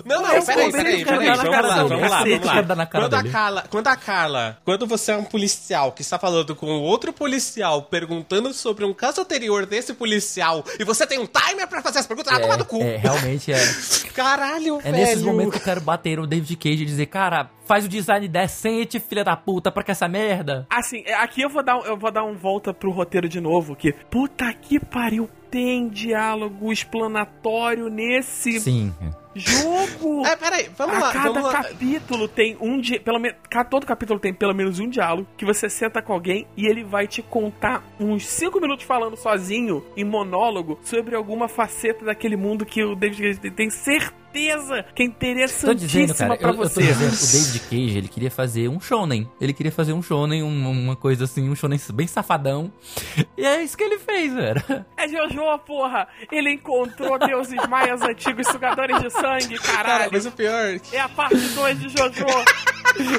Não, 0.03 0.21
não, 0.21 0.45
peraí, 0.45 0.71
peraí, 0.71 1.05
peraí. 1.05 1.25
Vamos 1.25 1.27
lá, 1.27 1.83
vamos 1.83 2.09
lá, 2.09 2.23
vamos 2.23 2.45
lá. 2.45 2.85
Quando 2.87 3.13
a. 3.13 3.23
Carla, 3.23 3.63
quando 3.69 3.87
a 3.87 3.95
Carla, 3.95 4.57
quando 4.65 4.87
você 4.87 5.11
é 5.11 5.17
um 5.17 5.23
policial 5.23 5.91
que 5.91 6.01
está 6.01 6.17
falando 6.19 6.55
com 6.55 6.67
outro 6.67 7.13
policial 7.13 7.83
perguntando 7.83 8.53
sobre 8.53 8.83
um 8.85 8.93
caso 8.93 9.21
anterior 9.21 9.65
desse 9.65 9.93
policial 9.93 10.63
e 10.79 10.83
você 10.83 11.05
tem 11.07 11.19
um 11.19 11.25
timer 11.27 11.67
pra 11.67 11.81
fazer 11.81 11.99
as 11.99 12.07
perguntas, 12.07 12.33
ah, 12.33 12.39
toma 12.39 12.57
do 12.57 12.65
cu. 12.65 12.81
É, 12.81 12.97
realmente 12.97 13.51
é. 13.51 13.57
Caralho, 14.13 14.79
É 14.79 14.91
velho. 14.91 14.95
nesses 14.97 15.21
momentos 15.21 15.53
que 15.53 15.59
eu 15.59 15.63
quero 15.63 15.81
bater 15.81 16.17
no 16.17 16.27
David 16.27 16.55
Cage 16.57 16.83
e 16.83 16.85
dizer, 16.85 17.05
cara, 17.07 17.49
faz 17.65 17.85
o 17.85 17.89
design 17.89 18.27
decente, 18.27 18.99
filha 18.99 19.23
da 19.23 19.35
puta, 19.35 19.71
pra 19.71 19.83
que 19.83 19.91
essa 19.91 20.07
merda? 20.07 20.65
Assim, 20.69 21.03
é, 21.05 21.13
aqui 21.15 21.41
eu 21.41 21.49
vou 21.49 21.63
dar, 21.63 21.77
eu 21.85 21.97
vou 21.97 22.11
dar 22.11 22.23
um 22.23 22.35
volta 22.35 22.73
pro 22.73 22.91
roteiro 22.91 23.27
de 23.27 23.41
novo, 23.41 23.75
que 23.75 23.91
puta 24.09 24.53
que 24.53 24.79
pariu, 24.79 25.29
tem 25.51 25.87
diálogo 25.89 26.71
explanatório 26.71 27.89
nesse 27.89 28.59
Sim. 28.59 28.93
Jogo. 29.35 30.25
É, 30.25 30.35
peraí, 30.35 30.69
vamos 30.77 30.95
a 30.95 30.99
lá, 30.99 31.13
cada 31.13 31.29
vamos 31.31 31.43
lá. 31.43 31.63
capítulo 31.63 32.27
tem 32.27 32.57
um 32.59 32.79
dia, 32.79 32.99
pelo 32.99 33.19
menos, 33.19 33.37
todo 33.69 33.85
capítulo 33.85 34.19
tem 34.19 34.33
pelo 34.33 34.53
menos 34.53 34.79
um 34.79 34.87
diálogo 34.89 35.27
que 35.37 35.45
você 35.45 35.69
senta 35.69 36.01
com 36.01 36.13
alguém 36.13 36.47
e 36.55 36.65
ele 36.65 36.83
vai 36.83 37.07
te 37.07 37.21
contar 37.21 37.83
uns 37.99 38.25
5 38.25 38.59
minutos 38.59 38.85
falando 38.85 39.15
sozinho 39.17 39.85
em 39.95 40.03
monólogo 40.03 40.79
sobre 40.83 41.15
alguma 41.15 41.47
faceta 41.47 42.05
daquele 42.05 42.35
mundo 42.35 42.65
que 42.65 42.83
o 42.83 42.95
David 42.95 43.21
Cage 43.37 43.51
tem 43.51 43.69
certeza 43.69 44.15
que 44.93 45.03
é 45.03 45.07
Tô 45.07 45.13
dizendo, 45.13 46.03
interessantíssima 46.03 46.37
cara, 46.37 46.37
pra 46.37 46.47
eu, 46.49 46.51
eu 46.51 46.57
tô 46.57 46.63
você. 46.63 46.81
dizendo, 46.81 47.13
o 47.13 47.31
David 47.31 47.59
Cage, 47.69 47.97
ele 47.97 48.07
queria 48.09 48.29
fazer 48.31 48.67
um 48.67 48.81
shonen. 48.81 49.29
Ele 49.39 49.53
queria 49.53 49.71
fazer 49.71 49.93
um 49.93 50.01
shonen, 50.01 50.43
um- 50.43 50.69
uma 50.71 50.95
coisa 50.95 51.23
assim, 51.23 51.49
um 51.49 51.55
shonen 51.55 51.79
bem 51.93 52.05
safadão. 52.05 52.69
E 53.37 53.45
é 53.45 53.63
isso 53.63 53.77
que 53.77 53.83
ele 53.83 53.97
fez, 53.97 54.33
velho. 54.33 54.61
É 54.97 55.07
Jojo, 55.07 55.57
porra! 55.65 56.07
Ele 56.31 56.51
encontrou 56.51 57.17
deuses 57.17 57.65
maias 57.69 58.01
antigos 58.01 58.47
sugadores 58.47 58.99
de 59.01 59.09
sangue, 59.09 59.24
Cara, 59.59 59.83
caralho! 59.83 60.09
mas 60.13 60.25
o 60.25 60.31
pior... 60.31 60.79
É 60.91 60.99
a 60.99 61.09
parte 61.09 61.37
2 61.37 61.79
de 61.79 61.89
Jojo! 61.89 62.25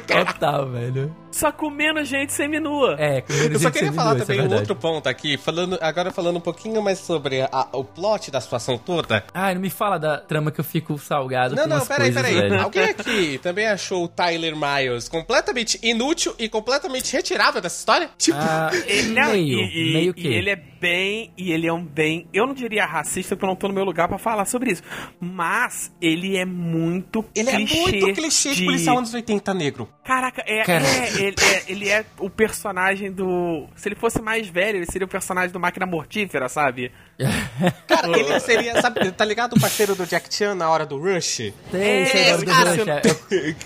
Total, 0.07 0.69
velho. 0.71 1.15
Só 1.31 1.53
comendo 1.53 2.03
gente 2.03 2.33
seminua. 2.33 2.97
É, 2.99 3.21
com 3.21 3.31
menos 3.35 3.53
Eu 3.53 3.59
só 3.59 3.65
gente 3.69 3.75
queria 3.75 3.93
falar 3.93 4.15
dois, 4.15 4.25
também 4.27 4.41
é 4.41 4.49
um 4.49 4.55
outro 4.55 4.75
ponto 4.75 5.07
aqui, 5.07 5.37
falando, 5.37 5.77
agora 5.83 6.11
falando 6.11 6.37
um 6.37 6.41
pouquinho 6.41 6.81
mais 6.81 6.99
sobre 6.99 7.43
a- 7.43 7.69
o 7.73 7.85
plot 7.85 8.31
da 8.31 8.41
situação 8.41 8.79
toda. 8.79 9.23
Ai, 9.35 9.53
não 9.55 9.61
me 9.61 9.69
fala 9.69 9.99
da 9.99 10.17
trama 10.17 10.51
que 10.51 10.61
eu 10.61 10.65
fico 10.65 10.97
salgado 10.97 11.55
Não, 11.55 11.65
com 11.65 11.69
não, 11.69 11.87
peraí, 11.87 12.11
coisas, 12.13 12.23
peraí. 12.33 12.49
velho. 12.51 12.63
Alguém 12.63 12.85
aqui 12.85 13.39
também 13.43 13.67
achou 13.67 14.05
o 14.05 14.09
Tyler 14.09 14.55
Miles 14.57 15.11
completamente 15.11 15.79
inútil 15.83 16.35
e 16.39 16.49
completamente 16.49 17.13
retirável 17.13 17.61
dessa 17.61 17.79
história? 17.81 18.09
Tipo, 18.17 18.39
Ah, 18.41 18.71
Ele, 18.87 19.09
não, 19.21 19.33
meio, 19.33 19.59
e, 19.59 19.91
e- 19.91 19.93
meio 19.93 20.11
e 20.13 20.15
que. 20.15 20.29
ele 20.29 20.49
é 20.51 20.57
bem, 20.57 21.33
e 21.37 21.53
ele 21.53 21.67
é 21.67 21.73
um 21.73 21.85
bem, 21.85 22.27
eu 22.33 22.47
não 22.47 22.55
diria 22.55 22.87
racista 22.87 23.35
porque 23.37 23.45
eu 23.45 23.49
não 23.49 23.57
tô 23.57 23.69
no 23.69 23.75
meu 23.75 23.85
lugar 23.85 24.09
pra 24.09 24.17
falar 24.19 24.47
sobre 24.47 24.71
isso, 24.73 24.83
mas 25.21 25.93
ele 26.01 26.37
é 26.37 26.45
muito 26.45 27.25
ele 27.35 27.51
é 27.51 27.57
clichê 27.57 27.81
muito 27.81 28.13
clichê 28.15 28.55
de 28.55 28.65
policial 28.65 28.99
anos 28.99 29.13
80 29.15 29.55
negro. 29.55 29.89
Caraca, 30.05 30.43
é, 30.47 30.63
Cara. 30.63 30.85
é, 30.87 31.13
ele, 31.21 31.37
é, 31.43 31.63
ele 31.69 31.89
é 31.89 32.05
o 32.19 32.31
personagem 32.31 33.11
do... 33.11 33.67
Se 33.75 33.89
ele 33.89 33.97
fosse 33.97 34.21
mais 34.23 34.47
velho, 34.49 34.77
ele 34.79 34.87
seria 34.87 35.05
o 35.05 35.09
personagem 35.09 35.51
do 35.51 35.59
Máquina 35.59 35.87
Mortífera, 35.87 36.49
sabe? 36.49 36.93
Cara, 37.89 38.09
ele 38.19 38.39
seria, 38.41 38.81
sabe, 38.81 39.11
tá 39.11 39.25
ligado 39.25 39.55
o 39.55 39.61
parceiro 39.61 39.95
do 39.95 40.07
Jack 40.07 40.33
Chan 40.33 40.55
na 40.55 40.69
hora 40.71 40.85
do 40.87 40.99
Rush? 40.99 41.53
Tem, 41.71 41.83
É, 41.83 42.37
do 42.37 42.45
cara, 42.45 42.71
Rush, 42.71 42.87
é- 42.89 43.57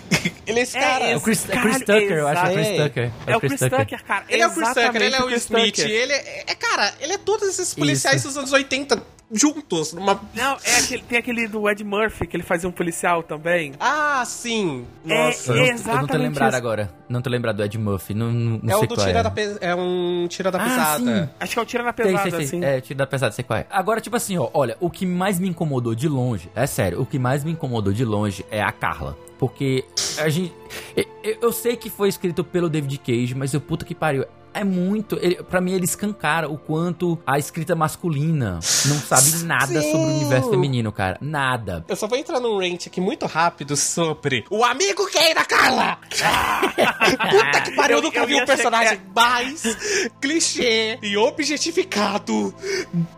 Ele 0.46 0.60
é 0.60 0.62
esse 0.62 0.76
É 0.76 0.80
cara. 0.80 1.04
É 1.06 1.16
o 1.16 1.20
Chris, 1.20 1.48
é 1.48 1.60
Chris 1.60 1.82
Cara, 1.84 2.00
Tucker, 2.00 2.16
eu 2.16 2.28
acho 2.28 2.40
que 2.42 2.46
é 2.46 2.50
o 2.50 2.54
Chris. 2.54 2.76
Tucker. 2.76 3.10
É 3.26 3.36
o 3.36 3.40
Chris 3.40 3.60
Tucker, 3.60 4.04
cara. 4.04 4.24
Ele 4.28 4.42
é 4.42 4.46
o 4.46 4.50
Chris 4.50 4.68
Tucker, 4.68 5.02
ele 5.02 5.14
é 5.14 5.20
o 5.20 5.26
Chris 5.26 5.42
Smith, 5.44 5.76
Tucker. 5.76 5.90
ele 5.90 6.12
é, 6.12 6.44
é, 6.46 6.54
cara, 6.54 6.94
ele 7.00 7.12
é 7.12 7.18
todos 7.18 7.48
esses 7.48 7.74
policiais 7.74 8.22
dos 8.22 8.36
anos 8.36 8.52
80 8.52 9.19
juntos, 9.32 9.92
numa... 9.92 10.20
Não, 10.34 10.56
é 10.64 10.76
aquele, 10.78 11.02
tem 11.02 11.18
aquele 11.18 11.46
do 11.48 11.68
Ed 11.68 11.82
Murphy, 11.84 12.26
que 12.26 12.36
ele 12.36 12.42
fazia 12.42 12.68
um 12.68 12.72
policial 12.72 13.22
também. 13.22 13.72
Ah, 13.78 14.22
sim. 14.26 14.84
É, 15.06 15.26
Nossa. 15.26 15.52
é, 15.52 15.54
Eu 15.54 15.58
não 15.60 15.66
tô 15.66 15.72
exatamente 15.72 16.16
lembrado 16.18 16.48
isso. 16.50 16.56
agora. 16.56 16.94
Não 17.08 17.22
tô 17.22 17.30
lembrado 17.30 17.56
do 17.56 17.64
Ed 17.64 17.78
Murphy. 17.78 18.14
Não, 18.14 18.30
não, 18.32 18.60
não 18.62 18.70
É 18.74 18.76
sei 18.76 18.84
o 18.84 18.88
do 18.88 18.94
qual 18.94 19.06
tira 19.06 19.18
é. 19.18 19.22
da 19.22 19.30
pe... 19.30 19.42
é 19.60 19.74
um 19.74 20.26
tira 20.28 20.50
da 20.50 20.58
Ah, 20.60 20.64
pesada. 20.64 20.98
sim. 21.26 21.28
Acho 21.40 21.52
que 21.52 21.58
é 21.58 21.62
o 21.62 21.66
Tira 21.66 21.82
Sei, 21.84 21.92
Pesada, 21.92 22.22
sei, 22.22 22.30
sei. 22.30 22.44
assim. 22.44 22.64
É, 22.64 22.80
tiro 22.80 22.98
da 22.98 23.06
pesada, 23.06 23.32
sei 23.32 23.44
qual 23.44 23.58
é. 23.58 23.66
Agora, 23.70 24.00
tipo 24.00 24.16
assim, 24.16 24.36
ó, 24.38 24.48
olha, 24.52 24.76
o 24.80 24.90
que 24.90 25.06
mais 25.06 25.38
me 25.38 25.48
incomodou 25.48 25.94
de 25.94 26.08
longe, 26.08 26.48
é 26.54 26.66
sério, 26.66 27.00
o 27.00 27.06
que 27.06 27.18
mais 27.18 27.42
me 27.44 27.52
incomodou 27.52 27.92
de 27.92 28.04
longe 28.04 28.44
é 28.50 28.62
a 28.62 28.72
Carla. 28.72 29.16
Porque 29.38 29.84
a 30.18 30.28
gente. 30.28 30.52
Eu 31.40 31.50
sei 31.50 31.74
que 31.76 31.88
foi 31.88 32.08
escrito 32.10 32.44
pelo 32.44 32.68
David 32.68 32.98
Cage, 32.98 33.34
mas 33.34 33.54
eu 33.54 33.60
puta 33.60 33.84
que 33.86 33.94
pariu. 33.94 34.24
É 34.52 34.64
muito. 34.64 35.16
Pra 35.48 35.60
mim, 35.60 35.72
ele 35.72 35.84
escancara 35.84 36.48
o 36.48 36.58
quanto 36.58 37.18
a 37.26 37.38
escrita 37.38 37.74
masculina 37.76 38.58
não 38.86 38.96
sabe 38.98 39.44
nada 39.44 39.80
Sim. 39.80 39.92
sobre 39.92 40.06
o 40.10 40.16
universo 40.16 40.50
feminino, 40.50 40.90
cara. 40.92 41.16
Nada. 41.20 41.84
Eu 41.88 41.96
só 41.96 42.06
vou 42.06 42.18
entrar 42.18 42.40
num 42.40 42.58
rant 42.58 42.86
aqui 42.86 43.00
muito 43.00 43.26
rápido 43.26 43.76
sobre 43.76 44.44
o 44.50 44.64
amigo 44.64 45.08
gay 45.10 45.34
da 45.34 45.44
Carla. 45.44 45.98
Puta 47.30 47.60
que 47.62 47.70
pariu, 47.72 47.96
eu 47.96 47.98
Eu- 47.98 48.02
nunca 48.02 48.18
eu 48.20 48.26
vi 48.26 48.34
um 48.40 48.44
personagem 48.44 48.88
chegar- 48.98 49.04
mais 49.14 49.62
clichê 50.20 50.98
e 51.02 51.16
objetificado 51.16 52.54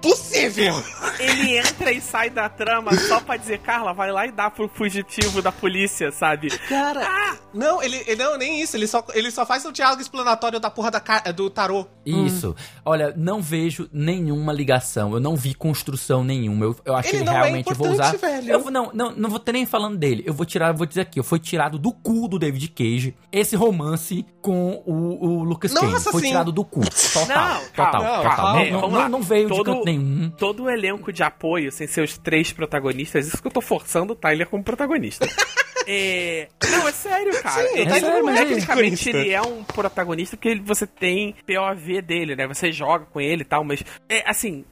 possível. 0.00 0.74
Ele 1.18 1.56
entra 1.58 1.92
e 1.92 2.00
sai 2.00 2.30
da 2.30 2.48
trama 2.48 2.94
só 2.94 3.20
pra 3.20 3.36
dizer, 3.36 3.58
Carla, 3.60 3.92
vai 3.92 4.10
lá 4.12 4.26
e 4.26 4.32
dá 4.32 4.50
pro 4.50 4.68
fugitivo 4.68 5.40
da 5.40 5.52
polícia, 5.52 6.10
sabe? 6.12 6.50
Cara, 6.68 7.36
não, 7.54 7.82
ele, 7.82 8.02
ele- 8.06 8.22
não, 8.22 8.36
nem 8.36 8.60
isso, 8.60 8.76
ele 8.76 8.86
só, 8.86 9.04
ele 9.14 9.30
só 9.30 9.44
faz 9.46 9.64
o 9.64 9.72
diálogo 9.72 10.00
explanatório 10.02 10.60
da 10.60 10.70
porra 10.70 10.90
da, 10.90 11.00
car- 11.00 11.21
do 11.30 11.48
tarô. 11.50 11.86
Isso. 12.04 12.56
Olha, 12.84 13.14
não 13.16 13.40
vejo 13.40 13.88
nenhuma 13.92 14.52
ligação. 14.52 15.12
Eu 15.12 15.20
não 15.20 15.36
vi 15.36 15.54
construção 15.54 16.24
nenhuma. 16.24 16.64
Eu, 16.64 16.76
eu 16.84 16.96
acho 16.96 17.10
Ele 17.10 17.18
que 17.18 17.24
não 17.24 17.32
é 17.36 17.40
realmente 17.42 17.74
vou 17.74 17.90
usar. 17.90 18.16
velho. 18.16 18.50
Eu 18.50 18.70
não, 18.70 18.90
não, 18.92 19.12
não 19.12 19.30
vou 19.30 19.38
ter 19.38 19.52
nem 19.52 19.64
falando 19.66 19.96
dele. 19.98 20.24
Eu 20.26 20.34
vou 20.34 20.44
tirar, 20.44 20.68
eu 20.68 20.74
vou 20.76 20.86
dizer 20.86 21.02
aqui, 21.02 21.22
foi 21.22 21.38
tirado 21.38 21.78
do 21.78 21.92
cu 21.92 22.26
do 22.26 22.38
David 22.38 22.68
Cage 22.70 23.14
esse 23.30 23.54
romance 23.54 24.26
com 24.40 24.82
o, 24.84 25.26
o 25.26 25.44
Lucas 25.44 25.72
Nossa, 25.72 25.86
Cage. 25.92 26.04
Foi 26.10 26.20
sim. 26.22 26.28
tirado 26.28 26.50
do 26.50 26.64
cu. 26.64 26.80
Total. 26.80 27.26
Não, 27.28 27.60
total. 27.66 27.92
calma, 27.92 28.16
total. 28.16 28.36
calma. 28.36 28.52
Não, 28.52 28.60
É, 28.60 28.70
não, 28.70 28.90
não, 28.90 29.08
não 29.08 29.22
veio 29.22 29.48
de 29.48 29.54
Todo- 29.56 29.64
canto 29.64 29.84
nenhum. 29.84 30.30
Todo 30.36 30.64
o 30.64 30.70
elenco 30.70 31.12
de 31.12 31.22
apoio, 31.22 31.70
sem 31.70 31.86
seus 31.86 32.16
três 32.18 32.52
protagonistas, 32.52 33.28
isso 33.28 33.40
que 33.40 33.46
eu 33.46 33.52
tô 33.52 33.60
forçando 33.60 34.14
o 34.14 34.16
Tyler 34.16 34.48
como 34.48 34.64
protagonista. 34.64 35.26
É... 35.84 36.46
Não, 36.70 36.86
é 36.86 36.92
sério, 36.92 37.42
cara. 37.42 37.60
Sim, 37.68 37.78
ele, 37.78 38.00
não 38.00 38.28
é 38.30 38.44
tecnicamente 38.44 38.60
protagonista. 38.64 39.10
ele 39.10 39.30
é 39.30 39.42
um 39.42 39.64
protagonista 39.64 40.36
porque 40.36 40.48
ele- 40.50 40.60
você 40.60 40.86
tem 40.86 41.11
POV 41.46 42.02
dele, 42.02 42.34
né? 42.36 42.46
Você 42.46 42.70
joga 42.72 43.04
com 43.06 43.20
ele 43.20 43.42
e 43.42 43.44
tal, 43.44 43.64
mas 43.64 43.84
é 44.08 44.28
assim. 44.28 44.64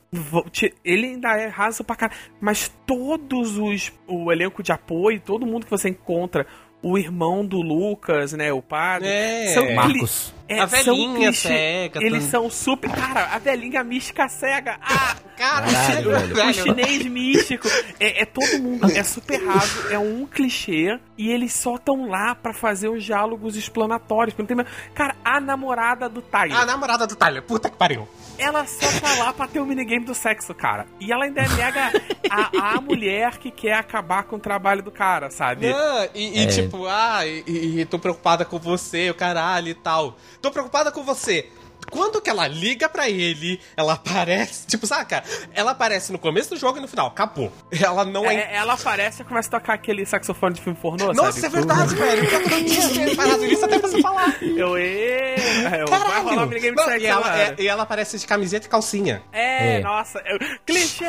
Ele 0.84 1.06
ainda 1.06 1.36
é 1.36 1.46
raso 1.46 1.84
pra 1.84 1.96
caralho. 1.96 2.18
Mas 2.40 2.68
todos 2.86 3.56
os. 3.58 3.92
O 4.06 4.30
elenco 4.32 4.62
de 4.62 4.72
apoio, 4.72 5.20
todo 5.20 5.46
mundo 5.46 5.64
que 5.64 5.70
você 5.70 5.88
encontra, 5.88 6.46
o 6.82 6.98
irmão 6.98 7.44
do 7.44 7.60
Lucas, 7.60 8.32
né? 8.32 8.52
O 8.52 8.62
padre. 8.62 9.08
É. 9.08 9.46
são 9.54 9.66
cli- 9.66 9.74
Marcos. 9.74 10.34
É, 10.50 10.60
A 10.60 10.66
velhinha 10.66 11.28
clichê- 11.28 11.48
cega, 11.48 12.02
Eles 12.02 12.24
são 12.24 12.50
super. 12.50 12.90
Cara, 12.90 13.26
a 13.34 13.38
velhinha 13.38 13.82
mística 13.84 14.28
cega. 14.28 14.78
Ah! 14.82 15.16
Cara, 15.36 15.66
Caralho, 15.72 16.10
velho. 16.34 16.50
O 16.50 16.52
chinês 16.52 17.06
místico. 17.06 17.66
É, 17.98 18.22
é 18.22 18.24
todo 18.26 18.58
mundo. 18.62 18.90
É 18.94 19.02
super 19.02 19.42
raso. 19.46 19.88
É 19.90 19.98
um 19.98 20.26
clichê. 20.26 20.98
E 21.16 21.30
eles 21.30 21.54
só 21.54 21.76
estão 21.76 22.06
lá 22.08 22.34
pra 22.34 22.52
fazer 22.52 22.88
os 22.88 23.02
diálogos 23.04 23.56
explanatórios. 23.56 24.34
porque 24.34 24.54
Não 24.54 24.64
tem... 24.64 24.72
Cara, 24.94 25.14
a 25.24 25.40
namorada 25.40 26.08
do 26.10 26.20
Tyler. 26.20 26.56
a 26.58 26.66
namorada 26.66 27.06
do 27.06 27.16
Tyler, 27.16 27.42
puta 27.42 27.70
que 27.70 27.76
pariu. 27.76 28.06
Ela 28.38 28.66
só 28.66 28.86
tá 29.00 29.14
lá 29.22 29.32
pra 29.32 29.46
ter 29.46 29.60
o 29.60 29.66
minigame 29.66 30.04
do 30.04 30.14
sexo, 30.14 30.54
cara. 30.54 30.86
E 30.98 31.10
ela 31.12 31.24
ainda 31.24 31.42
nega 31.42 31.90
a, 32.30 32.74
a 32.76 32.80
mulher 32.80 33.36
que 33.38 33.50
quer 33.50 33.74
acabar 33.74 34.24
com 34.24 34.36
o 34.36 34.38
trabalho 34.40 34.82
do 34.82 34.90
cara, 34.90 35.30
sabe? 35.30 35.70
Não, 35.70 36.04
e, 36.14 36.38
e 36.40 36.44
É. 36.44 36.46
tipo, 36.46 36.86
ah, 36.86 37.26
e, 37.26 37.44
e- 37.46 37.80
e 37.80 37.84
tô 37.84 37.98
preocupada 37.98 38.44
com 38.44 38.58
você, 38.58 39.10
o 39.10 39.14
caralho 39.14 39.68
e 39.68 39.74
tal. 39.74 40.16
Tô 40.40 40.50
preocupada 40.50 40.90
com 40.90 41.02
você. 41.04 41.48
Quando 41.90 42.20
que 42.20 42.28
ela 42.30 42.46
liga 42.46 42.88
pra 42.88 43.08
ele, 43.10 43.58
ela 43.76 43.94
aparece, 43.94 44.66
tipo, 44.66 44.86
saca? 44.86 45.24
Ela 45.54 45.72
aparece 45.72 46.12
no 46.12 46.18
começo 46.18 46.50
do 46.50 46.56
jogo 46.56 46.78
e 46.78 46.80
no 46.80 46.86
final, 46.86 47.06
acabou. 47.08 47.50
Ela 47.72 48.04
não 48.04 48.24
é. 48.30 48.34
É, 48.34 48.56
ela 48.56 48.74
aparece 48.74 49.22
e 49.22 49.24
começa 49.24 49.48
a 49.48 49.58
tocar 49.58 49.74
aquele 49.74 50.04
saxofone 50.06 50.54
de 50.54 50.60
filme 50.60 50.78
pornô, 50.80 51.12
Nossa, 51.12 51.40
sabe? 51.40 51.46
é 51.46 51.48
verdade, 51.58 51.94
velho. 51.94 52.24
Eu 52.30 52.40
não 52.40 52.64
tinha 52.92 53.06
reparado 53.06 53.38
nisso 53.38 53.64
até 53.64 53.78
você 53.78 54.00
falar. 54.02 54.36
Eu, 54.42 54.78
e... 54.78 55.34
eu, 55.80 55.86
vai 55.88 56.20
rolar 56.22 56.46
minigame 56.46 56.76
Não, 56.76 56.96
e, 56.96 57.06
ela, 57.06 57.40
é- 57.42 57.54
e 57.58 57.66
ela 57.66 57.82
aparece 57.82 58.18
de 58.18 58.26
camiseta 58.26 58.66
e 58.66 58.70
calcinha. 58.70 59.22
É, 59.32 59.78
É. 59.78 59.80
nossa, 59.80 60.22
eu... 60.26 60.38
clichê! 60.66 61.04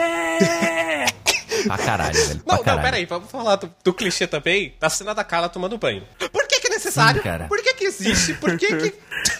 Pra 1.68 1.78
caralho, 1.78 2.16
velho. 2.28 2.36
Não, 2.38 2.44
pra 2.46 2.56
não, 2.58 2.64
caralho. 2.64 2.82
peraí, 2.84 3.06
vamos 3.06 3.30
falar 3.30 3.56
do, 3.58 3.72
do 3.84 3.94
clichê 3.94 4.26
também, 4.26 4.74
da 4.80 4.90
cena 4.90 5.14
da 5.14 5.24
Carla 5.24 5.50
tomando 5.50 5.78
banho. 5.78 6.04
Por 6.32 6.41
Sim, 6.90 7.22
cara. 7.22 7.48
Por 7.48 7.62
que 7.62 7.74
que 7.74 7.86
existe? 7.86 8.34
Por 8.36 8.58
que 8.58 8.68
que... 8.68 8.94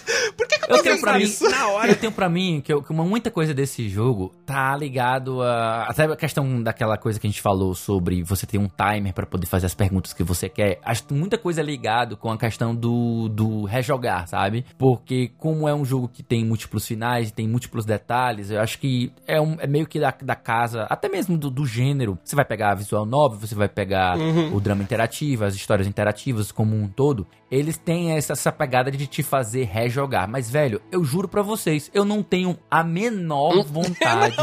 Eu 0.68 0.82
tenho 0.82 1.00
pra 1.00 1.18
mim, 1.18 1.24
na 1.50 1.68
hora. 1.68 1.88
Eu 1.88 1.96
tenho 1.96 2.12
pra 2.12 2.28
mim 2.28 2.62
que, 2.64 2.72
eu, 2.72 2.82
que 2.82 2.90
uma, 2.90 3.04
muita 3.04 3.30
coisa 3.30 3.52
desse 3.52 3.88
jogo 3.88 4.32
tá 4.46 4.76
ligado 4.76 5.42
a. 5.42 5.84
Até 5.84 6.04
a 6.04 6.16
questão 6.16 6.62
daquela 6.62 6.96
coisa 6.96 7.18
que 7.18 7.26
a 7.26 7.30
gente 7.30 7.42
falou 7.42 7.74
sobre 7.74 8.22
você 8.22 8.46
ter 8.46 8.58
um 8.58 8.68
timer 8.68 9.12
para 9.12 9.26
poder 9.26 9.46
fazer 9.46 9.66
as 9.66 9.74
perguntas 9.74 10.12
que 10.12 10.22
você 10.22 10.48
quer. 10.48 10.78
Acho 10.84 11.04
que 11.04 11.14
muita 11.14 11.36
coisa 11.36 11.60
é 11.60 11.64
ligado 11.64 12.16
com 12.16 12.30
a 12.30 12.38
questão 12.38 12.74
do, 12.74 13.28
do 13.28 13.64
rejogar, 13.64 14.28
sabe? 14.28 14.64
Porque 14.78 15.30
como 15.38 15.68
é 15.68 15.74
um 15.74 15.84
jogo 15.84 16.08
que 16.08 16.22
tem 16.22 16.44
múltiplos 16.44 16.86
finais, 16.86 17.30
tem 17.30 17.48
múltiplos 17.48 17.84
detalhes, 17.84 18.50
eu 18.50 18.60
acho 18.60 18.78
que 18.78 19.12
é, 19.26 19.40
um, 19.40 19.56
é 19.58 19.66
meio 19.66 19.86
que 19.86 19.98
da, 19.98 20.14
da 20.22 20.34
casa, 20.34 20.84
até 20.84 21.08
mesmo 21.08 21.36
do, 21.36 21.50
do 21.50 21.66
gênero. 21.66 22.18
Você 22.24 22.36
vai 22.36 22.44
pegar 22.44 22.70
a 22.70 22.74
visual 22.74 23.04
novel, 23.04 23.38
você 23.38 23.54
vai 23.54 23.68
pegar 23.68 24.16
uhum. 24.16 24.54
o 24.54 24.60
drama 24.60 24.82
interativo, 24.82 25.44
as 25.44 25.54
histórias 25.54 25.86
interativas 25.86 26.52
como 26.52 26.76
um 26.76 26.88
todo. 26.88 27.26
Eles 27.52 27.76
têm 27.76 28.16
essa, 28.16 28.32
essa 28.32 28.50
pegada 28.50 28.90
de 28.90 29.06
te 29.06 29.22
fazer 29.22 29.64
rejogar. 29.64 30.26
Mas, 30.26 30.50
velho, 30.50 30.80
eu 30.90 31.04
juro 31.04 31.28
para 31.28 31.42
vocês, 31.42 31.90
eu 31.92 32.02
não 32.02 32.22
tenho 32.22 32.58
a 32.70 32.82
menor 32.82 33.62
vontade 33.62 34.34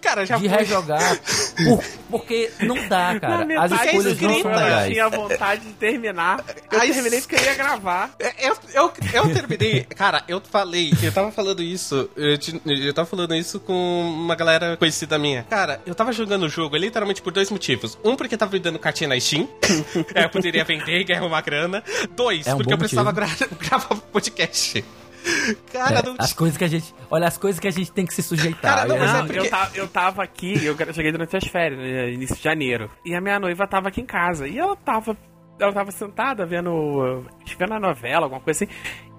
cara, 0.00 0.24
já 0.24 0.36
de 0.36 0.48
foi. 0.48 0.58
rejogar. 0.58 1.18
Por, 1.64 1.84
porque 2.10 2.50
não 2.60 2.88
dá, 2.88 3.18
cara. 3.18 3.46
As 3.60 3.72
escolhas 3.72 4.20
não 4.20 4.42
são 4.42 4.50
legais. 4.52 4.86
Eu 4.86 4.92
tinha 4.92 5.08
vontade 5.08 5.64
de 5.64 5.72
terminar. 5.72 6.44
Eu 6.70 6.80
Aí, 6.80 6.92
terminei 6.92 7.20
porque 7.20 7.34
eu 7.34 7.42
ia 7.42 7.54
gravar. 7.54 8.14
É, 8.18 8.48
eu, 8.48 8.56
eu, 8.74 8.92
eu 9.12 9.34
terminei. 9.34 9.82
cara, 9.84 10.22
eu 10.28 10.40
falei, 10.40 10.92
eu 11.02 11.10
tava 11.10 11.32
falando 11.32 11.62
isso. 11.62 12.08
Eu, 12.16 12.38
eu 12.64 12.94
tava 12.94 13.08
falando 13.08 13.34
isso 13.34 13.58
com 13.58 13.72
uma 13.72 14.36
galera 14.36 14.76
conhecida 14.76 15.18
minha. 15.18 15.44
Cara, 15.44 15.80
eu 15.86 15.94
tava 15.94 16.12
jogando 16.12 16.44
o 16.44 16.48
jogo 16.48 16.76
literalmente 16.76 17.22
por 17.22 17.32
dois 17.32 17.50
motivos. 17.50 17.98
Um, 18.04 18.14
porque 18.14 18.36
tava 18.36 18.52
me 18.52 18.60
dando 18.60 18.78
cartinha 18.78 19.08
na 19.08 19.18
Steam. 19.18 19.48
é, 20.14 20.24
eu 20.24 20.30
poderia 20.30 20.64
vender 20.64 21.00
e 21.00 21.04
ganhar 21.04 21.24
uma 21.24 21.40
grana. 21.40 21.82
Dois, 22.06 22.46
é 22.46 22.54
um 22.54 22.58
porque 22.58 22.72
eu 22.72 22.78
precisava 22.78 23.12
gra 23.12 23.26
gravar 23.58 23.96
podcast. 23.96 24.84
Cara, 25.72 26.00
é, 26.00 26.02
não... 26.02 26.16
As 26.18 26.32
coisas 26.32 26.56
que 26.56 26.64
a 26.64 26.68
gente. 26.68 26.94
Olha, 27.10 27.26
as 27.26 27.38
coisas 27.38 27.58
que 27.58 27.66
a 27.66 27.70
gente 27.70 27.90
tem 27.90 28.04
que 28.04 28.12
se 28.12 28.22
sujeitar. 28.22 28.76
Cara, 28.76 28.88
não, 28.88 28.98
mas 28.98 29.14
é 29.14 29.22
porque... 29.22 29.38
eu, 29.38 29.50
tava, 29.50 29.76
eu 29.76 29.88
tava 29.88 30.22
aqui, 30.22 30.64
eu 30.64 30.76
cheguei 30.92 31.12
durante 31.12 31.36
as 31.36 31.46
férias, 31.46 31.80
né, 31.80 32.10
início 32.12 32.36
de 32.36 32.42
janeiro. 32.42 32.90
E 33.04 33.14
a 33.14 33.20
minha 33.20 33.40
noiva 33.40 33.66
tava 33.66 33.88
aqui 33.88 34.00
em 34.00 34.06
casa. 34.06 34.46
E 34.46 34.58
ela 34.58 34.76
tava. 34.76 35.16
Ela 35.58 35.72
tava 35.72 35.90
sentada 35.92 36.44
vendo. 36.44 37.24
vendo 37.58 37.74
a 37.74 37.80
novela, 37.80 38.26
alguma 38.26 38.40
coisa 38.40 38.64
assim. 38.64 38.72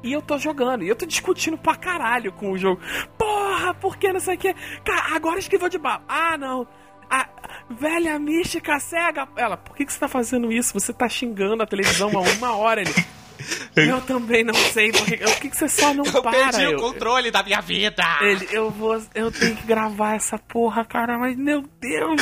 E 0.03 0.13
eu 0.13 0.21
tô 0.21 0.37
jogando. 0.37 0.83
E 0.83 0.87
eu 0.87 0.95
tô 0.95 1.05
discutindo 1.05 1.57
pra 1.57 1.75
caralho 1.75 2.31
com 2.31 2.51
o 2.51 2.57
jogo. 2.57 2.79
Porra, 3.17 3.73
por 3.73 3.97
que 3.97 4.13
não 4.13 4.19
sei 4.19 4.35
o 4.35 4.37
que? 4.37 4.53
Cara, 4.83 5.15
agora 5.15 5.39
esquivou 5.39 5.69
de 5.69 5.79
bala. 5.79 6.03
Ah, 6.07 6.37
não. 6.37 6.67
A 7.09 7.27
velha 7.69 8.17
mística 8.19 8.79
cega. 8.79 9.27
Ela, 9.35 9.57
por 9.57 9.75
que, 9.75 9.85
que 9.85 9.93
você 9.93 9.99
tá 9.99 10.07
fazendo 10.07 10.51
isso? 10.51 10.73
Você 10.73 10.93
tá 10.93 11.07
xingando 11.07 11.63
a 11.63 11.65
televisão 11.65 12.09
há 12.15 12.21
uma 12.37 12.55
hora. 12.55 12.81
Ele. 12.81 12.93
Eu 13.75 14.01
também 14.01 14.43
não 14.43 14.53
sei 14.53 14.91
porque. 14.91 15.17
Por 15.17 15.39
que, 15.39 15.49
que 15.49 15.57
você 15.57 15.67
só 15.67 15.93
não 15.93 16.05
eu 16.05 16.21
para? 16.21 16.37
Eu 16.37 16.51
perdi 16.51 16.67
o 16.67 16.79
controle 16.79 17.31
da 17.31 17.43
minha 17.43 17.61
vida! 17.61 18.03
Ele, 18.21 18.47
eu 18.51 18.69
vou. 18.71 19.01
Eu 19.13 19.31
tenho 19.31 19.55
que 19.55 19.65
gravar 19.65 20.15
essa 20.15 20.37
porra, 20.37 20.85
cara, 20.85 21.17
mas 21.17 21.37
meu 21.37 21.63
Deus! 21.79 22.21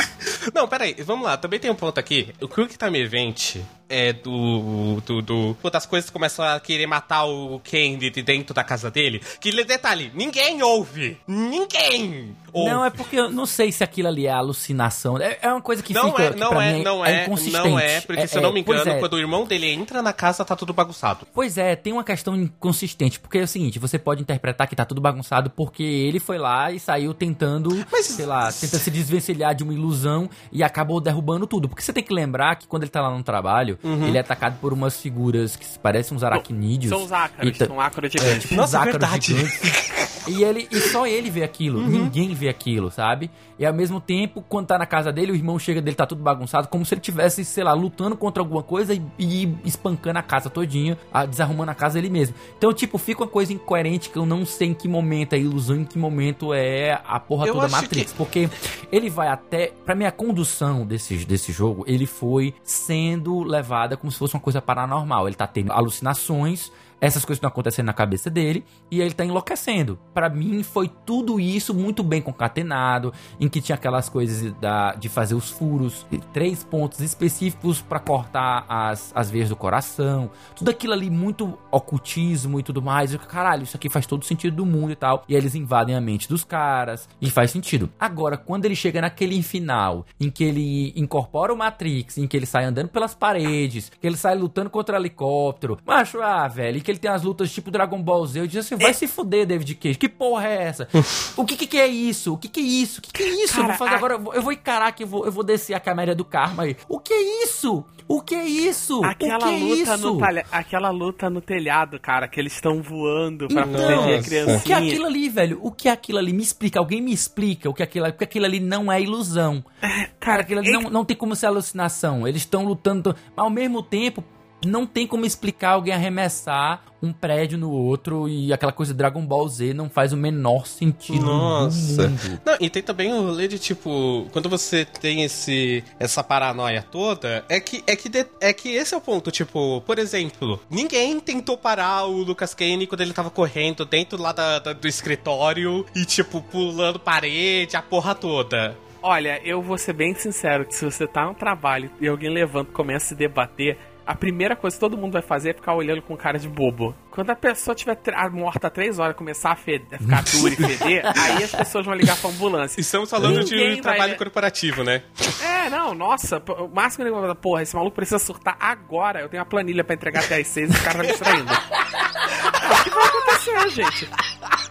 Não, 0.54 0.68
peraí, 0.68 0.96
vamos 1.04 1.26
lá, 1.26 1.38
também 1.38 1.60
tem 1.60 1.72
um 1.72 1.76
ponto 1.76 2.00
aqui. 2.00 2.34
O 2.42 2.48
Quick 2.48 2.78
Time 2.78 3.00
Event 3.00 3.58
é 3.90 4.12
do. 4.12 5.02
do, 5.06 5.22
do 5.22 5.58
quando 5.62 5.76
as 5.76 5.86
coisas 5.86 6.10
começam 6.10 6.44
a 6.44 6.60
querer 6.60 6.88
matar 6.88 7.26
o 7.26 7.60
Candy 7.60 8.10
de 8.10 8.22
dentro 8.22 8.54
da 8.54 8.64
casa 8.64 8.90
dele. 8.90 9.22
Que 9.40 9.64
detalhe, 9.64 10.12
ninguém 10.16 10.64
ouve! 10.64 11.18
Ninguém! 11.28 12.36
Ouve. 12.52 12.70
Não, 12.70 12.86
é 12.86 12.90
porque 12.90 13.16
eu 13.16 13.32
não 13.32 13.46
sei 13.46 13.72
se 13.72 13.84
aquilo 13.84 14.08
ali 14.08 14.28
é 14.28 14.32
alucinação. 14.32 15.18
É, 15.18 15.40
é 15.42 15.52
uma 15.52 15.62
coisa 15.62 15.82
que 15.82 15.94
não 15.94 16.12
fica. 16.12 16.24
É, 16.24 16.36
não 16.36 16.62
é, 16.62 16.84
não 16.84 17.06
é, 17.06 17.12
é, 17.12 17.24
inconsistente. 17.24 17.70
Não 17.70 17.80
é, 17.80 18.02
porque 18.02 18.28
se 18.28 18.38
eu 18.38 18.42
não 18.42 18.54
me 18.54 18.60
é, 18.60 18.62
engano, 18.62 18.92
é. 18.92 19.00
quando 19.00 19.14
o 19.14 19.20
irmão 19.20 19.46
dele 19.46 19.72
entra 19.72 20.02
na 20.02 20.14
casa, 20.14 20.46
tá 20.46 20.56
tudo 20.56 20.74
bagunçado. 20.74 21.13
Pois 21.34 21.58
é, 21.58 21.76
tem 21.76 21.94
uma 21.94 22.04
questão 22.04 22.36
inconsistente. 22.36 23.20
Porque 23.20 23.38
é 23.38 23.44
o 23.44 23.48
seguinte, 23.48 23.80
você 23.80 23.98
pode 24.00 24.22
interpretar 24.22 24.68
que 24.68 24.76
tá 24.76 24.86
tudo 24.86 25.00
bagunçado 25.02 25.50
porque 25.50 25.84
ele 25.84 26.20
foi 26.20 26.38
lá 26.38 26.72
e 26.72 26.80
saiu 26.80 27.14
tentando, 27.14 27.70
Mas, 27.92 28.06
sei 28.08 28.26
lá, 28.26 28.52
tenta 28.52 28.78
se 28.78 28.90
desvencilhar 28.92 29.54
de 29.56 29.64
uma 29.64 29.74
ilusão 29.74 30.30
e 30.52 30.64
acabou 30.64 31.00
derrubando 31.00 31.46
tudo. 31.48 31.70
Porque 31.70 31.82
você 31.82 31.94
tem 31.94 32.04
que 32.04 32.14
lembrar 32.14 32.56
que 32.56 32.68
quando 32.68 32.84
ele 32.84 32.92
tá 32.92 33.02
lá 33.02 33.16
no 33.16 33.24
trabalho, 33.24 33.78
Uhum. 33.84 34.08
Ele 34.08 34.18
é 34.18 34.22
atacado 34.22 34.58
por 34.60 34.72
umas 34.74 35.00
figuras 35.00 35.56
que 35.56 35.66
parecem 35.80 36.16
uns 36.16 36.24
aracnídeos. 36.24 36.90
São 36.90 37.04
os 37.04 37.12
ácaros, 37.12 37.58
são 37.58 37.80
ácaros 37.80 38.12
gigantes. 38.12 38.36
É, 38.36 38.40
tipo 38.40 38.56
Nossa, 38.56 38.78
ácaros 38.80 38.94
verdade. 39.00 39.26
gigantes. 39.36 39.94
E, 40.28 40.44
ele, 40.44 40.68
e 40.72 40.80
só 40.80 41.06
ele 41.06 41.30
vê 41.30 41.44
aquilo, 41.44 41.80
uhum. 41.80 41.88
ninguém 41.88 42.34
vê 42.34 42.50
aquilo, 42.50 42.90
sabe? 42.90 43.30
E 43.58 43.66
ao 43.66 43.74
mesmo 43.74 44.00
tempo, 44.00 44.44
quando 44.48 44.68
tá 44.68 44.78
na 44.78 44.86
casa 44.86 45.12
dele, 45.12 45.32
o 45.32 45.36
irmão 45.36 45.60
chega 45.60 45.82
dele, 45.82 45.96
tá 45.96 46.06
tudo 46.06 46.24
bagunçado, 46.24 46.68
como 46.68 46.86
se 46.86 46.94
ele 46.94 47.02
tivesse, 47.02 47.46
sei 47.46 47.64
lá, 47.64 47.74
lutando 47.74 48.16
contra 48.16 48.42
alguma 48.42 48.64
coisa 48.64 48.94
e, 48.94 49.02
e 49.18 49.58
espancando 49.64 50.20
a 50.20 50.24
casa 50.24 50.50
todinha, 50.50 50.98
a, 51.14 51.26
desarrumando 51.26 51.72
a 51.72 51.76
casa 51.76 51.98
ele 51.98 52.10
mesmo. 52.10 52.36
Então, 52.58 52.74
tipo, 52.74 52.98
fica 52.98 53.22
uma 53.22 53.28
coisa 53.28 53.54
incoerente 53.54 54.10
que 54.10 54.18
eu 54.18 54.26
não 54.26 54.46
sei 54.46 54.70
em 54.70 54.74
que 54.74 54.88
momento 54.88 55.34
é 55.34 55.40
ilusão, 55.40 55.78
em 55.78 55.86
que 55.86 55.98
momento 55.98 56.54
é 56.54 57.02
a 57.06 57.20
porra 57.20 57.48
eu 57.48 57.54
toda 57.54 57.68
Matrix. 57.68 58.12
Que... 58.12 58.18
Porque 58.18 58.50
ele 58.92 59.10
vai 59.10 59.28
até. 59.28 59.72
Pra 59.86 59.96
mim, 59.96 60.06
a 60.06 60.12
condução 60.12 60.86
desse, 60.86 61.26
desse 61.26 61.52
jogo, 61.52 61.84
ele 61.88 62.06
foi 62.06 62.54
sendo 62.64 63.44
levada 63.44 63.96
como 63.96 64.12
se 64.12 64.18
fosse 64.18 64.36
uma 64.36 64.42
coisa 64.42 64.62
paranormal. 64.62 65.28
Ele 65.28 65.36
tá 65.36 65.48
tendo 65.48 65.72
alucinações 65.72 66.72
essas 67.04 67.26
coisas 67.26 67.38
estão 67.38 67.50
acontecendo 67.50 67.88
na 67.88 67.94
cabeça 67.94 68.30
dele 68.30 68.64
e 68.90 69.02
ele 69.02 69.14
tá 69.14 69.26
enlouquecendo. 69.26 70.00
Para 70.14 70.30
mim 70.30 70.64
foi 70.64 70.90
tudo 71.06 71.38
isso 71.38 71.74
muito 71.74 72.02
bem 72.02 72.22
concatenado, 72.22 73.14
em 73.42 73.50
que 73.50 73.60
tinha 73.60 73.76
aquelas 73.76 74.08
coisas 74.08 74.54
da, 74.54 74.94
de 74.96 75.10
fazer 75.10 75.36
os 75.36 75.50
furos, 75.50 76.08
três 76.32 76.64
pontos 76.64 77.02
específicos 77.02 77.82
para 77.82 78.00
cortar 78.00 78.66
as, 78.70 79.12
as 79.14 79.30
veias 79.30 79.50
do 79.50 79.56
coração, 79.56 80.32
tudo 80.56 80.72
aquilo 80.72 80.94
ali 80.94 81.10
muito 81.10 81.58
ocultismo 81.70 82.58
e 82.58 82.64
tudo 82.64 82.82
mais. 82.82 83.14
Eu, 83.14 83.20
caralho, 83.20 83.64
isso 83.64 83.76
aqui 83.76 83.90
faz 83.90 84.08
todo 84.08 84.24
sentido 84.24 84.56
do 84.56 84.66
mundo 84.66 84.94
e 84.94 84.96
tal. 84.96 85.26
E 85.28 85.36
eles 85.36 85.56
invadem 85.56 85.96
a 85.96 86.00
mente 86.00 86.30
dos 86.30 86.46
caras 86.46 87.10
e 87.20 87.30
faz 87.30 87.52
sentido. 87.52 87.92
Agora, 88.00 88.38
quando 88.38 88.64
ele 88.64 88.78
chega 88.78 89.02
naquele 89.02 89.44
final, 89.44 90.06
em 90.22 90.30
que 90.30 90.46
ele 90.46 90.94
incorpora 90.96 91.54
o 91.54 91.58
Matrix, 91.58 92.18
em 92.18 92.28
que 92.28 92.38
ele 92.38 92.46
sai 92.46 92.64
andando 92.64 92.88
pelas 92.88 93.14
paredes, 93.14 93.92
que 94.00 94.08
ele 94.08 94.16
sai 94.16 94.36
lutando 94.36 94.70
contra 94.70 94.96
helicóptero, 94.96 95.78
macho, 95.86 96.22
ah, 96.22 96.48
velho, 96.48 96.82
que 96.82 96.93
ele 96.94 97.00
tem 97.00 97.12
as 97.12 97.24
lutas 97.24 97.52
tipo 97.52 97.72
Dragon 97.72 98.02
Ball 98.02 98.26
Z. 98.26 98.40
Eu 98.40 98.48
disse 98.48 98.60
assim, 98.60 98.76
vai 98.76 98.92
é. 98.92 98.94
se 98.94 99.08
fuder, 99.08 99.46
David 99.46 99.76
Cage. 99.76 99.98
Que 99.98 100.10
porra 100.10 100.48
é 100.48 100.64
essa? 100.64 100.88
o 101.36 101.46
que, 101.46 101.56
que, 101.58 101.68
que 101.68 101.78
é 101.78 101.88
isso? 101.88 102.34
O 102.34 102.38
que 102.38 102.48
que 102.48 102.60
é 102.60 102.64
isso? 102.64 103.00
O 103.00 103.02
que 103.02 103.12
que 103.12 103.24
é 103.24 103.44
isso? 103.44 103.56
Cara, 103.56 103.64
eu 103.64 103.68
vou 103.68 103.78
fazer 103.78 103.94
a... 103.94 103.98
agora, 103.98 104.14
eu 104.36 104.42
vou 104.42 104.52
encarar 104.52 104.92
que 104.92 105.04
eu 105.04 105.08
vou, 105.08 105.26
eu 105.26 105.32
vou 105.32 105.44
descer 105.44 105.74
a 105.74 105.80
câmera 105.80 106.16
do 106.16 106.24
karma 106.24 106.64
aí. 106.64 106.78
O 106.88 107.00
que 107.00 107.14
é 107.14 107.44
isso? 107.44 107.84
O 108.08 108.22
que 108.22 108.36
é 108.36 108.46
isso? 108.46 109.04
Aquela 109.04 109.52
é 109.52 109.58
luta 109.58 109.96
isso? 109.96 109.98
no 109.98 110.18
talha... 110.18 110.46
aquela 110.52 110.90
luta 110.90 111.30
no 111.30 111.42
telhado, 111.42 112.00
cara, 112.00 112.28
que 112.28 112.40
eles 112.40 112.54
estão 112.54 112.82
voando 112.82 113.48
pra 113.48 113.66
então, 113.66 113.72
proteger 113.74 114.20
a 114.20 114.24
criancinha. 114.24 114.58
O 114.58 114.62
que 114.62 114.74
é 114.74 114.76
aquilo 114.76 115.06
ali, 115.06 115.30
velho? 115.30 115.60
O 115.62 115.72
que 115.72 115.88
é 115.88 115.92
aquilo 115.92 116.20
ali? 116.20 116.34
Me 116.34 116.44
explica, 116.44 116.80
alguém 116.80 117.02
me 117.02 117.14
explica 117.14 117.70
o 117.70 117.74
que 117.74 117.82
é 117.82 117.86
aquilo, 117.86 118.06
porque 118.08 118.26
aquilo 118.26 118.46
ali 118.46 118.60
não 118.60 118.92
é 118.92 119.02
ilusão. 119.02 119.64
É, 119.82 120.10
cara, 120.20 120.42
aquilo 120.42 120.60
ali 120.60 120.70
é... 120.70 120.74
não, 120.74 120.90
não 120.90 121.06
tem 121.06 121.16
como 121.16 121.36
ser 121.36 121.48
alucinação. 121.48 122.28
Eles 122.28 122.42
estão 122.42 122.66
lutando, 122.66 123.16
mas 123.36 123.44
ao 123.44 123.50
mesmo 123.50 123.82
tempo 123.82 124.24
não 124.66 124.86
tem 124.86 125.08
como 125.08 125.26
explicar 125.26 125.72
alguém 125.72 125.94
arremessar 125.94 126.84
um 127.02 127.12
prédio 127.12 127.58
no 127.58 127.70
outro 127.70 128.30
e 128.30 128.54
aquela 128.54 128.72
coisa 128.72 128.94
Dragon 128.94 129.26
Ball 129.26 129.48
Z 129.50 129.74
não 129.74 129.90
faz 129.90 130.14
o 130.14 130.18
menor 130.18 130.66
sentido. 130.66 131.26
Nossa. 131.26 132.10
Não, 132.46 132.56
e 132.60 132.70
tem 132.70 132.82
também 132.82 133.12
o 133.14 133.22
rolê 133.22 133.48
de 133.48 133.60
tipo, 133.60 134.28
quando 134.32 134.48
você 134.48 134.86
tem 134.86 135.24
esse 135.24 135.84
essa 136.00 136.24
paranoia 136.24 136.82
toda, 136.82 137.44
é 137.50 137.60
que 137.60 137.84
é 137.86 137.96
que 137.96 138.08
de, 138.08 138.26
é 138.40 138.54
que 138.54 138.70
esse 138.70 138.94
é 138.94 138.98
o 138.98 139.02
ponto, 139.02 139.32
tipo, 139.32 139.82
por 139.82 140.00
exemplo, 140.00 140.60
ninguém 140.70 141.20
tentou 141.20 141.58
parar 141.58 142.06
o 142.06 142.24
Lucas 142.24 142.54
Kane 142.54 142.88
quando 142.88 143.02
ele 143.02 143.14
tava 143.14 143.30
correndo 143.30 143.86
dentro 143.86 144.22
lá 144.22 144.32
da, 144.32 144.60
da, 144.60 144.74
do 144.74 144.88
escritório 144.88 145.86
e 145.94 146.06
tipo 146.06 146.42
pulando 146.42 147.00
parede, 147.00 147.76
a 147.76 147.82
porra 147.82 148.16
toda. 148.16 148.78
Olha, 149.06 149.42
eu 149.44 149.62
vou 149.62 149.78
ser 149.78 149.92
bem 149.92 150.16
sincero 150.16 150.66
que 150.66 150.74
se 150.74 150.86
você 150.86 151.06
tá 151.06 151.26
no 151.26 151.34
trabalho 151.34 151.92
e 152.00 152.08
alguém 152.08 152.30
levanta 152.30 152.72
e 152.72 152.74
começa 152.74 153.08
a 153.08 153.10
se 153.10 153.16
debater, 153.16 153.78
a 154.06 154.16
primeira 154.16 154.56
coisa 154.56 154.76
que 154.76 154.80
todo 154.80 154.98
mundo 154.98 155.14
vai 155.14 155.22
fazer 155.22 155.52
é 155.52 155.54
ficar 155.54 155.74
olhando 155.74 156.02
com 156.02 156.16
cara 156.18 156.38
de 156.38 156.48
bobo. 156.48 156.96
Quando 157.12 157.30
a 157.30 157.36
pessoa 157.36 157.74
tiver 157.76 157.98
morta 158.32 158.70
três 158.70 159.00
horas 159.00 159.16
começar 159.16 159.52
a, 159.52 159.56
feder, 159.56 159.88
a 159.94 159.98
ficar 159.98 160.24
dura 160.24 160.54
e 160.54 160.56
feder, 160.56 161.04
aí 161.18 161.44
as 161.44 161.52
pessoas 161.52 161.86
vão 161.86 161.94
ligar 161.94 162.18
pra 162.18 162.30
ambulância. 162.30 162.80
Estamos 162.80 163.10
falando 163.10 163.40
Ninguém 163.40 163.76
de 163.76 163.82
trabalho 163.82 164.10
vai... 164.10 164.18
corporativo, 164.18 164.84
né? 164.84 165.04
É, 165.44 165.70
não, 165.70 165.94
nossa, 165.94 166.42
o 166.60 166.68
máximo 166.68 167.06
que 167.06 167.12
eu 167.12 167.22
vou 167.22 167.36
porra, 167.36 167.62
esse 167.62 167.76
maluco 167.76 167.96
precisa 167.96 168.20
surtar 168.20 168.58
agora. 168.60 169.22
Eu 169.22 169.30
tenho 169.30 169.42
a 169.42 169.46
planilha 169.46 169.84
pra 169.84 169.96
entregar 169.96 170.24
até 170.24 170.38
as 170.38 170.48
seis 170.48 170.74
e 170.74 170.78
o 170.78 170.84
cara 170.84 170.98
tá 170.98 171.04
me 171.04 171.08
distraindo. 171.08 171.52
o 171.54 172.84
que 172.84 172.90
vai 172.90 173.06
acontecer, 173.06 173.70
gente? 173.70 174.10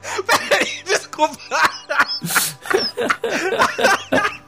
Peraí, 0.27 0.83
desculpa. 0.85 1.39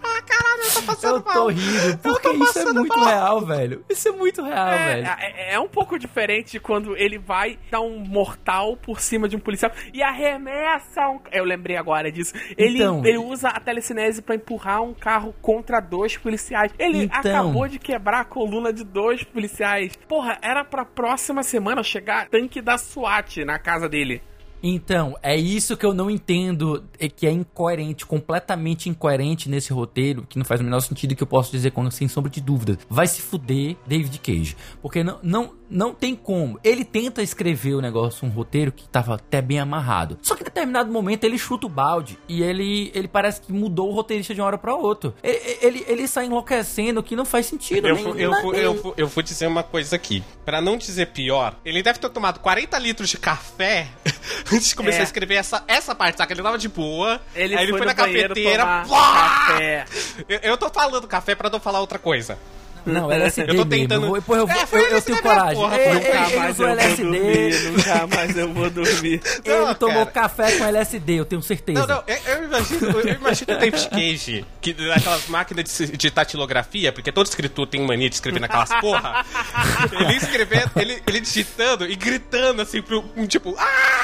eu 1.04 1.22
tô 1.22 1.48
rindo, 1.48 1.98
porque 1.98 2.28
tô 2.28 2.44
isso 2.44 2.58
é 2.58 2.72
muito 2.72 2.98
mal. 2.98 3.06
real, 3.06 3.40
velho. 3.40 3.84
Isso 3.88 4.08
é 4.08 4.12
muito 4.12 4.42
real, 4.42 4.68
é, 4.68 4.94
velho. 4.94 5.06
É, 5.06 5.54
é, 5.54 5.60
um 5.60 5.68
pouco 5.68 5.98
diferente 5.98 6.58
quando 6.58 6.96
ele 6.96 7.18
vai 7.18 7.58
dar 7.70 7.80
um 7.80 7.98
mortal 7.98 8.76
por 8.76 9.00
cima 9.00 9.28
de 9.28 9.36
um 9.36 9.40
policial 9.40 9.70
e 9.92 10.02
arremessa 10.02 11.08
um... 11.08 11.20
Eu 11.32 11.44
lembrei 11.44 11.76
agora 11.76 12.10
disso. 12.10 12.34
Ele, 12.56 12.78
então, 12.78 13.04
ele 13.04 13.18
usa 13.18 13.48
a 13.48 13.60
telecinese 13.60 14.22
para 14.22 14.34
empurrar 14.34 14.82
um 14.82 14.94
carro 14.94 15.34
contra 15.40 15.80
dois 15.80 16.16
policiais. 16.16 16.72
Ele 16.78 17.04
então, 17.04 17.18
acabou 17.18 17.68
de 17.68 17.78
quebrar 17.78 18.20
a 18.20 18.24
coluna 18.24 18.72
de 18.72 18.84
dois 18.84 19.22
policiais. 19.22 19.96
Porra, 20.08 20.38
era 20.42 20.64
pra 20.64 20.84
próxima 20.84 21.42
semana 21.42 21.82
chegar 21.82 22.28
tanque 22.28 22.60
da 22.60 22.78
SWAT 22.78 23.44
na 23.44 23.58
casa 23.58 23.88
dele. 23.88 24.22
Então, 24.66 25.14
é 25.22 25.36
isso 25.36 25.76
que 25.76 25.84
eu 25.84 25.92
não 25.92 26.08
entendo, 26.08 26.82
é 26.98 27.06
que 27.06 27.26
é 27.26 27.30
incoerente, 27.30 28.06
completamente 28.06 28.88
incoerente 28.88 29.46
nesse 29.46 29.74
roteiro, 29.74 30.24
que 30.26 30.38
não 30.38 30.44
faz 30.46 30.58
o 30.58 30.64
menor 30.64 30.80
sentido 30.80 31.14
que 31.14 31.22
eu 31.22 31.26
posso 31.26 31.52
dizer 31.52 31.72
com 31.72 31.90
sem 31.90 32.08
sombra 32.08 32.30
de 32.30 32.40
dúvidas. 32.40 32.78
Vai 32.88 33.06
se 33.06 33.20
fuder 33.20 33.76
David 33.86 34.18
Cage. 34.20 34.56
Porque 34.80 35.04
não, 35.04 35.18
não, 35.22 35.52
não 35.70 35.94
tem 35.94 36.14
como. 36.14 36.58
Ele 36.62 36.84
tenta 36.84 37.22
escrever 37.22 37.74
o 37.74 37.80
negócio, 37.80 38.26
um 38.26 38.30
roteiro 38.30 38.70
que 38.70 38.88
tava 38.88 39.14
até 39.14 39.40
bem 39.42 39.58
amarrado. 39.58 40.18
Só 40.22 40.34
que 40.34 40.42
em 40.42 40.44
determinado 40.44 40.90
momento 40.92 41.24
ele 41.24 41.38
chuta 41.38 41.66
o 41.66 41.68
balde 41.70 42.18
e 42.28 42.42
ele, 42.42 42.90
ele 42.94 43.08
parece 43.08 43.40
que 43.40 43.52
mudou 43.52 43.90
o 43.90 43.94
roteirista 43.94 44.34
de 44.34 44.40
uma 44.40 44.46
hora 44.46 44.58
pra 44.58 44.74
outra. 44.74 45.14
Ele, 45.22 45.58
ele, 45.62 45.84
ele 45.88 46.08
sai 46.08 46.26
enlouquecendo 46.26 47.02
que 47.02 47.16
não 47.16 47.24
faz 47.24 47.46
sentido. 47.46 47.88
Eu, 47.88 47.94
nem, 47.96 48.04
eu, 48.06 48.14
nem- 48.14 48.22
eu, 48.24 48.54
eu, 48.54 48.94
eu 48.96 49.06
vou 49.08 49.22
dizer 49.22 49.46
uma 49.46 49.62
coisa 49.62 49.96
aqui. 49.96 50.22
Pra 50.44 50.60
não 50.60 50.76
dizer 50.76 51.06
pior, 51.06 51.56
ele 51.64 51.82
deve 51.82 51.98
ter 51.98 52.08
tomado 52.10 52.40
40 52.40 52.78
litros 52.78 53.08
de 53.08 53.18
café 53.18 53.88
antes 54.52 54.68
de 54.68 54.74
começar 54.76 54.98
É. 54.98 55.00
a 55.00 55.04
escrever 55.04 55.34
essa, 55.36 55.64
essa 55.66 55.94
parte, 55.94 56.18
saca? 56.18 56.32
Ele 56.32 56.42
tava 56.42 56.58
de 56.58 56.68
boa. 56.68 57.20
Ele 57.34 57.54
aí 57.56 57.62
ele 57.64 57.72
foi, 57.72 57.78
foi 57.78 57.86
no 57.86 57.92
na 57.92 57.94
cafeteira. 57.94 58.62
tomar 58.64 58.86
pá! 58.88 59.46
café. 59.48 59.84
Eu, 60.28 60.38
eu 60.42 60.56
tô 60.56 60.68
falando 60.68 61.06
café 61.08 61.34
pra 61.34 61.48
não 61.50 61.58
falar 61.58 61.80
outra 61.80 61.98
coisa. 61.98 62.38
Não, 62.86 63.10
LSD 63.10 63.42
Eu 63.50 63.56
tô 63.56 63.64
mesmo. 63.64 63.70
tentando- 63.70 64.02
Eu, 64.04 64.08
vou- 64.08 64.20
depois 64.20 64.40
eu, 64.40 64.46
vou- 64.46 64.56
É, 64.56 64.66
foi 64.66 64.78
eu, 64.80 64.82
eu 64.84 64.88
LSD 64.90 65.06
tenho 65.12 65.24
mesmo, 65.24 65.30
coragem. 65.38 65.54
porra, 65.62 65.76
Nunca 65.76 66.08
ele 66.08 66.36
mais 66.36 66.54
usou 66.54 66.68
eu 66.68 66.74
vou 66.76 66.84
LSD. 66.84 67.02
dormir, 67.02 67.62
nunca 67.72 68.06
mais 68.06 68.36
eu 68.36 68.52
vou 68.54 68.70
dormir. 68.70 69.20
Ele 69.44 69.58
Não, 69.58 69.74
tomou 69.74 70.06
cara. 70.06 70.28
café 70.28 70.58
com 70.58 70.64
LSD, 70.64 71.12
eu 71.14 71.24
tenho 71.24 71.42
certeza. 71.42 71.80
Não, 71.80 71.86
não, 71.96 72.04
eu, 72.06 72.16
eu 72.34 72.44
imagino, 72.44 73.00
eu 73.00 73.14
imagino 73.14 73.52
o 73.54 73.58
David 73.58 73.88
Cage, 73.88 74.44
que 74.60 74.74
naquelas 74.74 75.26
máquinas 75.28 75.64
de, 75.76 75.96
de 75.96 76.10
tatilografia, 76.10 76.92
porque 76.92 77.10
todo 77.12 77.26
escritor 77.26 77.66
tem 77.66 77.80
mania 77.86 78.08
de 78.08 78.14
escrever 78.16 78.40
naquelas 78.40 78.68
porra. 78.80 79.24
Ele 79.92 80.16
escrevendo, 80.16 80.70
ele, 80.76 81.02
ele 81.06 81.20
digitando 81.20 81.86
e 81.86 81.94
gritando 81.96 82.62
assim 82.62 82.80
pro. 82.82 83.02
tipo. 83.28 83.54
"Ah!" 83.58 84.03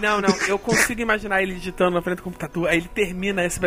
Não, 0.00 0.20
não, 0.20 0.34
eu 0.48 0.58
consigo 0.58 1.00
imaginar 1.00 1.42
ele 1.42 1.54
digitando 1.54 1.90
na 1.92 2.02
frente 2.02 2.18
do 2.18 2.22
computador, 2.22 2.68
aí 2.68 2.78
ele 2.78 2.88
termina 2.94 3.44
esse, 3.44 3.60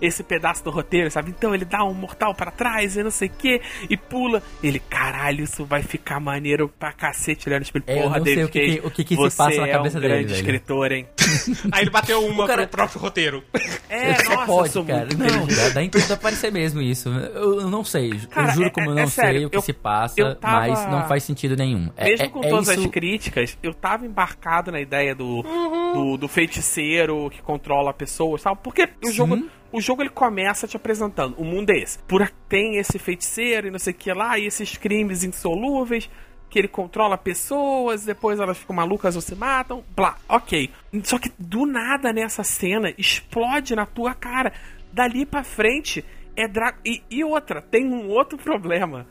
esse 0.00 0.22
pedaço 0.22 0.62
do 0.64 0.70
roteiro, 0.70 1.10
sabe? 1.10 1.30
Então 1.36 1.54
ele 1.54 1.64
dá 1.64 1.84
um 1.84 1.94
mortal 1.94 2.34
pra 2.34 2.50
trás 2.50 2.96
e 2.96 3.02
não 3.02 3.10
sei 3.10 3.28
o 3.28 3.32
que, 3.32 3.60
e 3.88 3.96
pula. 3.96 4.42
Ele, 4.62 4.78
caralho, 4.78 5.44
isso 5.44 5.64
vai 5.64 5.82
ficar 5.82 6.20
maneiro 6.20 6.68
pra 6.78 6.92
cacete 6.92 7.48
olhando 7.48 7.62
espelho. 7.62 7.84
É, 7.86 7.98
eu 7.98 8.02
Porra, 8.02 8.18
não 8.18 8.24
sei 8.24 8.34
David 8.36 8.48
o 8.48 8.52
que 8.52 8.60
que- 8.60 8.66
Cage, 8.76 8.86
o 8.86 8.90
que 8.90 9.04
que 9.04 9.14
se 9.14 9.20
você 9.20 9.36
passa 9.36 9.60
na 9.60 9.66
é 9.68 9.72
cabeça 9.72 9.98
um 9.98 10.00
dele, 10.00 10.12
grande 10.14 10.28
velho. 10.28 10.40
escritor, 10.40 10.92
hein? 10.92 11.06
Aí 11.72 11.82
ele 11.82 11.90
bateu 11.90 12.24
uma 12.24 12.44
O 12.44 12.46
cara- 12.46 12.66
pro 12.66 12.76
próprio 12.78 13.00
roteiro. 13.00 13.44
É, 13.88 14.12
Até 14.12 14.24
nossa, 14.24 14.40
eu 14.42 14.46
pode, 14.46 14.72
sou 14.72 14.84
cara. 14.84 15.06
muito 15.06 15.18
Não, 15.18 15.46
dá, 15.46 15.68
dá 15.70 15.82
em 15.82 15.88
tudo 15.90 16.12
aparecer 16.12 16.52
mesmo 16.52 16.80
isso. 16.80 17.08
Eu, 17.08 17.60
eu 17.62 17.70
não 17.70 17.84
sei. 17.84 18.10
Cara, 18.30 18.48
eu 18.50 18.54
juro 18.54 18.66
é- 18.66 18.70
como 18.70 18.86
eu 18.88 18.92
é- 18.92 18.96
não 18.96 19.02
é 19.02 19.06
sei 19.06 19.24
sério, 19.24 19.46
o 19.46 19.50
que 19.50 19.56
eu- 19.56 19.62
se 19.62 19.72
passa, 19.72 20.20
eu 20.20 20.34
tava- 20.36 20.68
mas 20.68 20.86
não 20.90 21.06
faz 21.08 21.22
sentido 21.24 21.56
nenhum. 21.56 21.90
É- 21.96 22.04
Mesmo 22.04 22.26
é- 22.26 22.28
com 22.28 22.44
é 22.44 22.48
todas 22.48 22.68
isso- 22.68 22.80
as 22.80 22.86
críticas, 22.86 23.58
eu 23.62 23.74
tava 23.74 24.06
embarcado 24.06 24.70
na 24.70 24.80
ideia 24.80 25.14
do, 25.14 25.42
Uhum. 25.70 25.92
do, 25.92 26.16
do 26.16 26.28
feiticeiro 26.28 27.30
que 27.30 27.40
controla 27.40 27.94
pessoas, 27.94 28.42
sabe? 28.42 28.58
Porque 28.62 28.88
o 29.02 29.06
Sim. 29.06 29.12
jogo, 29.12 29.48
o 29.72 29.80
jogo 29.80 30.02
ele 30.02 30.10
começa 30.10 30.66
te 30.66 30.76
apresentando. 30.76 31.36
O 31.38 31.44
mundo 31.44 31.70
é 31.70 31.78
esse. 31.78 31.98
Por 32.00 32.28
tem 32.48 32.76
esse 32.76 32.98
feiticeiro 32.98 33.68
e 33.68 33.70
não 33.70 33.78
sei 33.78 33.92
o 33.92 33.96
que 33.96 34.12
lá, 34.12 34.38
e 34.38 34.46
esses 34.46 34.76
crimes 34.76 35.22
insolúveis. 35.22 36.10
Que 36.48 36.58
ele 36.58 36.66
controla 36.66 37.16
pessoas, 37.16 38.04
depois 38.04 38.40
elas 38.40 38.58
ficam 38.58 38.74
malucas 38.74 39.14
ou 39.14 39.22
se 39.22 39.36
matam, 39.36 39.84
blá, 39.94 40.16
ok. 40.28 40.68
Só 41.04 41.16
que 41.16 41.30
do 41.38 41.64
nada 41.64 42.12
nessa 42.12 42.42
cena 42.42 42.92
explode 42.98 43.76
na 43.76 43.86
tua 43.86 44.14
cara. 44.14 44.52
Dali 44.92 45.24
pra 45.24 45.44
frente 45.44 46.04
é 46.34 46.48
dra... 46.48 46.74
e, 46.84 47.04
e 47.08 47.22
outra, 47.22 47.62
tem 47.62 47.86
um 47.86 48.08
outro 48.08 48.36
problema 48.36 49.06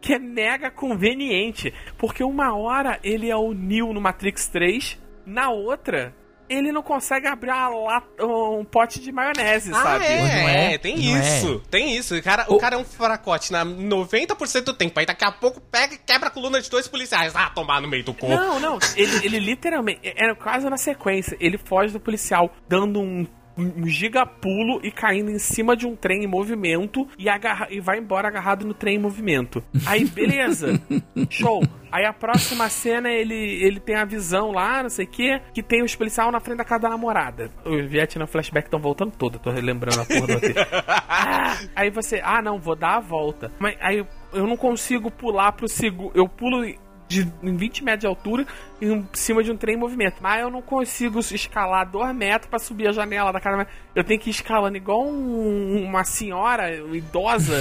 que 0.00 0.14
é 0.14 0.18
mega 0.18 0.68
conveniente. 0.68 1.72
Porque 1.96 2.24
uma 2.24 2.56
hora 2.56 2.98
ele 3.04 3.30
é 3.30 3.36
o 3.36 3.52
Neo 3.52 3.92
no 3.92 4.00
Matrix 4.00 4.48
3, 4.48 4.98
na 5.26 5.50
outra, 5.50 6.14
ele 6.48 6.72
não 6.72 6.82
consegue 6.82 7.28
abrir 7.28 7.50
lata- 7.52 8.24
um 8.26 8.64
pote 8.64 9.00
de 9.00 9.12
maionese, 9.12 9.70
Ah, 9.72 9.82
sabe? 9.82 10.04
é, 10.04 10.16
Não 10.18 10.26
é, 10.48 10.74
é, 10.74 10.78
tem 10.78 10.96
não 10.98 11.16
é. 11.16 11.20
isso. 11.20 11.62
Tem 11.70 11.96
isso. 11.96 12.16
O 12.16 12.22
cara, 12.22 12.44
o 12.48 12.54
O- 12.54 12.58
cara 12.58 12.74
é 12.74 12.78
um 12.78 12.84
fracote 12.84 13.52
na 13.52 13.64
90% 13.64 14.64
do 14.64 14.74
tempo. 14.74 14.98
Aí 14.98 15.06
daqui 15.06 15.24
a 15.24 15.30
pouco 15.30 15.60
pega 15.60 15.94
e 15.94 15.98
quebra 15.98 16.28
a 16.28 16.30
coluna 16.32 16.60
de 16.60 16.68
dois 16.68 16.88
policiais. 16.88 17.34
Ah, 17.36 17.50
tomar 17.50 17.80
no 17.80 17.86
meio 17.86 18.02
do 18.02 18.12
corpo. 18.12 18.34
Não, 18.34 18.58
não, 18.58 18.78
ele, 18.96 19.24
ele 19.24 19.38
literalmente, 19.38 20.00
era 20.16 20.34
quase 20.34 20.68
na 20.68 20.76
sequência, 20.76 21.36
ele 21.40 21.56
foge 21.56 21.92
do 21.92 22.00
policial, 22.00 22.50
dando 22.68 23.00
um, 23.00 23.26
um 23.60 23.86
gigapulo 23.86 24.80
e 24.82 24.90
caindo 24.90 25.30
em 25.30 25.38
cima 25.38 25.76
de 25.76 25.86
um 25.86 25.94
trem 25.96 26.24
em 26.24 26.26
movimento 26.26 27.06
e, 27.18 27.28
agarra, 27.28 27.68
e 27.70 27.80
vai 27.80 27.98
embora 27.98 28.28
agarrado 28.28 28.66
no 28.66 28.74
trem 28.74 28.96
em 28.96 28.98
movimento. 28.98 29.62
Aí, 29.86 30.04
beleza, 30.04 30.80
show. 31.28 31.62
Aí 31.92 32.04
a 32.04 32.12
próxima 32.12 32.68
cena 32.68 33.10
ele, 33.10 33.34
ele 33.34 33.80
tem 33.80 33.96
a 33.96 34.04
visão 34.04 34.52
lá, 34.52 34.82
não 34.82 34.90
sei 34.90 35.04
o 35.04 35.08
que, 35.08 35.40
que 35.52 35.62
tem 35.62 35.82
os 35.82 35.94
policiais 35.96 36.30
na 36.30 36.38
frente 36.38 36.58
da 36.58 36.64
casa 36.64 36.82
da 36.82 36.88
namorada. 36.88 37.50
O 37.64 37.76
Vietnã 37.86 38.26
flashback 38.26 38.68
estão 38.68 38.80
voltando 38.80 39.12
todo, 39.16 39.38
tô 39.38 39.50
relembrando 39.50 40.00
a 40.00 40.04
porra 40.04 40.26
do. 40.26 40.40
Ah, 41.12 41.58
aí 41.74 41.90
você, 41.90 42.20
ah 42.24 42.40
não, 42.40 42.58
vou 42.58 42.76
dar 42.76 42.96
a 42.96 43.00
volta. 43.00 43.52
Mas 43.58 43.76
aí 43.80 44.04
eu 44.32 44.46
não 44.46 44.56
consigo 44.56 45.10
pular 45.10 45.52
pro 45.52 45.68
segundo. 45.68 46.12
Eu 46.14 46.28
pulo 46.28 46.64
de, 47.10 47.28
em 47.42 47.56
20 47.56 47.84
metros 47.84 48.00
de 48.00 48.06
altura 48.06 48.46
em 48.80 49.06
cima 49.12 49.42
de 49.42 49.50
um 49.50 49.56
trem 49.56 49.74
em 49.76 49.78
movimento. 49.78 50.16
Mas 50.20 50.40
eu 50.40 50.50
não 50.50 50.62
consigo 50.62 51.18
escalar 51.20 51.88
2 51.90 52.14
metros 52.14 52.48
pra 52.48 52.58
subir 52.58 52.88
a 52.88 52.92
janela 52.92 53.32
da 53.32 53.40
casa. 53.40 53.66
Eu 53.94 54.04
tenho 54.04 54.20
que 54.20 54.30
ir 54.30 54.32
escalando 54.32 54.76
igual 54.76 55.04
um- 55.04 55.84
uma 55.84 56.04
senhora 56.04 56.72
idosa 56.96 57.54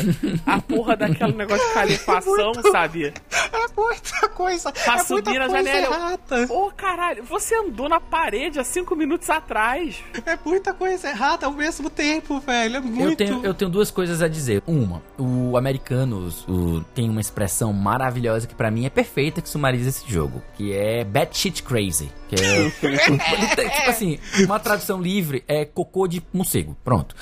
a 0.46 0.62
porra 0.62 0.96
daquele 0.96 1.34
negócio 1.34 1.66
de 1.68 1.74
calefação, 1.74 2.52
sabe? 2.72 3.08
É 3.32 3.82
muita 3.82 4.30
coisa. 4.30 4.72
Pra 4.72 4.96
é 4.96 5.00
subir 5.00 5.24
coisa 5.40 5.50
janela. 5.50 5.96
errada. 5.96 6.54
Ô 6.54 6.72
caralho, 6.72 7.24
você 7.24 7.56
andou 7.56 7.90
na 7.90 8.00
parede 8.00 8.60
há 8.60 8.64
5 8.64 8.96
minutos 8.96 9.30
atrás. 9.30 10.04
É 10.26 10.38
muita 10.46 10.74
coisa 10.74 11.10
errada 11.10 11.46
ao 11.48 11.52
mesmo 11.52 11.90
tempo, 11.90 12.40
velho. 12.40 12.78
É 12.78 12.80
muito. 12.80 13.10
Eu 13.10 13.16
tenho, 13.16 13.46
eu 13.46 13.54
tenho 13.54 13.72
duas 13.72 13.90
coisas 13.92 14.22
a 14.22 14.28
dizer. 14.28 14.62
Uma, 14.68 15.02
o 15.18 15.58
Americanos 15.58 16.46
o- 16.48 16.84
tem 16.94 17.10
uma 17.10 17.22
expressão 17.22 17.74
maravilhosa 17.74 18.46
que 18.48 18.54
pra 18.56 18.70
mim 18.70 18.86
é 18.86 18.90
perfeita 18.90 19.42
que 19.42 19.50
sumariza 19.50 19.90
esse 19.90 20.10
jogo, 20.12 20.42
que 20.56 20.74
é 20.74 21.04
batshit 21.10 21.64
crazy. 21.64 22.10
Que 22.28 22.36
é, 22.36 22.70
tipo 22.72 23.90
assim, 23.90 24.20
uma 24.46 24.60
tradução 24.60 25.02
livre 25.02 25.44
é 25.48 25.66
cocô 25.66 26.08
de 26.08 26.22
morcego. 26.34 26.78
Pronto. 26.84 27.16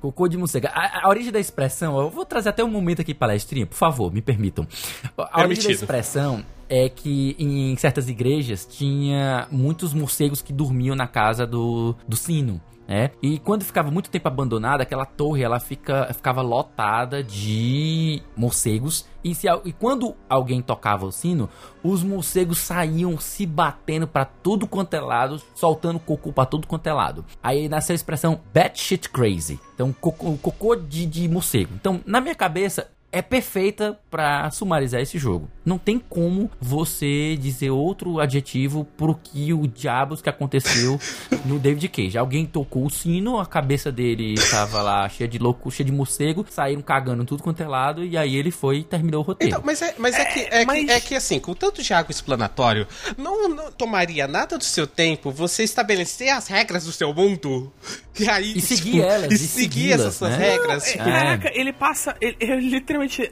Cocô 0.00 0.28
de 0.28 0.36
morcego. 0.36 0.66
A, 0.68 1.06
a 1.06 1.08
origem 1.08 1.30
da 1.30 1.38
expressão, 1.38 1.98
eu 2.00 2.08
vou 2.08 2.24
trazer 2.24 2.48
até 2.48 2.64
um 2.64 2.70
momento 2.70 3.02
aqui 3.02 3.12
palestrinha, 3.12 3.66
por 3.66 3.76
favor, 3.76 4.12
me 4.12 4.22
permitam. 4.22 4.66
A 5.16 5.42
origem 5.42 5.64
da 5.64 5.72
expressão 5.72 6.44
é 6.70 6.88
que 6.88 7.34
em 7.38 7.76
certas 7.76 8.08
igrejas 8.08 8.64
tinha 8.64 9.46
muitos 9.50 9.92
morcegos 9.92 10.40
que 10.40 10.52
dormiam 10.52 10.94
na 10.94 11.06
casa 11.06 11.46
do, 11.46 11.94
do 12.06 12.16
sino. 12.16 12.60
Né? 12.90 13.12
E 13.22 13.38
quando 13.38 13.64
ficava 13.64 13.88
muito 13.88 14.10
tempo 14.10 14.26
abandonada, 14.26 14.82
aquela 14.82 15.06
torre 15.06 15.44
ela 15.44 15.60
fica, 15.60 16.12
ficava 16.12 16.42
lotada 16.42 17.22
de 17.22 18.20
morcegos. 18.36 19.06
E, 19.22 19.32
se, 19.32 19.46
e 19.64 19.72
quando 19.72 20.16
alguém 20.28 20.60
tocava 20.60 21.06
o 21.06 21.12
sino, 21.12 21.48
os 21.84 22.02
morcegos 22.02 22.58
saíam 22.58 23.16
se 23.16 23.46
batendo 23.46 24.08
pra 24.08 24.24
tudo 24.24 24.66
quanto 24.66 24.94
é 24.94 25.00
lado, 25.00 25.40
soltando 25.54 26.00
cocô 26.00 26.32
pra 26.32 26.44
tudo 26.44 26.66
quanto 26.66 26.88
é 26.88 26.92
lado. 26.92 27.24
Aí 27.40 27.68
nasceu 27.68 27.94
a 27.94 27.94
expressão 27.94 28.40
batshit 28.52 29.08
crazy. 29.08 29.60
Então, 29.72 29.92
cocô, 29.92 30.36
cocô 30.38 30.74
de, 30.74 31.06
de 31.06 31.28
morcego. 31.28 31.72
Então, 31.76 32.00
na 32.04 32.20
minha 32.20 32.34
cabeça, 32.34 32.90
é 33.12 33.20
perfeita 33.20 33.98
pra 34.10 34.50
sumarizar 34.50 35.00
esse 35.00 35.18
jogo. 35.18 35.48
Não 35.64 35.78
tem 35.78 35.98
como 35.98 36.50
você 36.60 37.36
dizer 37.36 37.70
outro 37.70 38.20
adjetivo 38.20 38.84
pro 38.96 39.14
que 39.14 39.52
o 39.52 39.66
diabos 39.66 40.22
que 40.22 40.28
aconteceu 40.28 40.98
no 41.44 41.58
David 41.58 41.88
Cage. 41.88 42.16
Alguém 42.16 42.46
tocou 42.46 42.86
o 42.86 42.90
sino, 42.90 43.38
a 43.40 43.46
cabeça 43.46 43.90
dele 43.90 44.34
tava 44.50 44.80
lá 44.82 45.08
cheia 45.08 45.28
de 45.28 45.38
louco, 45.38 45.70
cheia 45.70 45.84
de 45.84 45.92
morcego, 45.92 46.46
saíram 46.48 46.82
cagando 46.82 47.24
tudo 47.24 47.42
quanto 47.42 47.60
é 47.62 47.66
lado 47.66 48.04
e 48.04 48.16
aí 48.16 48.36
ele 48.36 48.50
foi 48.50 48.78
e 48.78 48.84
terminou 48.84 49.22
o 49.22 49.24
roteiro. 49.24 49.54
Então, 49.54 49.62
mas 49.64 49.82
é, 49.82 49.94
mas 49.98 50.14
é, 50.14 50.24
que, 50.24 50.40
é, 50.50 50.64
mas- 50.64 50.84
que, 50.84 50.90
é 50.90 51.00
que 51.00 51.14
assim, 51.16 51.40
com 51.40 51.54
tanto 51.54 51.82
de 51.82 51.92
água 51.92 52.10
explanatório, 52.12 52.86
não, 53.18 53.48
não 53.48 53.72
tomaria 53.72 54.28
nada 54.28 54.56
do 54.56 54.64
seu 54.64 54.86
tempo 54.86 55.30
você 55.32 55.62
estabelecer 55.64 56.28
as 56.30 56.46
regras 56.46 56.84
do 56.84 56.92
seu 56.92 57.12
mundo 57.12 57.72
e 58.18 58.28
aí 58.28 58.52
E 58.56 58.60
seguir 58.60 59.00
elas, 59.02 59.32
e 59.32 59.34
e 59.34 59.38
seguir 59.48 59.92
essas 59.92 60.20
né? 60.20 60.36
regras. 60.36 60.86
É, 60.86 60.92
tipo, 60.92 61.04
Caraca, 61.04 61.50
ele 61.54 61.72
passa. 61.72 62.16
Ele, 62.20 62.36
ele 62.40 62.80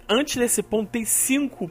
antes 0.09 0.37
desse 0.37 0.63
ponto, 0.63 0.91
tem 0.91 1.05
cinco 1.05 1.71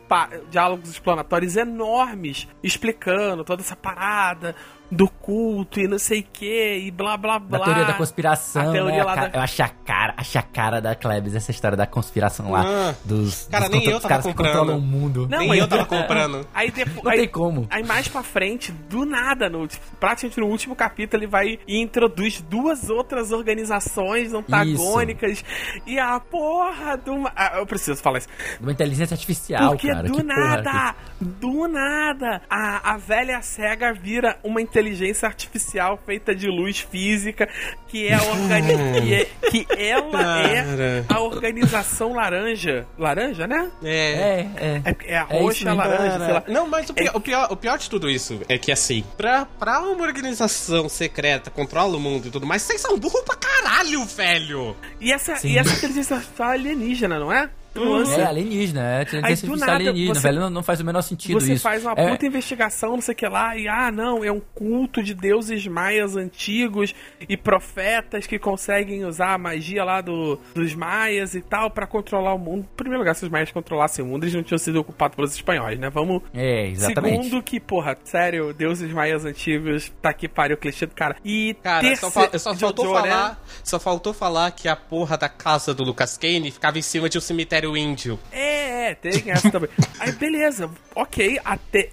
diálogos 0.49 0.89
explanatórios 0.89 1.55
enormes 1.55 2.47
explicando 2.63 3.43
toda 3.43 3.61
essa 3.61 3.75
parada 3.75 4.55
do 4.89 5.09
culto 5.09 5.79
e 5.79 5.87
não 5.87 5.99
sei 5.99 6.21
o 6.21 6.25
que, 6.31 6.77
e 6.85 6.91
blá 6.91 7.17
blá 7.17 7.37
blá. 7.39 7.57
Da 7.59 7.65
teoria 7.65 7.85
da 7.85 7.93
conspiração, 7.93 8.69
A 8.69 8.71
teoria 8.71 8.97
né? 8.97 9.03
lá 9.03 9.11
A 9.11 9.15
ca- 9.15 9.27
da- 9.27 9.37
Eu 9.39 9.41
achei 9.43 9.65
a 9.65 9.69
cara, 9.69 10.13
achei 10.17 10.39
a 10.39 10.43
cara 10.43 10.81
da 10.81 10.95
Klebs, 10.95 11.35
essa 11.35 11.51
história 11.51 11.75
da 11.75 11.85
conspiração 11.85 12.51
lá. 12.51 12.63
Ah. 12.65 12.95
dos, 13.03 13.47
Cara, 13.51 13.65
dos 13.67 13.77
nem 13.77 13.85
eu 13.85 13.99
tava 13.99 14.07
caras 14.09 14.25
que 14.25 14.31
comprando. 14.31 14.53
controlam 14.55 14.77
o 14.77 14.81
mundo. 14.81 15.27
Não, 15.29 15.39
Nem 15.39 15.51
aí- 15.51 15.59
eu 15.59 15.67
tava 15.67 15.85
comprando. 15.85 16.47
Aí 16.55 16.71
depois. 16.71 17.03
Não 17.03 17.11
aí, 17.11 17.19
tem 17.19 17.27
como. 17.27 17.67
Aí 17.69 17.83
mais 17.83 18.07
pra 18.07 18.23
frente, 18.23 18.71
do 18.71 19.05
nada, 19.05 19.49
no, 19.49 19.67
tipo, 19.67 19.83
praticamente 19.99 20.39
no 20.39 20.47
último 20.47 20.75
capítulo, 20.75 21.21
ele 21.21 21.29
vai 21.29 21.59
e 21.67 21.81
introduz 21.81 22.39
duas 22.41 22.89
outras 22.89 23.31
organizações 23.31 24.33
antagônicas. 24.33 25.43
E 25.85 25.99
a 25.99 26.19
porra 26.19 26.99
uma. 27.07 27.31
Ah, 27.35 27.57
eu 27.57 27.65
preciso 27.65 28.01
falar 28.01 28.19
isso. 28.19 28.27
De 28.57 28.63
uma 28.63 28.71
inteligência 28.71 29.13
artificial, 29.13 29.71
Porque 29.71 29.87
cara. 29.89 30.03
do 30.07 30.13
que 30.15 30.23
porra 30.23 30.57
nada, 30.61 30.95
do 31.19 31.67
nada, 31.67 32.41
a, 32.49 32.93
a 32.93 32.97
velha 32.97 33.41
cega 33.41 33.93
vira 33.93 34.37
uma 34.43 34.61
inteligência 34.61 34.76
inteligência 34.77 35.27
artificial 35.27 35.99
feita 36.05 36.35
de 36.35 36.47
luz 36.47 36.79
física, 36.79 37.49
que 37.87 38.07
é, 38.07 38.17
organi 38.21 38.75
que, 39.01 39.13
é 39.13 39.25
que 39.49 39.67
ela 39.77 40.43
é 40.43 41.03
a 41.09 41.19
organização 41.19 42.13
laranja. 42.13 42.85
Laranja, 42.97 43.47
né? 43.47 43.71
É. 43.83 43.89
É, 43.97 44.49
é. 44.55 44.81
É, 44.85 45.13
é 45.13 45.17
a 45.17 45.23
roxa, 45.23 45.73
laranja, 45.73 46.19
sei 46.25 46.33
lá. 46.33 46.43
Não, 46.47 46.67
mas 46.67 46.89
o 46.89 46.93
pior, 46.93 47.15
o, 47.15 47.19
pior, 47.19 47.47
o 47.51 47.55
pior 47.55 47.77
de 47.77 47.89
tudo 47.89 48.09
isso 48.09 48.39
é 48.47 48.57
que, 48.57 48.71
assim, 48.71 49.03
pra, 49.17 49.45
pra 49.45 49.81
uma 49.81 50.03
organização 50.03 50.87
secreta, 50.87 51.49
controla 51.49 51.97
o 51.97 51.99
mundo 51.99 52.27
e 52.27 52.31
tudo 52.31 52.45
mais, 52.45 52.61
vocês 52.61 52.79
são 52.79 52.97
burros 52.99 53.21
pra 53.21 53.35
caralho, 53.35 54.05
velho! 54.05 54.75
E 55.01 55.11
essa, 55.11 55.35
Sim. 55.37 55.49
e 55.49 55.57
essa 55.57 55.73
inteligência 55.73 56.17
artificial 56.17 56.51
é 56.51 56.53
alienígena, 56.53 57.19
não 57.19 57.31
é? 57.31 57.49
É 57.81 58.23
alienígena, 58.25 58.81
é. 58.99 59.01
Inteligência 59.03 59.31
artificial 59.47 59.57
nada, 59.59 59.73
alienígena, 59.73 60.15
você- 60.15 60.21
velho. 60.21 60.39
Não, 60.41 60.49
não 60.49 60.63
faz 60.63 60.79
o 60.79 60.85
menor 60.85 61.01
sentido 61.01 61.39
Você 61.39 61.53
isso. 61.53 61.63
faz 61.63 61.83
uma 61.83 61.93
É- 61.95 62.09
puta 62.09 62.25
investigação, 62.25 62.91
não 62.91 63.01
sei 63.01 63.13
o 63.13 63.17
que 63.17 63.27
lá, 63.27 63.57
e 63.57 63.67
ah, 63.67 63.91
não, 63.91 64.23
é 64.23 64.31
um 64.31 64.39
culto 64.53 65.01
de 65.03 65.13
deuses 65.13 65.65
maias 65.67 66.15
antigos 66.15 66.93
e 67.27 67.35
profetas 67.37 68.27
que 68.27 68.37
conseguem 68.39 69.05
usar 69.05 69.33
a 69.33 69.37
magia 69.37 69.83
lá 69.83 70.01
do, 70.01 70.39
dos 70.53 70.73
maias 70.75 71.33
e 71.35 71.41
tal 71.41 71.69
pra 71.71 71.85
controlar 71.87 72.33
o 72.33 72.37
mundo. 72.39 72.67
Em 72.71 72.75
primeiro 72.75 72.99
lugar, 72.99 73.15
se 73.15 73.23
os 73.25 73.31
maias 73.31 73.51
controlassem 73.51 74.03
o 74.03 74.07
mundo, 74.07 74.23
eles 74.23 74.33
não 74.35 74.43
tinham 74.43 74.57
sido 74.57 74.79
ocupados 74.79 75.15
pelos 75.15 75.33
espanhóis, 75.33 75.79
né? 75.79 75.89
Vamos. 75.89 76.21
É, 76.33 76.67
exatamente. 76.67 77.23
Segundo, 77.25 77.43
que, 77.43 77.59
porra, 77.59 77.97
sério, 78.03 78.53
deuses 78.53 78.91
maias 78.91 79.25
antigos, 79.25 79.91
tá 80.01 80.09
aqui 80.09 80.27
pariu 80.27 80.55
o 80.55 80.59
clichê 80.59 80.85
do 80.85 80.93
cara. 80.95 81.15
E 81.25 81.55
Cara, 81.63 81.81
só, 81.95 82.09
terceiro- 82.09 82.31
fa- 82.31 82.39
só 82.39 82.55
faltou 82.55 82.85
Jojo, 82.85 83.01
né? 83.01 83.09
falar. 83.09 83.43
Só 83.63 83.79
faltou 83.79 84.13
falar 84.13 84.51
que 84.51 84.67
a 84.67 84.75
porra 84.75 85.17
da 85.17 85.29
casa 85.29 85.73
do 85.73 85.83
Lucas 85.83 86.17
Kane 86.17 86.51
ficava 86.51 86.77
em 86.77 86.81
cima 86.81 87.09
de 87.09 87.17
um 87.17 87.21
cemitério 87.21 87.66
índio. 87.75 88.19
É, 88.31 88.91
é, 88.91 88.95
tem 88.95 89.31
essa 89.31 89.49
também. 89.51 89.69
Aí, 89.99 90.11
beleza, 90.13 90.69
ok, 90.95 91.39
até. 91.43 91.89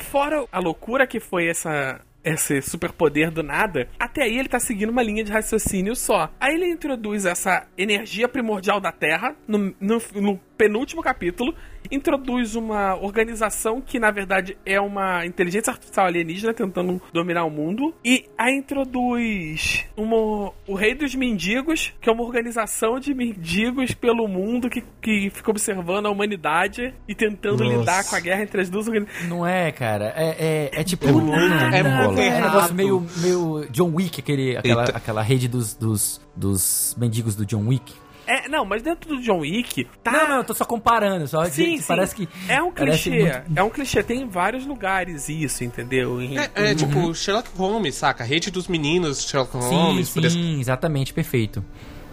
Fora 0.00 0.46
a 0.50 0.58
loucura 0.60 1.06
que 1.06 1.20
foi 1.20 1.48
essa. 1.48 2.00
Esse 2.24 2.60
superpoder 2.60 3.30
do 3.30 3.42
nada, 3.44 3.88
até 3.98 4.24
aí 4.24 4.36
ele 4.38 4.48
tá 4.48 4.58
seguindo 4.58 4.90
uma 4.90 5.02
linha 5.02 5.22
de 5.24 5.32
raciocínio 5.32 5.94
só. 5.94 6.28
Aí 6.38 6.56
ele 6.56 6.66
introduz 6.68 7.24
essa 7.24 7.66
energia 7.78 8.28
primordial 8.28 8.80
da 8.80 8.90
Terra 8.92 9.34
no, 9.46 9.74
no- 9.80 10.02
no 10.16 10.36
penúltimo 10.56 11.00
capítulo, 11.00 11.54
introduz 11.90 12.54
uma 12.54 12.94
organização 12.96 13.80
que 13.80 13.98
na 13.98 14.10
verdade 14.10 14.56
é 14.64 14.80
uma 14.80 15.24
inteligência 15.26 15.70
artificial 15.70 16.06
alienígena 16.06 16.52
tentando 16.54 17.00
dominar 17.12 17.44
o 17.44 17.50
mundo, 17.50 17.94
e 18.04 18.24
aí 18.36 18.56
introduz 18.56 19.86
uma, 19.96 20.52
o 20.66 20.74
Rei 20.74 20.94
dos 20.94 21.14
Mendigos, 21.14 21.92
que 22.00 22.08
é 22.08 22.12
uma 22.12 22.22
organização 22.22 22.98
de 22.98 23.14
mendigos 23.14 23.94
pelo 23.94 24.26
mundo 24.28 24.68
que, 24.68 24.82
que 25.00 25.30
fica 25.30 25.50
observando 25.50 26.06
a 26.06 26.10
humanidade 26.10 26.94
e 27.06 27.14
tentando 27.14 27.64
Nossa. 27.64 27.78
lidar 27.78 28.04
com 28.04 28.16
a 28.16 28.20
guerra 28.20 28.42
entre 28.42 28.60
as 28.60 28.70
duas 28.70 28.86
organizações. 28.86 29.28
Não 29.28 29.46
é, 29.46 29.72
cara. 29.72 30.12
É, 30.16 30.70
é, 30.74 30.80
é 30.80 30.84
tipo. 30.84 31.06
É 31.08 31.12
não, 31.12 31.34
é 31.34 31.82
não 31.82 32.04
rola. 32.04 32.20
É 32.20 32.38
um 32.38 32.44
negócio 32.44 32.74
meio, 32.74 33.06
meio 33.18 33.66
John 33.70 33.94
Wick, 33.94 34.20
aquele, 34.20 34.56
aquela, 34.56 34.82
Eita. 34.82 34.96
aquela 34.96 35.22
rede 35.22 35.48
dos, 35.48 35.74
dos, 35.74 36.20
dos 36.34 36.94
mendigos 36.98 37.34
do 37.34 37.44
John 37.44 37.66
Wick. 37.66 37.92
É, 38.30 38.48
não, 38.48 38.64
mas 38.64 38.82
dentro 38.82 39.16
do 39.16 39.22
John 39.22 39.38
Wick, 39.38 39.84
tá. 40.02 40.12
Não, 40.12 40.28
não, 40.28 40.36
eu 40.36 40.44
tô 40.44 40.52
só 40.52 40.64
comparando. 40.64 41.26
Só 41.26 41.44
que 41.44 41.50
Sim, 41.50 41.78
sim. 41.78 41.84
parece 41.88 42.14
que. 42.14 42.28
É 42.48 42.62
um 42.62 42.70
clichê. 42.70 43.10
muito- 43.10 43.42
É 43.56 43.62
um 43.62 43.70
clichê. 43.70 44.02
Tem 44.02 44.20
em 44.22 44.28
vários 44.28 44.66
lugares 44.66 45.28
isso, 45.28 45.64
entendeu? 45.64 46.20
Em- 46.20 46.36
É, 46.38 46.50
é 46.54 46.74
tipo 46.74 47.14
Sherlock 47.14 47.48
Holmes, 47.56 47.94
saca? 47.94 48.22
Rede 48.24 48.50
dos 48.50 48.68
meninos, 48.68 49.22
Sherlock 49.26 49.52
Sim, 49.52 49.58
Holmes, 49.74 50.10
por 50.10 50.24
exemplo. 50.24 50.44
sim, 50.44 50.60
exatamente, 50.60 51.14
perfeito. 51.14 51.64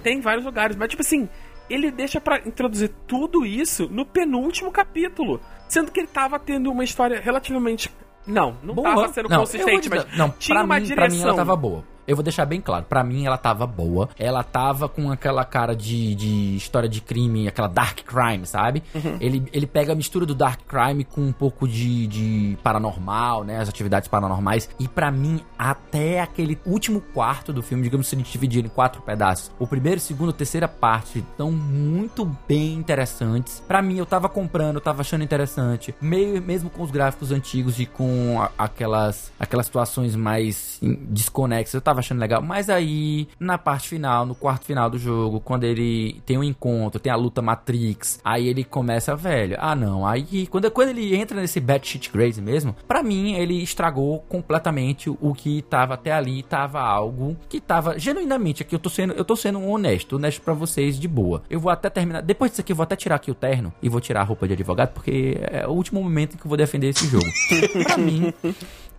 Tem 0.02 0.18
em 0.18 0.22
vários 0.22 0.46
lugares, 0.46 0.76
mas 0.78 0.88
tipo 0.90 1.02
assim, 1.02 1.28
ele 1.70 1.92
deixa 1.92 2.22
pra 2.22 2.40
introduzir 2.48 2.92
tudo 3.08 3.46
isso 3.46 3.90
no 3.92 4.06
penúltimo 4.06 4.72
capítulo, 4.72 5.42
sendo 5.68 5.92
que 5.92 6.00
ele 6.00 6.08
tava 6.08 6.40
tendo 6.40 6.72
uma 6.72 6.84
história 6.84 7.20
relativamente 7.20 7.90
não, 8.26 8.58
não 8.64 8.74
Boa. 8.74 8.90
tava 8.96 9.14
sendo 9.14 9.28
não, 9.30 9.40
consistente, 9.40 9.90
mas 9.90 10.06
não, 10.18 10.30
tinha 10.32 10.56
pra 10.56 10.64
uma 10.64 10.76
mim, 10.80 10.86
direção. 10.86 11.08
Pra 11.08 11.16
mim 11.16 11.22
ela 11.22 11.36
tava 11.36 11.56
boa. 11.56 11.84
Eu 12.08 12.16
vou 12.16 12.24
deixar 12.24 12.46
bem 12.46 12.62
claro, 12.62 12.86
pra 12.88 13.04
mim 13.04 13.26
ela 13.26 13.38
tava 13.38 13.66
boa. 13.66 14.10
Ela 14.18 14.44
tava 14.44 14.88
com 14.88 15.12
aquela 15.12 15.44
cara 15.46 15.76
de, 15.76 16.14
de 16.16 16.56
história 16.56 16.88
de 16.88 17.02
crime, 17.02 17.48
aquela 17.48 17.68
dark 17.68 18.00
crime, 18.02 18.46
sabe? 18.46 18.84
Uhum. 18.94 19.18
Ele, 19.20 19.44
ele 19.52 19.66
pega 19.68 19.94
a 19.94 19.96
mistura 19.96 20.26
do 20.26 20.36
dark 20.36 20.62
crime 20.68 21.04
com 21.04 21.22
um 21.22 21.32
pouco 21.32 21.68
de, 21.68 22.08
de 22.08 22.58
paranormal, 22.64 23.44
né? 23.44 23.60
As 23.60 23.70
atividades 23.70 24.08
paranormais. 24.08 24.70
E 24.80 24.88
pra 24.88 25.12
mim, 25.12 25.42
até 25.58 26.22
aquele 26.22 26.58
último 26.66 27.02
quarto 27.02 27.52
do 27.52 27.62
filme, 27.64 27.84
digamos 27.84 28.08
se 28.08 28.16
a 28.16 28.18
gente 28.18 28.32
dividir 28.32 28.64
em 28.66 28.70
quatro 28.70 29.02
pedaços, 29.02 29.52
o 29.60 29.66
primeiro, 29.68 30.00
segundo, 30.00 30.32
terceira 30.34 30.68
parte 30.68 31.20
estão 31.20 31.52
muito 31.52 32.26
bem 32.48 32.74
interessantes. 32.74 33.64
Pra 33.68 33.82
mim, 33.82 33.98
eu 33.98 34.06
tava 34.06 34.30
comprando, 34.30 34.76
eu 34.76 34.82
tava 34.82 35.02
achando 35.02 35.24
interessante. 35.24 35.94
Meio, 36.02 36.42
mesmo 36.42 36.70
com 36.70 36.84
os 36.84 36.92
gráficos 36.92 37.32
antigos 37.32 37.80
e 37.80 37.86
com 37.86 38.40
a- 38.42 38.52
aquelas, 38.58 39.32
aquelas 39.40 39.66
situações 39.66 40.16
mais 40.16 40.78
em- 40.82 40.96
desconexas, 41.10 41.74
eu 41.74 41.82
tava 41.82 41.95
achando 42.00 42.20
legal. 42.20 42.42
Mas 42.42 42.70
aí, 42.70 43.28
na 43.40 43.58
parte 43.58 43.90
final, 43.90 44.26
no 44.26 44.36
quarto 44.36 44.66
final 44.66 44.90
do 44.90 44.98
jogo, 44.98 45.40
quando 45.40 45.64
ele 45.64 46.22
tem 46.26 46.38
um 46.38 46.44
encontro, 46.44 47.00
tem 47.00 47.12
a 47.12 47.16
luta 47.16 47.42
Matrix, 47.42 48.20
aí 48.24 48.48
ele 48.48 48.64
começa, 48.64 49.16
velho, 49.16 49.58
ah 49.60 49.76
não, 49.76 50.06
aí 50.06 50.48
quando, 50.48 50.70
quando 50.72 50.90
ele 50.90 51.16
entra 51.16 51.40
nesse 51.40 51.60
Batshit 51.60 52.10
Crazy 52.10 52.42
mesmo, 52.42 52.76
pra 52.88 53.04
mim 53.04 53.34
ele 53.34 53.62
estragou 53.62 54.20
completamente 54.28 55.10
o 55.10 55.34
que 55.34 55.62
tava 55.64 55.94
até 55.94 56.12
ali, 56.12 56.44
tava 56.44 56.82
algo 56.82 57.38
que 57.50 57.60
tava 57.60 57.98
genuinamente 57.98 58.62
aqui, 58.62 58.76
eu 58.76 58.80
tô 58.80 58.90
sendo, 58.90 59.14
eu 59.14 59.26
tô 59.26 59.36
sendo 59.36 59.64
honesto, 59.64 60.16
honesto 60.16 60.42
pra 60.42 60.54
vocês 60.54 61.00
de 61.00 61.08
boa. 61.08 61.44
Eu 61.50 61.60
vou 61.60 61.72
até 61.72 61.90
terminar, 61.90 62.22
depois 62.22 62.52
disso 62.52 62.62
aqui 62.62 62.72
eu 62.72 62.76
vou 62.76 62.84
até 62.84 62.96
tirar 62.96 63.16
aqui 63.16 63.32
o 63.32 63.36
terno 63.36 63.74
e 63.82 63.90
vou 63.90 64.02
tirar 64.02 64.22
a 64.22 64.24
roupa 64.24 64.48
de 64.48 64.54
advogado, 64.54 64.94
porque 64.94 65.38
é 65.42 65.68
o 65.68 65.72
último 65.72 66.02
momento 66.02 66.36
em 66.36 66.38
que 66.38 66.46
eu 66.46 66.50
vou 66.50 66.58
defender 66.58 66.90
esse 66.90 67.08
jogo. 67.08 67.26
pra 67.86 67.98
mim, 67.98 68.34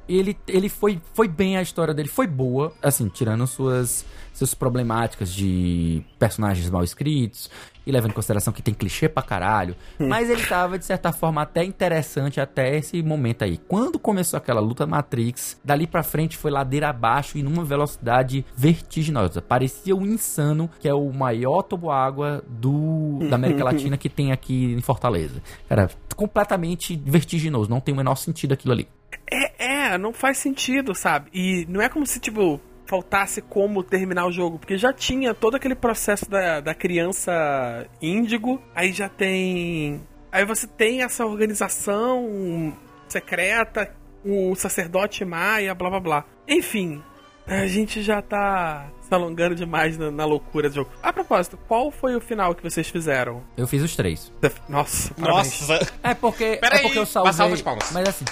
ele, 0.08 0.36
ele 0.46 0.68
foi, 0.68 1.00
foi 1.14 1.28
bem 1.28 1.56
a 1.56 1.62
história 1.62 1.92
dele, 1.92 2.08
foi 2.08 2.26
boa, 2.26 2.72
assim, 2.82 3.08
tirando 3.08 3.46
suas, 3.46 4.04
suas 4.32 4.54
problemáticas 4.54 5.32
de 5.32 6.02
personagens 6.18 6.68
mal 6.70 6.84
escritos 6.84 7.50
e 7.86 7.92
levando 7.92 8.10
em 8.10 8.14
consideração 8.14 8.52
que 8.52 8.60
tem 8.60 8.74
clichê 8.74 9.08
pra 9.08 9.22
caralho. 9.22 9.76
Mas 9.98 10.28
ele 10.28 10.42
tava, 10.44 10.78
de 10.78 10.84
certa 10.84 11.12
forma, 11.12 11.42
até 11.42 11.62
interessante 11.64 12.40
até 12.40 12.76
esse 12.76 13.00
momento 13.02 13.44
aí. 13.44 13.58
Quando 13.68 13.98
começou 13.98 14.36
aquela 14.36 14.60
luta 14.60 14.86
Matrix, 14.86 15.58
dali 15.64 15.86
pra 15.86 16.02
frente 16.02 16.36
foi 16.36 16.50
ladeira 16.50 16.88
abaixo 16.88 17.38
e 17.38 17.42
numa 17.42 17.64
velocidade 17.64 18.44
vertiginosa. 18.56 19.40
Parecia 19.40 19.94
o 19.94 20.04
Insano, 20.04 20.68
que 20.80 20.88
é 20.88 20.94
o 20.94 21.12
maior 21.12 21.62
toboágua 21.62 22.42
do, 22.48 23.20
da 23.30 23.36
América 23.36 23.62
Latina 23.64 23.96
que 23.96 24.08
tem 24.08 24.32
aqui 24.32 24.74
em 24.74 24.80
Fortaleza. 24.80 25.40
Cara, 25.68 25.88
completamente 26.16 27.00
vertiginoso, 27.06 27.70
não 27.70 27.80
tem 27.80 27.94
o 27.94 27.96
menor 27.96 28.16
sentido 28.16 28.52
aquilo 28.52 28.72
ali. 28.72 28.88
É, 29.30 29.92
é, 29.92 29.98
não 29.98 30.12
faz 30.12 30.38
sentido, 30.38 30.94
sabe? 30.94 31.30
E 31.32 31.66
não 31.68 31.80
é 31.80 31.88
como 31.88 32.06
se, 32.06 32.20
tipo, 32.20 32.60
faltasse 32.86 33.42
como 33.42 33.82
terminar 33.82 34.26
o 34.26 34.32
jogo, 34.32 34.58
porque 34.58 34.78
já 34.78 34.92
tinha 34.92 35.34
todo 35.34 35.56
aquele 35.56 35.74
processo 35.74 36.28
da, 36.30 36.60
da 36.60 36.74
criança 36.74 37.86
índigo, 38.00 38.62
aí 38.74 38.92
já 38.92 39.08
tem. 39.08 40.00
Aí 40.30 40.44
você 40.44 40.66
tem 40.66 41.02
essa 41.02 41.24
organização 41.24 42.76
secreta, 43.08 43.92
o 44.24 44.54
sacerdote 44.54 45.24
maia, 45.24 45.74
blá 45.74 45.90
blá 45.90 46.00
blá. 46.00 46.24
Enfim, 46.48 47.02
a 47.46 47.66
gente 47.66 48.02
já 48.02 48.20
tá 48.20 48.88
se 49.00 49.14
alongando 49.14 49.54
demais 49.54 49.96
na, 49.96 50.10
na 50.10 50.24
loucura 50.24 50.68
do 50.68 50.74
jogo. 50.74 50.90
A 51.02 51.12
propósito, 51.12 51.58
qual 51.68 51.90
foi 51.90 52.16
o 52.16 52.20
final 52.20 52.54
que 52.54 52.62
vocês 52.62 52.88
fizeram? 52.88 53.42
Eu 53.56 53.66
fiz 53.66 53.82
os 53.82 53.94
três. 53.94 54.32
Nossa, 54.68 55.14
parabéns. 55.14 55.68
Nossa! 55.68 55.92
É 56.02 56.14
porque, 56.14 56.56
Pera 56.56 56.76
é 56.76 56.82
porque 56.82 56.98
aí, 56.98 57.02
eu 57.02 57.06
salvei. 57.06 57.30
uma 57.30 57.32
salva 57.32 57.56
de 57.56 57.62
palmas. 57.62 57.90
Mas 57.92 58.08
assim. 58.08 58.24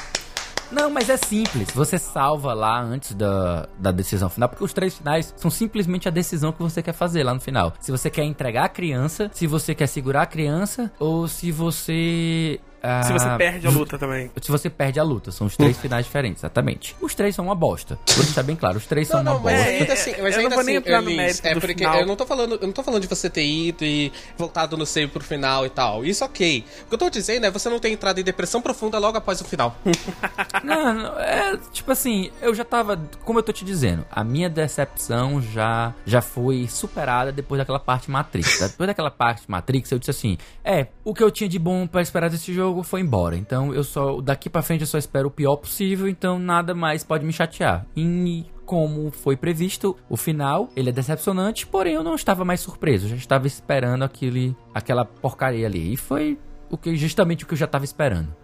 Não, 0.71 0.91
mas 0.91 1.09
é 1.09 1.17
simples. 1.17 1.71
Você 1.73 1.99
salva 1.99 2.53
lá 2.53 2.81
antes 2.81 3.15
da, 3.15 3.69
da 3.79 3.93
decisão 3.93 4.29
final, 4.29 4.49
porque 4.49 4.65
os 4.65 4.73
três 4.73 4.97
finais 4.97 5.33
são 5.37 5.51
simplesmente 5.51 6.09
a 6.09 6.11
decisão 6.11 6.53
que 6.53 6.62
você 6.62 6.83
quer 6.83 6.93
fazer 6.93 7.23
lá 7.23 7.35
no 7.35 7.41
final. 7.41 7.73
Se 7.81 7.91
você 7.91 8.11
quer 8.11 8.25
entregar 8.25 8.65
a 8.65 8.69
criança, 8.69 9.31
se 9.33 9.47
você 9.47 9.75
quer 9.75 9.87
segurar 9.87 10.23
a 10.23 10.27
criança, 10.27 10.91
ou 10.99 11.29
se 11.29 11.53
você. 11.53 12.61
Ah, 12.87 13.03
Se 13.03 13.12
você 13.12 13.28
perde 13.39 13.66
a 13.66 13.70
luta 13.70 13.99
também. 13.99 14.30
Se 14.43 14.51
você 14.51 14.68
perde 14.68 15.01
a 15.01 15.03
luta, 15.03 15.32
são 15.32 15.47
os 15.47 15.57
três 15.57 15.76
finais 15.78 16.05
diferentes, 16.05 16.41
exatamente. 16.43 16.95
Os 17.01 17.14
três 17.14 17.35
são 17.35 17.47
uma 17.47 17.55
bosta. 17.55 17.99
Vou 18.14 18.24
deixar 18.24 18.43
bem 18.43 18.55
claro, 18.57 18.76
os 18.76 18.87
três 18.87 19.09
são 19.09 19.20
uma 19.22 19.39
mas 19.39 19.43
bosta. 19.43 19.70
ainda 19.70 19.93
assim, 19.95 20.11
mas 20.11 20.18
eu 20.18 20.30
não 20.30 20.39
ainda 20.41 20.55
vou 20.57 20.64
nem 20.64 20.76
assim, 20.76 20.87
entrar 20.87 21.03
no 21.03 21.11
mérito 21.11 21.47
é 21.47 21.55
porque 21.55 21.74
final. 21.74 22.01
eu 22.01 22.07
não 22.07 22.16
tô 22.16 22.26
falando, 22.26 22.55
eu 22.61 22.66
não 22.66 22.72
tô 22.72 22.82
falando 22.82 23.01
de 23.01 23.09
você 23.09 23.30
ter 23.30 23.45
ido 23.47 23.85
e 23.85 24.12
voltado 24.37 24.76
no 24.76 24.85
seio 24.85 25.09
pro 25.09 25.24
final 25.24 25.64
e 25.64 25.70
tal. 25.70 26.05
Isso 26.05 26.24
ok. 26.24 26.64
O 26.85 26.89
que 26.89 26.95
eu 26.95 26.99
tô 26.99 27.09
dizendo 27.11 27.47
é 27.47 27.51
você 27.51 27.68
não 27.70 27.78
ter 27.78 27.89
entrado 27.91 28.20
em 28.20 28.22
depressão 28.24 28.61
profunda 28.61 28.99
logo 28.99 29.16
após 29.16 29.41
o 29.41 29.45
final. 29.45 29.76
Não, 30.62 30.95
não, 30.95 31.20
é 31.20 31.57
tipo 31.72 31.91
assim, 31.93 32.30
eu 32.41 32.55
já 32.55 32.64
tava, 32.64 32.97
como 33.24 33.39
eu 33.39 33.43
tô 33.43 33.53
te 33.53 33.64
dizendo, 33.64 34.05
a 34.11 34.24
minha 34.24 34.49
decepção 34.49 35.41
já 35.43 35.93
já 36.07 36.20
foi 36.22 36.66
superada 36.68 37.30
depois 37.32 37.59
daquela 37.59 37.78
parte 37.78 38.11
Matrix. 38.11 38.59
tá? 38.59 38.66
Depois 38.68 38.87
daquela 38.87 39.11
parte 39.11 39.43
Matrix, 39.49 39.91
eu 39.91 39.99
disse 39.99 40.11
assim: 40.11 40.39
"É, 40.64 40.87
o 41.05 41.12
que 41.14 41.22
eu 41.22 41.30
tinha 41.30 41.49
de 41.49 41.59
bom 41.59 41.87
pra 41.87 42.01
esperar 42.03 42.30
desse 42.30 42.53
jogo 42.53 42.74
foi 42.83 43.01
embora. 43.01 43.37
Então 43.37 43.72
eu 43.72 43.85
só 43.85 44.20
daqui 44.20 44.51
pra 44.51 44.62
frente 44.62 44.83
eu 44.83 44.87
só 44.87 44.99
espero 44.99 45.29
o 45.29 45.31
pior 45.31 45.57
possível, 45.57 46.09
então 46.09 46.39
nada 46.39 46.75
mais 46.75 47.05
pode 47.05 47.25
me 47.25 47.33
chatear". 47.33 47.87
E 47.97 48.47
como 48.64 49.11
foi 49.11 49.37
previsto, 49.37 49.97
o 50.09 50.16
final, 50.16 50.70
ele 50.75 50.89
é 50.89 50.93
decepcionante, 50.93 51.66
porém 51.66 51.95
eu 51.95 52.03
não 52.03 52.14
estava 52.14 52.45
mais 52.45 52.61
surpreso, 52.61 53.05
eu 53.05 53.11
já 53.11 53.16
estava 53.16 53.47
esperando 53.47 54.03
aquele 54.03 54.57
aquela 54.75 55.05
porcaria 55.05 55.66
ali. 55.66 55.93
E 55.93 55.97
foi 55.97 56.39
o 56.70 56.77
que 56.77 56.97
justamente 56.97 57.45
o 57.45 57.47
que 57.47 57.55
eu 57.55 57.59
já 57.59 57.66
estava 57.66 57.85
esperando. 57.85 58.35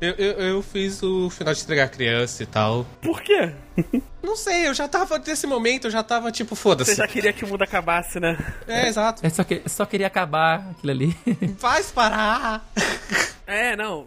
Eu, 0.00 0.14
eu, 0.14 0.32
eu 0.32 0.62
fiz 0.62 1.02
o 1.02 1.28
final 1.28 1.52
de 1.52 1.62
entregar 1.62 1.88
criança 1.88 2.42
e 2.42 2.46
tal. 2.46 2.86
Por 3.02 3.20
quê? 3.20 3.52
Não 4.22 4.34
sei, 4.34 4.66
eu 4.66 4.74
já 4.74 4.88
tava 4.88 5.18
nesse 5.18 5.46
momento, 5.46 5.86
eu 5.86 5.90
já 5.90 6.02
tava 6.02 6.32
tipo, 6.32 6.54
foda-se. 6.54 6.92
Você 6.92 6.96
já 6.96 7.06
queria 7.06 7.32
que 7.32 7.44
o 7.44 7.48
mundo 7.48 7.62
acabasse, 7.62 8.18
né? 8.18 8.38
É, 8.66 8.88
exato. 8.88 9.24
Eu 9.24 9.30
só, 9.30 9.44
que, 9.44 9.62
só 9.66 9.84
queria 9.84 10.06
acabar 10.06 10.70
aquilo 10.70 10.92
ali. 10.92 11.16
Faz 11.58 11.90
parar! 11.90 12.64
É, 13.46 13.76
não. 13.76 14.06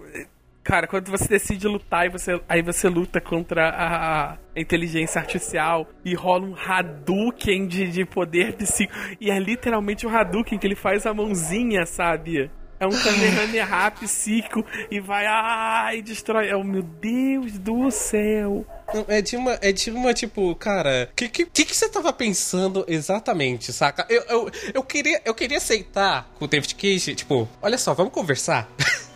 Cara, 0.64 0.88
quando 0.88 1.12
você 1.12 1.28
decide 1.28 1.68
lutar 1.68 2.06
e 2.06 2.10
você, 2.10 2.41
aí 2.48 2.62
você 2.62 2.88
luta 2.88 3.20
contra 3.20 3.70
a, 3.70 4.32
a 4.32 4.38
inteligência 4.56 5.20
artificial 5.20 5.88
e 6.06 6.16
rola 6.16 6.46
um 6.46 6.56
Hadouken 6.56 7.68
de, 7.68 7.88
de 7.91 8.06
poder 8.06 8.54
psíquico. 8.54 8.98
E 9.20 9.30
é 9.30 9.38
literalmente 9.38 10.08
o 10.08 10.10
Hadouken 10.10 10.58
que 10.58 10.66
ele 10.66 10.76
faz 10.76 11.06
a 11.06 11.14
mãozinha, 11.14 11.86
sabe? 11.86 12.50
É 12.84 12.86
um 12.86 13.02
Kamehameha 13.02 13.92
psíquico 13.92 14.66
e 14.92 15.00
vai, 15.00 15.26
ai, 15.26 16.02
destrói. 16.02 16.54
Oh, 16.54 16.66
meu 16.66 16.84
Deus 16.84 17.58
do 17.58 17.90
céu. 17.90 18.66
Não, 18.94 19.06
é 19.08 19.22
de 19.22 19.38
uma, 19.38 19.58
é 19.62 19.72
de 19.72 19.90
uma 19.90 20.14
tipo, 20.14 20.54
cara, 20.56 21.08
o 21.10 21.16
que, 21.16 21.30
que, 21.30 21.46
que 21.46 21.74
você 21.74 21.88
tava 21.88 22.12
pensando 22.12 22.84
exatamente, 22.86 23.72
saca? 23.72 24.06
Eu, 24.10 24.22
eu, 24.24 24.52
eu, 24.74 24.84
queria, 24.84 25.22
eu 25.24 25.34
queria 25.34 25.60
aceitar 25.60 26.30
com 26.38 26.44
o 26.44 26.48
David 26.48 26.76
Cage, 26.76 27.16
tipo, 27.16 27.48
olha 27.62 27.78
só, 27.78 27.94
vamos 27.94 28.12
conversar. 28.12 28.70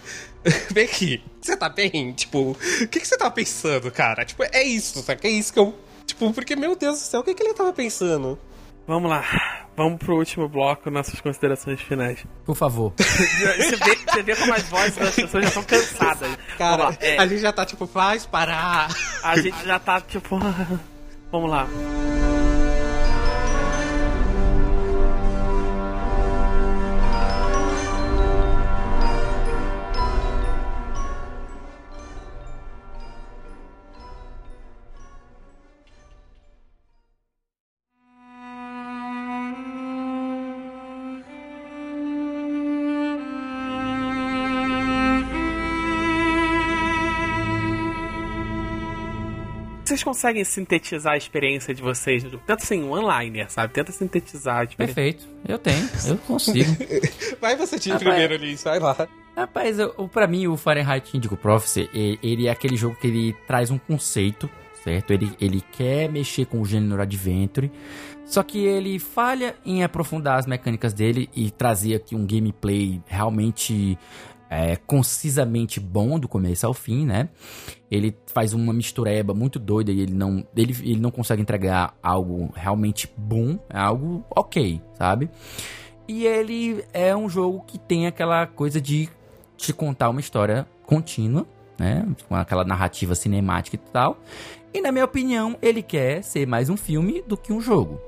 Vem 0.71 0.85
aqui, 0.85 1.21
você 1.41 1.57
tá 1.57 1.67
bem? 1.67 2.13
Tipo, 2.13 2.51
o 2.51 2.87
que, 2.87 3.01
que 3.01 3.05
você 3.07 3.17
tava 3.17 3.31
pensando, 3.31 3.91
cara? 3.91 4.23
Tipo, 4.23 4.43
é 4.49 4.63
isso, 4.63 5.03
saca? 5.03 5.27
É 5.27 5.31
isso 5.31 5.51
que 5.51 5.59
eu. 5.59 5.77
Tipo, 6.05 6.31
porque, 6.31 6.55
meu 6.55 6.73
Deus 6.73 7.01
do 7.01 7.05
céu, 7.05 7.19
o 7.19 7.23
que, 7.25 7.33
que 7.33 7.43
ele 7.43 7.53
tava 7.53 7.73
pensando? 7.73 8.39
Vamos 8.87 9.09
lá. 9.09 9.23
Vamos 9.75 9.99
pro 9.99 10.15
último 10.15 10.47
bloco, 10.49 10.89
nossas 10.89 11.21
considerações 11.21 11.79
finais. 11.81 12.25
Por 12.45 12.55
favor. 12.55 12.93
Você 12.97 13.75
vê, 13.75 13.95
você 13.95 14.23
vê 14.23 14.35
como 14.35 14.53
as 14.53 14.63
vozes 14.63 14.95
das 14.95 15.15
pessoas 15.15 15.43
já 15.43 15.49
estão 15.49 15.63
cansadas. 15.63 16.37
Cara, 16.57 16.97
é, 16.99 17.17
a 17.19 17.27
gente 17.27 17.41
já 17.41 17.53
tá 17.53 17.65
tipo, 17.65 17.85
faz 17.85 18.25
parar. 18.25 18.87
a 19.21 19.39
gente 19.39 19.65
já 19.65 19.77
tá 19.77 20.01
tipo. 20.01 20.39
Vamos 21.31 21.51
lá. 21.51 21.67
Vocês 49.97 50.03
conseguem 50.03 50.43
sintetizar 50.43 51.13
a 51.13 51.17
experiência 51.17 51.73
de 51.73 51.81
vocês? 51.81 52.21
Tenta 52.23 52.53
assim, 52.53 52.83
um 52.83 52.91
one-liner, 52.91 53.49
sabe? 53.51 53.73
Tenta 53.73 53.91
sintetizar 53.91 54.57
a 54.59 54.63
experiência. 54.65 54.93
Perfeito. 54.93 55.27
Eu 55.47 55.57
tenho. 55.57 55.89
Eu 56.07 56.17
consigo. 56.19 56.69
Vai 57.41 57.55
você 57.55 57.79
te 57.79 57.89
Rapaz. 57.89 58.03
primeiro 58.07 58.33
ali, 58.35 58.55
vai 58.57 58.77
lá. 58.79 59.07
Rapaz, 59.35 59.79
eu, 59.79 59.91
o- 59.97 60.07
pra 60.07 60.27
mim, 60.27 60.45
o 60.45 60.55
Fahrenheit 60.55 61.17
Indigo 61.17 61.35
Prophecy, 61.35 61.89
e- 61.91 62.19
ele 62.21 62.45
é 62.47 62.51
aquele 62.51 62.77
jogo 62.77 62.95
que 63.01 63.07
ele 63.07 63.33
traz 63.47 63.71
um 63.71 63.79
conceito, 63.79 64.47
certo? 64.83 65.11
Ele, 65.13 65.31
ele 65.41 65.61
quer 65.71 66.11
mexer 66.11 66.45
com 66.45 66.61
o 66.61 66.65
gênero 66.65 67.01
Adventure, 67.01 67.71
só 68.23 68.43
que 68.43 68.59
ele 68.63 68.99
falha 68.99 69.55
em 69.65 69.83
aprofundar 69.83 70.37
as 70.37 70.45
mecânicas 70.45 70.93
dele 70.93 71.27
e 71.35 71.49
trazer 71.49 71.95
aqui 71.95 72.15
um 72.15 72.23
gameplay 72.25 73.01
realmente 73.07 73.97
é, 74.49 74.75
concisamente 74.75 75.79
bom 75.79 76.19
do 76.19 76.27
começo 76.27 76.65
ao 76.65 76.73
fim, 76.73 77.05
né? 77.05 77.29
Ele 77.89 78.15
faz 78.27 78.53
uma 78.53 78.73
mistureba 78.73 79.33
muito 79.33 79.59
doida 79.59 79.91
e 79.91 80.01
ele 80.01 80.13
não, 80.13 80.45
ele, 80.55 80.75
ele 80.81 80.99
não 80.99 81.11
consegue 81.11 81.41
entregar 81.41 81.97
algo 82.01 82.51
realmente 82.55 83.11
bom, 83.17 83.59
algo 83.69 84.23
ok, 84.29 84.81
sabe? 84.97 85.29
E 86.07 86.25
ele 86.25 86.83
é 86.93 87.15
um 87.15 87.27
jogo 87.27 87.63
que 87.67 87.77
tem 87.77 88.07
aquela 88.07 88.47
coisa 88.47 88.79
de 88.79 89.09
te 89.57 89.73
contar 89.73 90.09
uma 90.09 90.19
história 90.19 90.65
contínua, 90.85 91.45
né? 91.77 92.07
Com 92.27 92.35
aquela 92.35 92.63
narrativa 92.63 93.15
cinemática 93.15 93.75
e 93.75 93.91
tal. 93.91 94.17
E 94.73 94.81
na 94.81 94.91
minha 94.91 95.05
opinião, 95.05 95.57
ele 95.61 95.81
quer 95.81 96.23
ser 96.23 96.45
mais 96.45 96.69
um 96.69 96.77
filme 96.77 97.21
do 97.23 97.35
que 97.35 97.51
um 97.51 97.59
jogo, 97.59 97.99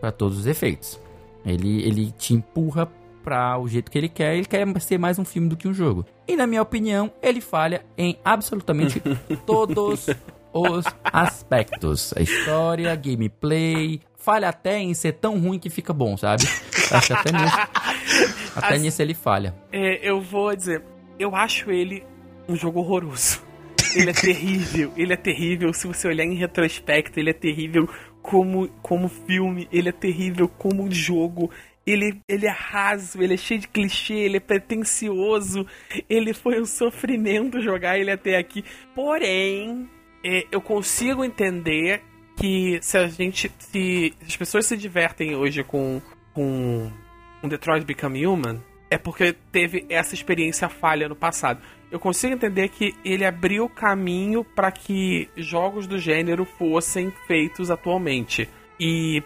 para 0.00 0.12
todos 0.12 0.38
os 0.38 0.46
efeitos. 0.46 0.98
Ele, 1.44 1.82
ele 1.82 2.12
te 2.12 2.34
empurra 2.34 2.88
para 3.22 3.58
o 3.58 3.68
jeito 3.68 3.90
que 3.90 3.96
ele 3.98 4.08
quer, 4.08 4.36
ele 4.36 4.44
quer 4.46 4.66
ser 4.80 4.98
mais 4.98 5.18
um 5.18 5.24
filme 5.24 5.48
do 5.48 5.56
que 5.56 5.68
um 5.68 5.74
jogo. 5.74 6.04
E 6.26 6.36
na 6.36 6.46
minha 6.46 6.62
opinião, 6.62 7.10
ele 7.22 7.40
falha 7.40 7.84
em 7.96 8.18
absolutamente 8.24 9.00
todos 9.46 10.06
os 10.52 10.84
aspectos. 11.04 12.12
A 12.16 12.20
história, 12.20 12.94
gameplay, 12.94 14.00
falha 14.16 14.48
até 14.48 14.78
em 14.78 14.92
ser 14.94 15.12
tão 15.14 15.38
ruim 15.40 15.58
que 15.58 15.70
fica 15.70 15.92
bom, 15.92 16.16
sabe? 16.16 16.44
Acho 16.90 17.06
que 17.08 17.12
até 17.12 17.32
nisso, 17.32 17.56
até 18.56 18.74
As- 18.74 18.82
nisso 18.82 19.02
ele 19.02 19.14
falha. 19.14 19.54
É, 19.72 20.08
eu 20.08 20.20
vou 20.20 20.54
dizer, 20.54 20.82
eu 21.18 21.34
acho 21.34 21.70
ele 21.70 22.04
um 22.48 22.56
jogo 22.56 22.80
horroroso. 22.80 23.40
Ele 23.94 24.10
é 24.10 24.12
terrível, 24.14 24.92
ele 24.96 25.12
é 25.12 25.16
terrível. 25.16 25.72
Se 25.72 25.86
você 25.86 26.08
olhar 26.08 26.24
em 26.24 26.34
retrospecto, 26.34 27.18
ele 27.18 27.30
é 27.30 27.34
terrível 27.34 27.88
como, 28.20 28.68
como 28.82 29.08
filme, 29.08 29.68
ele 29.72 29.88
é 29.88 29.92
terrível 29.92 30.48
como 30.48 30.90
jogo. 30.90 31.50
Ele, 31.86 32.20
ele 32.28 32.46
é 32.46 32.50
raso, 32.50 33.20
ele 33.20 33.34
é 33.34 33.36
cheio 33.36 33.60
de 33.60 33.68
clichê, 33.68 34.14
ele 34.14 34.36
é 34.36 34.40
pretencioso. 34.40 35.66
Ele 36.08 36.32
foi 36.32 36.60
um 36.60 36.64
sofrimento 36.64 37.60
jogar 37.60 37.98
ele 37.98 38.10
até 38.10 38.36
aqui. 38.36 38.64
Porém, 38.94 39.88
é, 40.24 40.46
eu 40.52 40.60
consigo 40.60 41.24
entender 41.24 42.02
que 42.36 42.78
se 42.80 42.96
a 42.96 43.08
gente. 43.08 43.50
Se 43.58 44.14
as 44.26 44.36
pessoas 44.36 44.66
se 44.66 44.76
divertem 44.76 45.34
hoje 45.34 45.62
com, 45.64 46.00
com 46.32 46.90
um 47.42 47.48
Detroit 47.48 47.84
Become 47.84 48.26
Human, 48.26 48.60
é 48.90 48.98
porque 48.98 49.34
teve 49.50 49.86
essa 49.88 50.14
experiência 50.14 50.68
falha 50.68 51.08
no 51.08 51.16
passado. 51.16 51.62
Eu 51.90 51.98
consigo 51.98 52.34
entender 52.34 52.68
que 52.68 52.94
ele 53.04 53.24
abriu 53.24 53.68
caminho 53.68 54.44
para 54.44 54.70
que 54.70 55.28
jogos 55.36 55.86
do 55.86 55.98
gênero 55.98 56.44
fossem 56.44 57.12
feitos 57.26 57.70
atualmente. 57.70 58.48
E, 58.78 59.22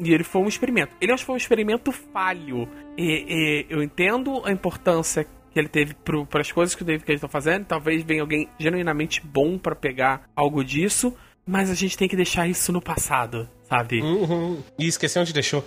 e 0.00 0.12
ele 0.12 0.24
foi 0.24 0.42
um 0.42 0.48
experimento. 0.48 0.92
Ele 1.00 1.12
acho 1.12 1.22
que 1.22 1.26
foi 1.26 1.34
um 1.34 1.38
experimento 1.38 1.92
falho. 1.92 2.68
E, 2.96 3.02
e 3.28 3.66
eu 3.68 3.82
entendo 3.82 4.42
a 4.44 4.50
importância 4.52 5.24
que 5.52 5.58
ele 5.58 5.68
teve 5.68 5.94
para 6.28 6.40
as 6.40 6.50
coisas 6.50 6.74
que 6.74 6.82
o 6.82 6.84
David 6.84 7.04
Cage 7.04 7.16
está 7.16 7.28
fazendo. 7.28 7.64
Talvez 7.64 8.02
venha 8.02 8.22
alguém 8.22 8.48
genuinamente 8.58 9.20
bom 9.24 9.56
para 9.58 9.74
pegar 9.74 10.28
algo 10.34 10.64
disso. 10.64 11.14
Mas 11.46 11.70
a 11.70 11.74
gente 11.74 11.96
tem 11.98 12.08
que 12.08 12.16
deixar 12.16 12.48
isso 12.48 12.72
no 12.72 12.80
passado, 12.80 13.48
sabe? 13.68 14.00
Uhum. 14.00 14.62
E 14.78 14.86
esqueceu 14.88 15.20
onde 15.22 15.32
deixou. 15.32 15.62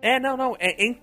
É, 0.00 0.18
não, 0.18 0.36
não. 0.36 0.56
É, 0.58 0.74
é, 0.82 0.96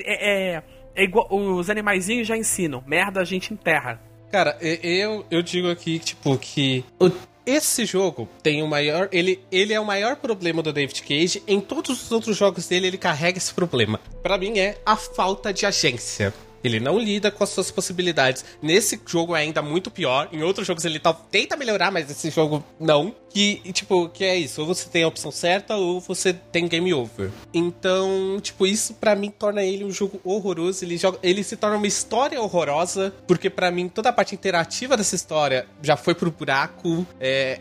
é, 0.55 0.63
é 0.95 1.03
igual. 1.03 1.27
Os 1.31 1.69
animaizinhos 1.69 2.27
já 2.27 2.35
ensinam. 2.35 2.83
Merda 2.87 3.21
a 3.21 3.23
gente 3.23 3.53
enterra. 3.53 4.01
Cara, 4.31 4.57
eu, 4.59 5.23
eu 5.31 5.41
digo 5.43 5.69
aqui, 5.69 5.99
tipo, 5.99 6.35
que 6.37 6.83
o- 6.99 7.11
esse 7.47 7.85
jogo 7.85 8.27
tem 8.43 8.61
o 8.61 8.67
maior. 8.67 9.07
Ele, 9.11 9.39
ele 9.49 9.73
é 9.73 9.79
o 9.79 9.85
maior 9.85 10.17
problema 10.17 10.61
do 10.61 10.73
David 10.73 11.01
Cage. 11.01 11.41
Em 11.47 11.61
todos 11.61 12.03
os 12.03 12.11
outros 12.11 12.35
jogos 12.35 12.67
dele, 12.67 12.87
ele 12.87 12.97
carrega 12.97 13.37
esse 13.37 13.53
problema. 13.53 13.99
Pra 14.21 14.37
mim, 14.37 14.59
é 14.59 14.77
a 14.85 14.97
falta 14.97 15.53
de 15.53 15.65
agência. 15.65 16.33
Ele 16.63 16.79
não 16.79 16.99
lida 16.99 17.29
com 17.31 17.43
as 17.43 17.49
suas 17.49 17.71
possibilidades. 17.71 18.43
Nesse 18.61 18.99
jogo 19.05 19.35
é 19.35 19.41
ainda 19.41 19.61
muito 19.61 19.89
pior. 19.91 20.27
Em 20.31 20.43
outros 20.43 20.65
jogos 20.67 20.83
ele 20.85 20.99
tá- 20.99 21.13
tenta 21.13 21.55
melhorar, 21.55 21.91
mas 21.91 22.09
esse 22.09 22.29
jogo 22.29 22.63
não. 22.79 23.15
Que, 23.29 23.57
tipo, 23.71 24.09
que 24.09 24.23
é 24.23 24.35
isso. 24.35 24.61
Ou 24.61 24.67
você 24.67 24.89
tem 24.89 25.03
a 25.03 25.07
opção 25.07 25.31
certa, 25.31 25.75
ou 25.75 25.99
você 25.99 26.33
tem 26.33 26.67
game 26.67 26.91
over. 26.93 27.29
Então, 27.53 28.39
tipo, 28.41 28.65
isso 28.65 28.93
pra 28.95 29.15
mim 29.15 29.29
torna 29.29 29.63
ele 29.63 29.83
um 29.83 29.91
jogo 29.91 30.19
horroroso. 30.23 30.83
Ele, 30.83 30.97
joga, 30.97 31.19
ele 31.21 31.43
se 31.43 31.55
torna 31.55 31.77
uma 31.77 31.87
história 31.87 32.41
horrorosa. 32.41 33.13
Porque 33.27 33.49
pra 33.49 33.69
mim 33.69 33.87
toda 33.89 34.09
a 34.09 34.13
parte 34.13 34.33
interativa 34.33 34.97
dessa 34.97 35.15
história 35.15 35.67
já 35.81 35.95
foi 35.95 36.15
pro 36.15 36.31
buraco. 36.31 37.05
É. 37.19 37.59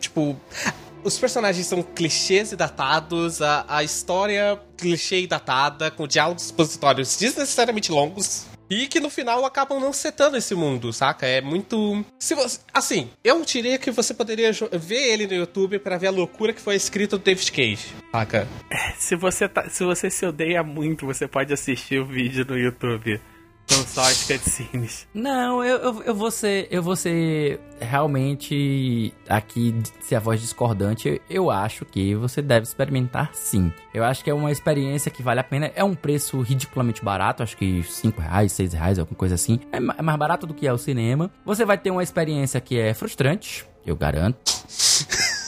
tipo. 0.00 0.36
Os 1.02 1.18
personagens 1.18 1.66
são 1.66 1.82
clichês 1.82 2.52
e 2.52 2.56
datados, 2.56 3.40
a, 3.40 3.64
a 3.68 3.82
história 3.82 4.60
clichê 4.76 5.20
e 5.20 5.26
datada, 5.26 5.90
com 5.90 6.06
diálogos 6.06 6.44
expositórios 6.46 7.16
desnecessariamente 7.16 7.90
longos. 7.90 8.46
E 8.68 8.86
que 8.86 9.00
no 9.00 9.10
final 9.10 9.44
acabam 9.44 9.80
não 9.80 9.92
setando 9.92 10.36
esse 10.36 10.54
mundo, 10.54 10.92
saca? 10.92 11.26
É 11.26 11.40
muito. 11.40 12.04
Se 12.20 12.36
você... 12.36 12.60
Assim, 12.72 13.10
eu 13.24 13.44
diria 13.44 13.76
que 13.78 13.90
você 13.90 14.14
poderia 14.14 14.52
ver 14.74 15.12
ele 15.12 15.26
no 15.26 15.34
YouTube 15.34 15.80
pra 15.80 15.98
ver 15.98 16.06
a 16.06 16.12
loucura 16.12 16.52
que 16.52 16.60
foi 16.60 16.76
escrito 16.76 17.18
do 17.18 17.24
David 17.24 17.50
Cage, 17.50 17.88
saca? 18.12 18.46
Se 18.96 19.16
você, 19.16 19.48
tá, 19.48 19.68
se 19.68 19.82
você 19.82 20.08
se 20.08 20.24
odeia 20.24 20.62
muito, 20.62 21.06
você 21.06 21.26
pode 21.26 21.52
assistir 21.52 22.00
o 22.00 22.06
vídeo 22.06 22.44
no 22.44 22.56
YouTube. 22.56 23.20
São 23.70 23.86
só 23.86 24.00
as 24.02 24.24
cutscenes. 24.24 25.06
Não, 25.14 25.62
eu, 25.62 25.76
eu, 25.76 26.02
eu 26.02 26.14
vou 26.14 26.28
ser. 26.32 26.66
Eu 26.72 26.82
vou 26.82 26.96
ser 26.96 27.60
realmente 27.80 29.14
aqui 29.28 29.72
se 30.00 30.16
a 30.16 30.18
voz 30.18 30.40
discordante, 30.40 31.22
eu 31.30 31.52
acho 31.52 31.84
que 31.84 32.16
você 32.16 32.42
deve 32.42 32.64
experimentar 32.64 33.30
sim. 33.32 33.72
Eu 33.94 34.02
acho 34.02 34.24
que 34.24 34.30
é 34.30 34.34
uma 34.34 34.50
experiência 34.50 35.08
que 35.08 35.22
vale 35.22 35.38
a 35.38 35.44
pena. 35.44 35.70
É 35.76 35.84
um 35.84 35.94
preço 35.94 36.40
ridiculamente 36.40 37.04
barato, 37.04 37.44
acho 37.44 37.56
que 37.56 37.84
5 37.84 38.20
reais, 38.20 38.50
6 38.50 38.72
reais, 38.72 38.98
alguma 38.98 39.16
coisa 39.16 39.36
assim. 39.36 39.60
É, 39.70 39.76
é 39.76 40.02
mais 40.02 40.18
barato 40.18 40.48
do 40.48 40.54
que 40.54 40.66
é 40.66 40.72
o 40.72 40.78
cinema. 40.78 41.30
Você 41.46 41.64
vai 41.64 41.78
ter 41.78 41.92
uma 41.92 42.02
experiência 42.02 42.60
que 42.60 42.76
é 42.76 42.92
frustrante, 42.92 43.64
eu 43.86 43.94
garanto. 43.94 44.38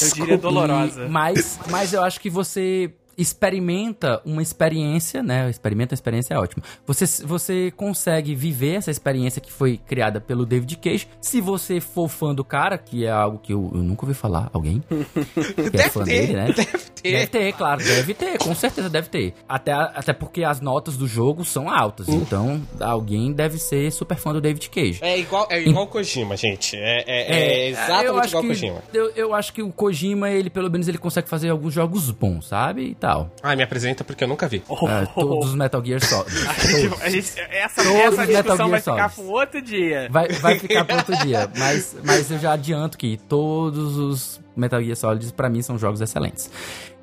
Eu 0.00 0.14
diria 0.14 0.38
dolorosa. 0.38 1.06
E, 1.06 1.08
mas, 1.08 1.58
mas 1.68 1.92
eu 1.92 2.02
acho 2.04 2.20
que 2.20 2.30
você 2.30 2.92
experimenta 3.18 4.22
uma 4.24 4.40
experiência, 4.40 5.22
né? 5.24 5.50
Experimenta 5.50 5.92
a 5.92 5.96
experiência 5.96 6.34
é 6.34 6.38
ótimo. 6.38 6.62
Você, 6.86 7.04
você 7.26 7.72
consegue 7.76 8.32
viver 8.34 8.76
essa 8.76 8.92
experiência 8.92 9.42
que 9.42 9.50
foi 9.52 9.76
criada 9.76 10.20
pelo 10.20 10.46
David 10.46 10.76
Cage. 10.76 11.08
Se 11.20 11.40
você 11.40 11.80
for 11.80 12.08
fã 12.08 12.32
do 12.32 12.44
cara, 12.44 12.78
que 12.78 13.04
é 13.04 13.10
algo 13.10 13.38
que 13.38 13.52
eu, 13.52 13.70
eu 13.74 13.82
nunca 13.82 14.06
ouvi 14.06 14.14
falar, 14.14 14.48
alguém 14.52 14.82
que 14.88 15.60
é 15.60 15.70
Deve 15.70 15.90
fã 15.90 16.04
ter, 16.04 16.26
dele, 16.26 16.32
né? 16.34 16.46
deve 16.52 16.64
ter. 16.64 17.12
Deve 17.12 17.26
ter, 17.26 17.52
claro, 17.54 17.82
deve 17.82 18.14
ter, 18.14 18.38
com 18.38 18.54
certeza 18.54 18.88
deve 18.88 19.08
ter. 19.08 19.34
Até, 19.48 19.72
até 19.72 20.12
porque 20.12 20.44
as 20.44 20.60
notas 20.60 20.96
do 20.96 21.08
jogo 21.08 21.44
são 21.44 21.68
altas, 21.68 22.08
então 22.08 22.62
alguém 22.80 23.32
deve 23.32 23.58
ser 23.58 23.90
super 23.90 24.16
fã 24.16 24.32
do 24.32 24.40
David 24.40 24.68
Cage. 24.70 25.00
É 25.02 25.18
igual, 25.18 25.48
é 25.50 25.60
igual 25.60 25.84
o 25.84 25.88
Kojima, 25.88 26.36
gente. 26.36 26.76
É, 26.76 27.04
é, 27.06 27.32
é 27.32 27.68
exatamente 27.68 28.06
eu 28.06 28.18
acho 28.18 28.28
igual 28.28 28.42
o 28.42 28.46
que, 28.46 28.52
Kojima. 28.52 28.82
Eu, 28.92 29.10
eu 29.16 29.34
acho 29.34 29.52
que 29.52 29.62
o 29.62 29.72
Kojima, 29.72 30.30
ele 30.30 30.50
pelo 30.50 30.70
menos 30.70 30.86
ele 30.86 30.98
consegue 30.98 31.28
fazer 31.28 31.50
alguns 31.50 31.72
jogos 31.72 32.10
bons, 32.10 32.46
sabe? 32.46 32.90
E 32.90 32.94
tal. 33.08 33.30
Ah, 33.42 33.56
me 33.56 33.62
apresenta 33.62 34.04
porque 34.04 34.22
eu 34.22 34.28
nunca 34.28 34.46
vi. 34.46 34.62
É, 34.68 35.06
todos 35.14 35.48
os 35.48 35.54
Metal 35.54 35.82
Gear 35.82 36.04
Solid. 36.04 36.30
A 37.00 37.08
gente- 37.08 37.40
essa 37.50 37.82
Todos 37.82 37.96
essa 37.98 38.26
Metal 38.26 38.26
discussão 38.26 38.56
Gear 38.56 38.70
vai 38.70 38.80
ficar 38.80 39.10
para 39.10 39.22
outro 39.24 39.62
dia. 39.62 40.08
Vai, 40.10 40.28
vai 40.28 40.58
ficar 40.58 40.84
para 40.84 40.96
outro 40.96 41.16
dia. 41.18 41.50
Mas, 41.56 41.96
mas 42.04 42.30
eu 42.30 42.38
já 42.38 42.52
adianto 42.52 42.98
que 42.98 43.16
todos 43.28 43.96
os 43.96 44.40
Metal 44.54 44.82
Gear 44.82 44.96
Solid 44.96 45.32
pra 45.32 45.48
mim 45.48 45.62
são 45.62 45.78
jogos 45.78 46.00
excelentes. 46.00 46.50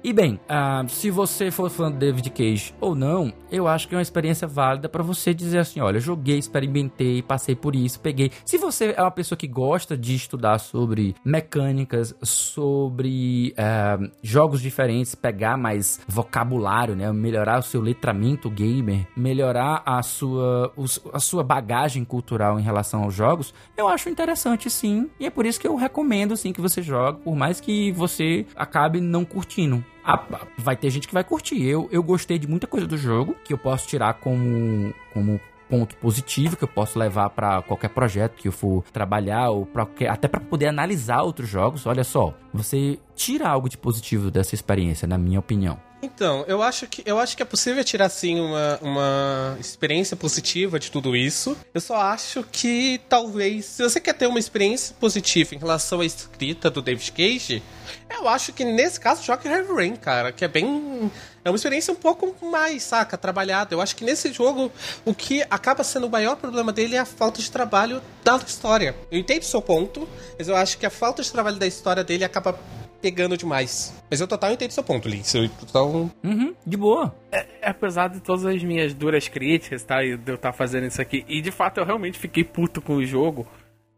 E 0.05 0.13
bem, 0.13 0.39
ah, 0.47 0.85
se 0.87 1.09
você 1.09 1.49
for 1.49 1.67
fã 1.67 1.91
do 1.91 1.97
David 1.97 2.29
Cage 2.29 2.75
ou 2.79 2.93
não, 2.93 3.33
eu 3.51 3.67
acho 3.67 3.87
que 3.87 3.95
é 3.95 3.97
uma 3.97 4.03
experiência 4.03 4.47
válida 4.47 4.87
pra 4.87 5.01
você 5.01 5.33
dizer 5.33 5.57
assim, 5.57 5.79
olha, 5.79 5.99
joguei, 5.99 6.37
experimentei, 6.37 7.23
passei 7.23 7.55
por 7.55 7.75
isso, 7.75 7.99
peguei. 7.99 8.29
Se 8.45 8.55
você 8.55 8.93
é 8.95 9.01
uma 9.01 9.09
pessoa 9.09 9.35
que 9.35 9.47
gosta 9.47 9.97
de 9.97 10.13
estudar 10.13 10.59
sobre 10.59 11.15
mecânicas, 11.25 12.15
sobre 12.21 13.51
ah, 13.57 13.97
jogos 14.21 14.61
diferentes, 14.61 15.15
pegar 15.15 15.57
mais 15.57 15.99
vocabulário, 16.07 16.95
né, 16.95 17.11
melhorar 17.11 17.57
o 17.57 17.63
seu 17.63 17.81
letramento 17.81 18.47
gamer, 18.47 19.07
melhorar 19.17 19.81
a 19.87 20.03
sua, 20.03 20.71
a 21.13 21.19
sua 21.19 21.43
bagagem 21.43 22.05
cultural 22.05 22.59
em 22.59 22.63
relação 22.63 23.05
aos 23.05 23.15
jogos, 23.15 23.55
eu 23.75 23.87
acho 23.87 24.07
interessante 24.07 24.69
sim, 24.69 25.09
e 25.19 25.25
é 25.25 25.31
por 25.31 25.47
isso 25.47 25.59
que 25.59 25.67
eu 25.67 25.75
recomendo 25.75 26.37
sim 26.37 26.53
que 26.53 26.61
você 26.61 26.79
jogue, 26.79 27.23
por 27.23 27.35
mais 27.35 27.59
que 27.59 27.91
você 27.93 28.45
acabe 28.55 29.01
não 29.01 29.25
curtindo. 29.25 29.83
Ah, 30.05 30.45
vai 30.57 30.75
ter 30.75 30.89
gente 30.89 31.07
que 31.07 31.13
vai 31.13 31.23
curtir. 31.23 31.63
Eu, 31.63 31.89
eu 31.91 32.03
gostei 32.03 32.37
de 32.37 32.47
muita 32.47 32.67
coisa 32.67 32.85
do 32.85 32.97
jogo 32.97 33.35
que 33.43 33.51
eu 33.51 33.57
posso 33.57 33.87
tirar 33.87 34.13
como, 34.15 34.93
como 35.11 35.39
ponto 35.69 35.95
positivo 35.97 36.55
que 36.55 36.63
eu 36.63 36.67
posso 36.67 36.97
levar 36.99 37.29
pra 37.31 37.61
qualquer 37.61 37.89
projeto 37.89 38.35
que 38.35 38.47
eu 38.47 38.51
for 38.51 38.83
trabalhar 38.93 39.49
ou 39.49 39.65
pra, 39.65 39.87
até 40.09 40.27
pra 40.27 40.39
poder 40.39 40.67
analisar 40.67 41.23
outros 41.23 41.49
jogos. 41.49 41.85
Olha 41.85 42.03
só, 42.03 42.33
você 42.53 42.99
tira 43.15 43.47
algo 43.47 43.67
de 43.67 43.77
positivo 43.77 44.29
dessa 44.29 44.53
experiência, 44.53 45.07
na 45.07 45.17
minha 45.17 45.39
opinião. 45.39 45.79
Então, 46.01 46.45
eu 46.47 46.61
acho 46.61 46.85
que 46.87 47.01
eu 47.03 47.17
acho 47.17 47.35
que 47.35 47.41
é 47.41 47.45
possível 47.45 47.83
tirar 47.83 48.09
sim 48.09 48.39
uma, 48.39 48.79
uma 48.81 49.57
experiência 49.59 50.15
positiva 50.15 50.79
de 50.79 50.91
tudo 50.91 51.15
isso. 51.15 51.57
Eu 51.73 51.81
só 51.81 51.95
acho 51.95 52.43
que 52.43 53.01
talvez, 53.09 53.65
se 53.65 53.81
você 53.81 53.99
quer 53.99 54.13
ter 54.13 54.27
uma 54.27 54.37
experiência 54.37 54.95
positiva 54.99 55.55
em 55.55 55.57
relação 55.57 56.01
à 56.01 56.05
escrita 56.05 56.69
do 56.69 56.81
David 56.81 57.11
Cage, 57.11 57.63
eu 58.09 58.27
acho 58.27 58.53
que 58.53 58.63
nesse 58.63 58.99
caso 58.99 59.23
joga 59.23 59.49
Heavy 59.49 59.73
Rain, 59.73 59.95
cara, 59.95 60.31
que 60.31 60.45
é 60.45 60.47
bem 60.47 61.11
é 61.43 61.49
uma 61.49 61.55
experiência 61.55 61.93
um 61.93 61.95
pouco 61.95 62.33
mais, 62.45 62.81
saca, 62.81 63.17
trabalhada. 63.17 63.75
Eu 63.75 63.81
acho 63.81 63.95
que 63.95 64.03
nesse 64.03 64.33
jogo 64.33 64.71
o 65.05 65.13
que 65.13 65.43
acaba 65.49 65.83
sendo 65.83 66.07
o 66.07 66.09
maior 66.09 66.35
problema 66.35 66.73
dele 66.73 66.95
é 66.95 66.99
a 66.99 67.05
falta 67.05 67.39
de 67.39 67.51
trabalho 67.51 68.01
da 68.23 68.37
história. 68.37 68.95
Eu 69.11 69.19
entendo 69.19 69.43
o 69.43 69.45
seu 69.45 69.61
ponto, 69.61 70.09
mas 70.37 70.47
eu 70.47 70.55
acho 70.55 70.77
que 70.77 70.85
a 70.85 70.89
falta 70.89 71.21
de 71.21 71.31
trabalho 71.31 71.57
da 71.57 71.67
história 71.67 72.03
dele 72.03 72.23
acaba 72.23 72.57
pegando 72.99 73.37
demais. 73.37 73.93
Mas 74.09 74.19
eu 74.19 74.27
total 74.27 74.51
entendo 74.51 74.71
seu 74.71 74.83
ponto, 74.83 75.07
Lee. 75.07 75.21
Eu 75.35 75.47
total 75.49 76.09
Uhum, 76.23 76.55
de 76.65 76.75
boa. 76.75 77.15
É, 77.31 77.45
apesar 77.61 78.07
de 78.07 78.19
todas 78.19 78.43
as 78.43 78.63
minhas 78.63 78.95
duras 78.95 79.27
críticas, 79.27 79.83
tá? 79.83 80.03
E 80.03 80.17
de 80.17 80.31
eu 80.31 80.35
estar 80.35 80.51
fazendo 80.51 80.87
isso 80.87 80.99
aqui, 80.99 81.23
e 81.27 81.39
de 81.41 81.51
fato 81.51 81.79
eu 81.79 81.85
realmente 81.85 82.17
fiquei 82.17 82.43
puto 82.43 82.81
com 82.81 82.95
o 82.95 83.05
jogo, 83.05 83.45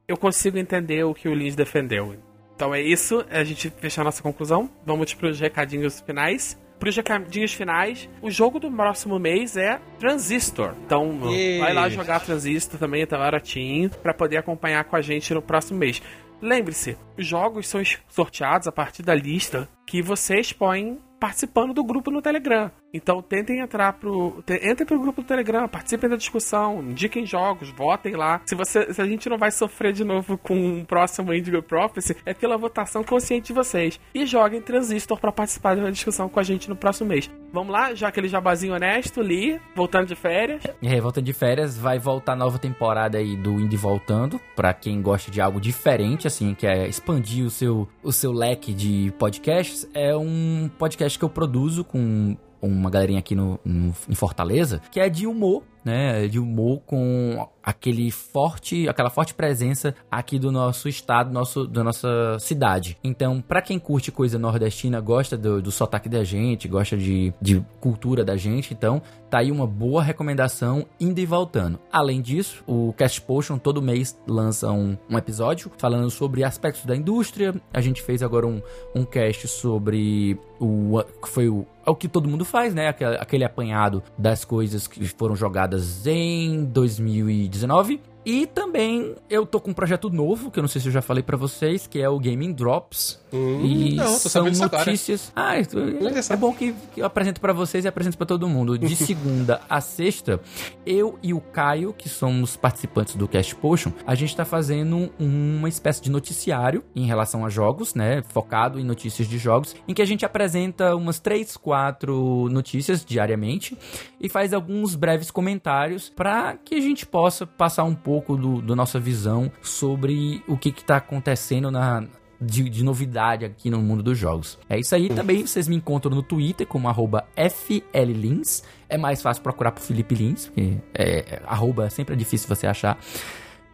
eu 0.06 0.18
consigo 0.18 0.58
entender 0.58 1.06
o 1.06 1.14
que 1.14 1.30
o 1.30 1.34
Lins 1.34 1.56
defendeu. 1.56 2.18
Então 2.58 2.74
é 2.74 2.82
isso, 2.82 3.24
a 3.30 3.44
gente 3.44 3.70
fechar 3.70 4.02
a 4.02 4.06
nossa 4.06 4.24
conclusão. 4.24 4.68
Vamos 4.84 5.14
pros 5.14 5.40
recadinhos 5.40 6.02
finais. 6.02 6.60
Pros 6.80 6.96
recadinhos 6.96 7.54
finais, 7.54 8.10
o 8.20 8.32
jogo 8.32 8.60
do 8.60 8.72
próximo 8.72 9.20
mês 9.20 9.56
é 9.56 9.80
Transistor. 10.00 10.74
Então 10.84 11.20
vai 11.60 11.72
lá 11.72 11.88
jogar 11.88 12.20
Transistor 12.20 12.80
também, 12.80 13.06
tá 13.06 13.16
baratinho, 13.16 13.92
pra 14.02 14.12
poder 14.12 14.38
acompanhar 14.38 14.84
com 14.86 14.96
a 14.96 15.02
gente 15.02 15.32
no 15.36 15.42
próximo 15.42 15.78
mês. 15.78 16.02
Lembre-se, 16.42 16.98
os 17.16 17.28
jogos 17.28 17.68
são 17.68 17.82
sorteados 18.08 18.68
a 18.68 18.72
partir 18.72 19.04
da 19.04 19.14
lista 19.14 19.70
que 19.86 20.02
vocês 20.02 20.52
põem 20.52 21.00
participando 21.20 21.76
do 21.76 21.84
grupo 21.84 22.10
no 22.10 22.24
Telegram. 22.24 22.72
Então 22.98 23.22
tentem 23.22 23.60
entrar 23.60 23.94
pro. 23.94 24.44
Entrem 24.48 24.86
pro 24.86 25.00
grupo 25.00 25.22
do 25.22 25.28
Telegram, 25.28 25.68
participem 25.68 26.10
da 26.10 26.16
discussão, 26.16 26.82
indiquem 26.82 27.26
jogos, 27.26 27.70
votem 27.70 28.16
lá. 28.16 28.42
Se, 28.46 28.56
você, 28.56 28.94
se 28.94 29.02
a 29.02 29.06
gente 29.06 29.30
não 29.30 29.38
vai 29.38 29.52
sofrer 29.52 29.94
de 29.94 30.04
novo 30.04 30.38
com 30.38 30.56
um 30.56 30.84
próximo 30.84 31.34
Indigo 31.34 31.62
Prophecy, 31.62 32.16
é 32.26 32.34
pela 32.34 32.58
votação 32.58 33.04
consciente 33.04 33.48
de 33.48 33.54
vocês. 33.54 34.00
E 34.14 34.26
joguem 34.26 34.62
Transistor 34.62 35.20
pra 35.20 35.32
participar 35.32 35.76
de 35.76 35.82
uma 35.82 35.92
discussão 35.92 36.28
com 36.28 36.40
a 36.40 36.44
gente 36.44 36.68
no 36.68 36.76
próximo 36.76 37.10
mês. 37.10 37.30
Vamos 37.54 37.72
lá, 37.72 37.94
já 37.94 38.10
aquele 38.10 38.28
jabazinho 38.28 38.76
honesto, 38.76 39.22
Li, 39.22 39.60
voltando 39.76 40.08
de 40.08 40.16
férias. 40.16 40.64
Aí, 40.84 41.00
voltando 41.00 41.26
de 41.26 41.34
férias, 41.34 41.78
vai 41.78 41.98
voltar 41.98 42.34
a 42.34 42.36
nova 42.36 42.60
temporada 42.60 43.18
aí 43.18 43.36
do 43.38 43.52
Indie 43.52 43.78
Voltando, 43.78 44.40
pra 44.56 44.74
quem 44.74 45.02
gosta 45.02 45.32
de 45.32 45.40
algo 45.40 45.60
diferente, 45.62 46.28
assim, 46.28 46.54
que 46.54 46.68
é 46.68 46.88
expandir 46.88 47.46
o 47.46 47.50
seu, 47.50 47.88
o 48.04 48.12
seu 48.12 48.32
leque 48.32 48.74
de 48.74 49.14
podcasts. 49.18 49.90
É 49.94 50.16
um 50.16 50.70
podcast 50.78 51.18
que 51.18 51.24
eu 51.24 51.30
produzo 51.30 51.84
com 51.84 52.36
uma 52.68 52.90
galerinha 52.90 53.20
aqui 53.20 53.36
no, 53.36 53.60
no- 53.64 53.94
em 54.10 54.16
Fortaleza, 54.16 54.82
que 54.92 55.00
é 55.00 55.10
de 55.10 55.26
humor, 55.28 55.64
né? 55.84 56.28
De 56.28 56.40
humor 56.40 56.82
com 56.86 57.48
aquele 57.68 58.10
forte, 58.12 58.88
aquela 58.88 59.10
forte 59.10 59.34
presença 59.34 59.94
aqui 60.10 60.40
do 60.40 60.54
nosso 60.54 60.88
estado, 60.88 61.34
nosso, 61.34 61.68
da 61.68 61.84
nossa 61.84 62.38
cidade. 62.40 62.98
Então, 63.04 63.42
pra 63.42 63.62
quem 63.62 63.78
curte 63.78 64.10
coisa 64.10 64.40
nordestina, 64.40 65.02
gosta 65.02 65.38
do, 65.38 65.62
do 65.62 65.70
sotaque 65.70 66.08
da 66.08 66.24
gente, 66.24 66.66
gosta 66.66 66.96
de, 66.96 67.34
de 67.42 67.62
cultura 67.82 68.24
da 68.24 68.38
gente, 68.38 68.74
então 68.74 69.02
tá 69.30 69.40
aí 69.40 69.52
uma 69.52 69.68
boa 69.68 70.02
recomendação 70.02 70.86
indo 70.98 71.20
e 71.20 71.26
voltando. 71.26 71.78
Além 71.92 72.22
disso, 72.22 72.64
o 72.66 72.94
Cast 72.94 73.20
Potion 73.22 73.58
todo 73.58 73.82
mês 73.82 74.18
lança 74.26 74.72
um, 74.72 74.98
um 75.10 75.18
episódio 75.18 75.70
falando 75.78 76.10
sobre 76.10 76.46
aspectos 76.46 76.86
da 76.86 76.96
indústria. 76.96 77.54
A 77.74 77.82
gente 77.82 78.02
fez 78.02 78.24
agora 78.24 78.48
um, 78.48 78.62
um 78.96 79.04
cast 79.04 79.46
sobre 79.50 80.40
o 80.60 81.04
que 81.22 81.30
foi 81.30 81.50
o, 81.50 81.66
é 81.86 81.90
o 81.90 81.96
que 81.96 82.08
todo 82.08 82.28
mundo 82.28 82.44
faz, 82.44 82.74
né? 82.74 82.88
Aquele, 82.88 83.16
aquele 83.16 83.44
apanhado 83.44 84.02
das 84.18 84.44
coisas 84.44 84.88
que 84.88 85.06
foram 85.06 85.36
jogadas 85.36 85.77
em 86.06 86.66
2019. 86.66 88.02
E 88.28 88.46
também 88.46 89.16
eu 89.30 89.46
tô 89.46 89.58
com 89.58 89.72
um 89.72 89.74
projeto 89.74 90.10
novo, 90.10 90.52
que 90.52 90.60
eu 90.60 90.62
não 90.62 90.68
sei 90.68 90.82
se 90.82 90.90
eu 90.90 90.92
já 90.92 91.02
falei 91.02 91.24
pra 91.24 91.38
vocês, 91.38 91.88
que 91.88 92.02
é 92.02 92.10
o 92.10 92.20
Gaming 92.20 92.52
Drops. 92.52 93.26
Hum, 93.32 93.66
e 93.66 93.96
não, 93.96 94.04
tô 94.20 94.28
são 94.28 94.50
disso 94.50 94.66
agora. 94.66 94.84
notícias. 94.84 95.32
Ah, 95.34 95.54
Olha 96.02 96.22
só. 96.22 96.34
é 96.34 96.38
bom 96.38 96.54
que, 96.54 96.74
que 96.94 97.00
eu 97.00 97.06
apresento 97.06 97.40
pra 97.40 97.54
vocês 97.54 97.86
e 97.86 97.88
apresento 97.88 98.18
pra 98.18 98.28
todo 98.28 98.50
mundo. 98.50 98.78
De 98.78 98.96
segunda 98.98 99.62
a 99.70 99.80
sexta, 99.80 100.42
eu 100.86 101.18
e 101.24 101.34
o 101.34 101.40
Caio, 101.40 101.94
que 101.94 102.10
somos 102.10 102.58
participantes 102.58 103.16
do 103.16 103.30
Cast 103.30 103.56
Potion, 103.56 103.94
a 104.06 104.14
gente 104.14 104.36
tá 104.36 104.44
fazendo 104.44 105.10
uma 105.18 105.70
espécie 105.70 106.02
de 106.02 106.12
noticiário 106.12 106.84
em 106.94 107.06
relação 107.06 107.46
a 107.46 107.50
jogos, 107.50 107.96
né? 107.96 108.24
Focado 108.28 108.78
em 108.78 108.84
notícias 108.84 109.26
de 109.26 109.38
jogos, 109.38 109.74
em 109.88 109.94
que 109.94 110.02
a 110.02 110.06
gente 110.06 110.26
apresenta 110.26 110.94
umas 110.98 111.18
três, 111.18 111.56
quatro 111.56 112.50
notícias 112.52 113.06
diariamente 113.06 113.78
e 114.20 114.28
faz 114.28 114.54
alguns 114.54 114.96
breves 114.96 115.32
comentários 115.32 116.10
para 116.10 116.58
que 116.58 116.76
a 116.76 116.82
gente 116.82 117.06
possa 117.06 117.48
passar 117.48 117.86
um 117.86 117.96
pouco 117.96 118.17
do, 118.22 118.62
da 118.62 118.76
nossa 118.76 119.00
visão 119.00 119.52
sobre 119.62 120.44
o 120.48 120.58
que 120.58 120.70
está 120.70 120.98
acontecendo 120.98 121.70
na, 121.70 122.04
de, 122.40 122.70
de 122.70 122.84
novidade 122.84 123.46
aqui 123.46 123.70
no 123.70 123.80
mundo 123.82 124.04
dos 124.04 124.18
jogos. 124.18 124.58
É 124.70 124.80
isso 124.80 124.94
aí. 124.96 125.10
Também 125.10 125.46
vocês 125.46 125.68
me 125.68 125.76
encontram 125.76 126.14
no 126.14 126.24
Twitter 126.24 126.66
como 126.66 126.88
FLLins. 127.36 128.64
É 128.88 128.98
mais 128.98 129.22
fácil 129.22 129.44
procurar 129.44 129.72
por 129.72 129.82
Felipe 129.82 130.16
Lins, 130.16 130.46
porque 130.48 130.78
é, 130.94 131.20
é, 131.20 131.42
arroba 131.46 131.90
sempre 131.90 132.14
é 132.14 132.18
difícil 132.18 132.48
você 132.48 132.68
achar. 132.68 132.98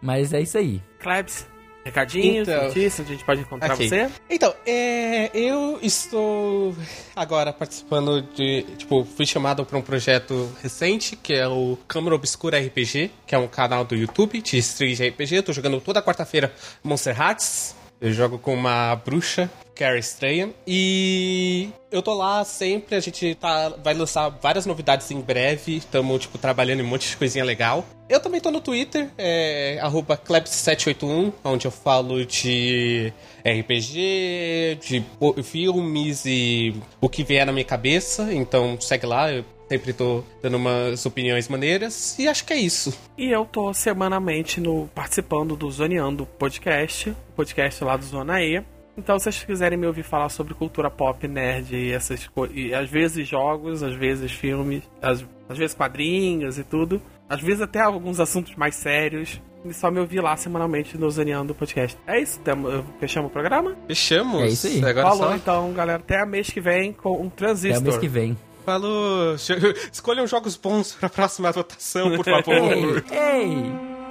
Mas 0.01 0.33
é 0.33 0.41
isso 0.41 0.57
aí. 0.57 0.81
Klebs, 0.99 1.47
Recadinhos, 1.85 2.47
Então- 2.47 2.63
notícias, 2.65 2.99
onde 3.01 3.09
a 3.09 3.13
gente 3.15 3.25
pode 3.25 3.41
encontrar 3.41 3.73
Ok. 3.73 3.87
você. 3.89 4.09
Então, 4.29 4.53
é, 4.65 5.29
eu 5.37 5.79
estou 5.81 6.73
agora 7.15 7.51
participando 7.51 8.21
de. 8.33 8.63
Tipo, 8.77 9.03
fui 9.03 9.25
chamado 9.25 9.65
para 9.65 9.77
um 9.77 9.81
projeto 9.81 10.49
recente, 10.61 11.15
que 11.15 11.33
é 11.33 11.47
o 11.47 11.77
Câmara 11.87 12.15
Obscura 12.15 12.57
RPG, 12.57 13.11
que 13.27 13.35
é 13.35 13.37
um 13.37 13.47
canal 13.47 13.83
do 13.83 13.95
YouTube 13.95 14.41
de 14.41 14.57
stream 14.59 14.93
de 14.93 15.07
RPG. 15.09 15.35
Eu 15.37 15.43
tô 15.43 15.51
jogando 15.53 15.81
toda 15.81 16.01
quarta-feira 16.01 16.53
Monster 16.83 17.19
Hearts. 17.19 17.75
Eu 18.03 18.11
jogo 18.11 18.37
com 18.37 18.53
uma 18.53 18.93
bruxa, 18.97 19.49
Carrie 19.73 20.01
Strayan. 20.01 20.49
E 20.67 21.69
eu 21.89 22.01
tô 22.01 22.13
lá 22.13 22.43
sempre, 22.43 22.97
a 22.97 22.99
gente 22.99 23.33
tá, 23.35 23.69
vai 23.81 23.93
lançar 23.93 24.27
várias 24.27 24.65
novidades 24.65 25.09
em 25.09 25.21
breve. 25.21 25.77
Estamos, 25.77 26.19
tipo, 26.19 26.37
trabalhando 26.37 26.81
em 26.81 26.83
um 26.83 26.87
monte 26.87 27.09
de 27.09 27.15
coisinha 27.15 27.45
legal. 27.45 27.85
Eu 28.09 28.19
também 28.19 28.41
tô 28.41 28.51
no 28.51 28.59
Twitter, 28.59 29.09
é 29.17 29.79
arroba 29.81 30.17
Klebs781, 30.17 31.31
onde 31.45 31.65
eu 31.65 31.71
falo 31.71 32.25
de 32.25 33.13
RPG, 33.39 34.79
de 34.81 35.03
filmes 35.41 36.25
e 36.25 36.75
o 36.99 37.07
que 37.07 37.23
vier 37.23 37.45
na 37.45 37.53
minha 37.53 37.63
cabeça. 37.63 38.33
Então 38.33 38.77
segue 38.81 39.05
lá, 39.05 39.31
eu 39.31 39.45
sempre 39.69 39.93
tô 39.93 40.23
dando 40.41 40.57
umas 40.57 41.05
opiniões 41.05 41.47
maneiras. 41.47 42.17
E 42.19 42.27
acho 42.27 42.45
que 42.45 42.53
é 42.53 42.57
isso. 42.57 42.97
E 43.17 43.31
eu 43.31 43.45
tô 43.45 43.73
semanalmente 43.73 44.59
no, 44.59 44.87
participando 44.93 45.55
do 45.55 45.69
Zoneando 45.69 46.25
Podcast, 46.25 47.09
o 47.09 47.33
podcast 47.35 47.83
lá 47.83 47.97
do 47.97 48.05
Zona 48.05 48.41
E. 48.41 48.63
Então, 48.97 49.17
se 49.17 49.23
vocês 49.23 49.43
quiserem 49.43 49.77
me 49.77 49.87
ouvir 49.87 50.03
falar 50.03 50.29
sobre 50.29 50.53
cultura 50.53 50.89
pop, 50.89 51.27
nerd 51.27 51.75
e 51.75 51.91
essas 51.91 52.27
coisas, 52.27 52.55
e 52.55 52.73
às 52.73 52.89
vezes 52.89 53.27
jogos, 53.27 53.81
às 53.81 53.95
vezes 53.95 54.31
filmes, 54.31 54.83
às, 55.01 55.25
às 55.49 55.57
vezes 55.57 55.75
quadrinhos 55.75 56.59
e 56.59 56.63
tudo, 56.63 57.01
às 57.27 57.41
vezes 57.41 57.61
até 57.61 57.81
alguns 57.81 58.19
assuntos 58.19 58.55
mais 58.55 58.75
sérios, 58.75 59.41
é 59.65 59.73
só 59.73 59.89
me 59.89 59.99
ouvir 59.99 60.21
lá 60.21 60.35
semanalmente 60.37 60.97
no 60.97 61.09
Zoneando 61.09 61.55
Podcast. 61.55 61.97
É 62.05 62.19
isso, 62.19 62.39
tamo, 62.41 62.85
fechamos 62.99 63.31
o 63.31 63.33
programa? 63.33 63.75
Fechamos? 63.87 64.43
É 64.43 64.47
isso 64.47 64.67
aí. 64.67 64.85
Agora 64.85 65.09
Falou 65.09 65.29
só. 65.29 65.35
então, 65.35 65.73
galera. 65.73 65.99
Até 65.99 66.23
mês 66.25 66.49
que 66.49 66.61
vem 66.61 66.93
com 66.93 67.19
um 67.19 67.29
transistor. 67.29 67.81
Até 67.81 67.89
mês 67.89 67.97
que 67.97 68.07
vem. 68.07 68.37
Falou. 68.65 69.35
Escolham 69.91 70.25
jogos 70.27 70.55
bons 70.55 70.93
pra 70.93 71.09
próxima 71.09 71.51
votação, 71.51 72.15
por 72.15 72.25
favor. 72.25 73.03
Ei! 73.11 74.02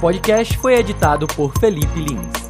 Podcast 0.00 0.56
foi 0.56 0.76
editado 0.76 1.26
por 1.26 1.52
Felipe 1.60 2.00
Lins. 2.00 2.49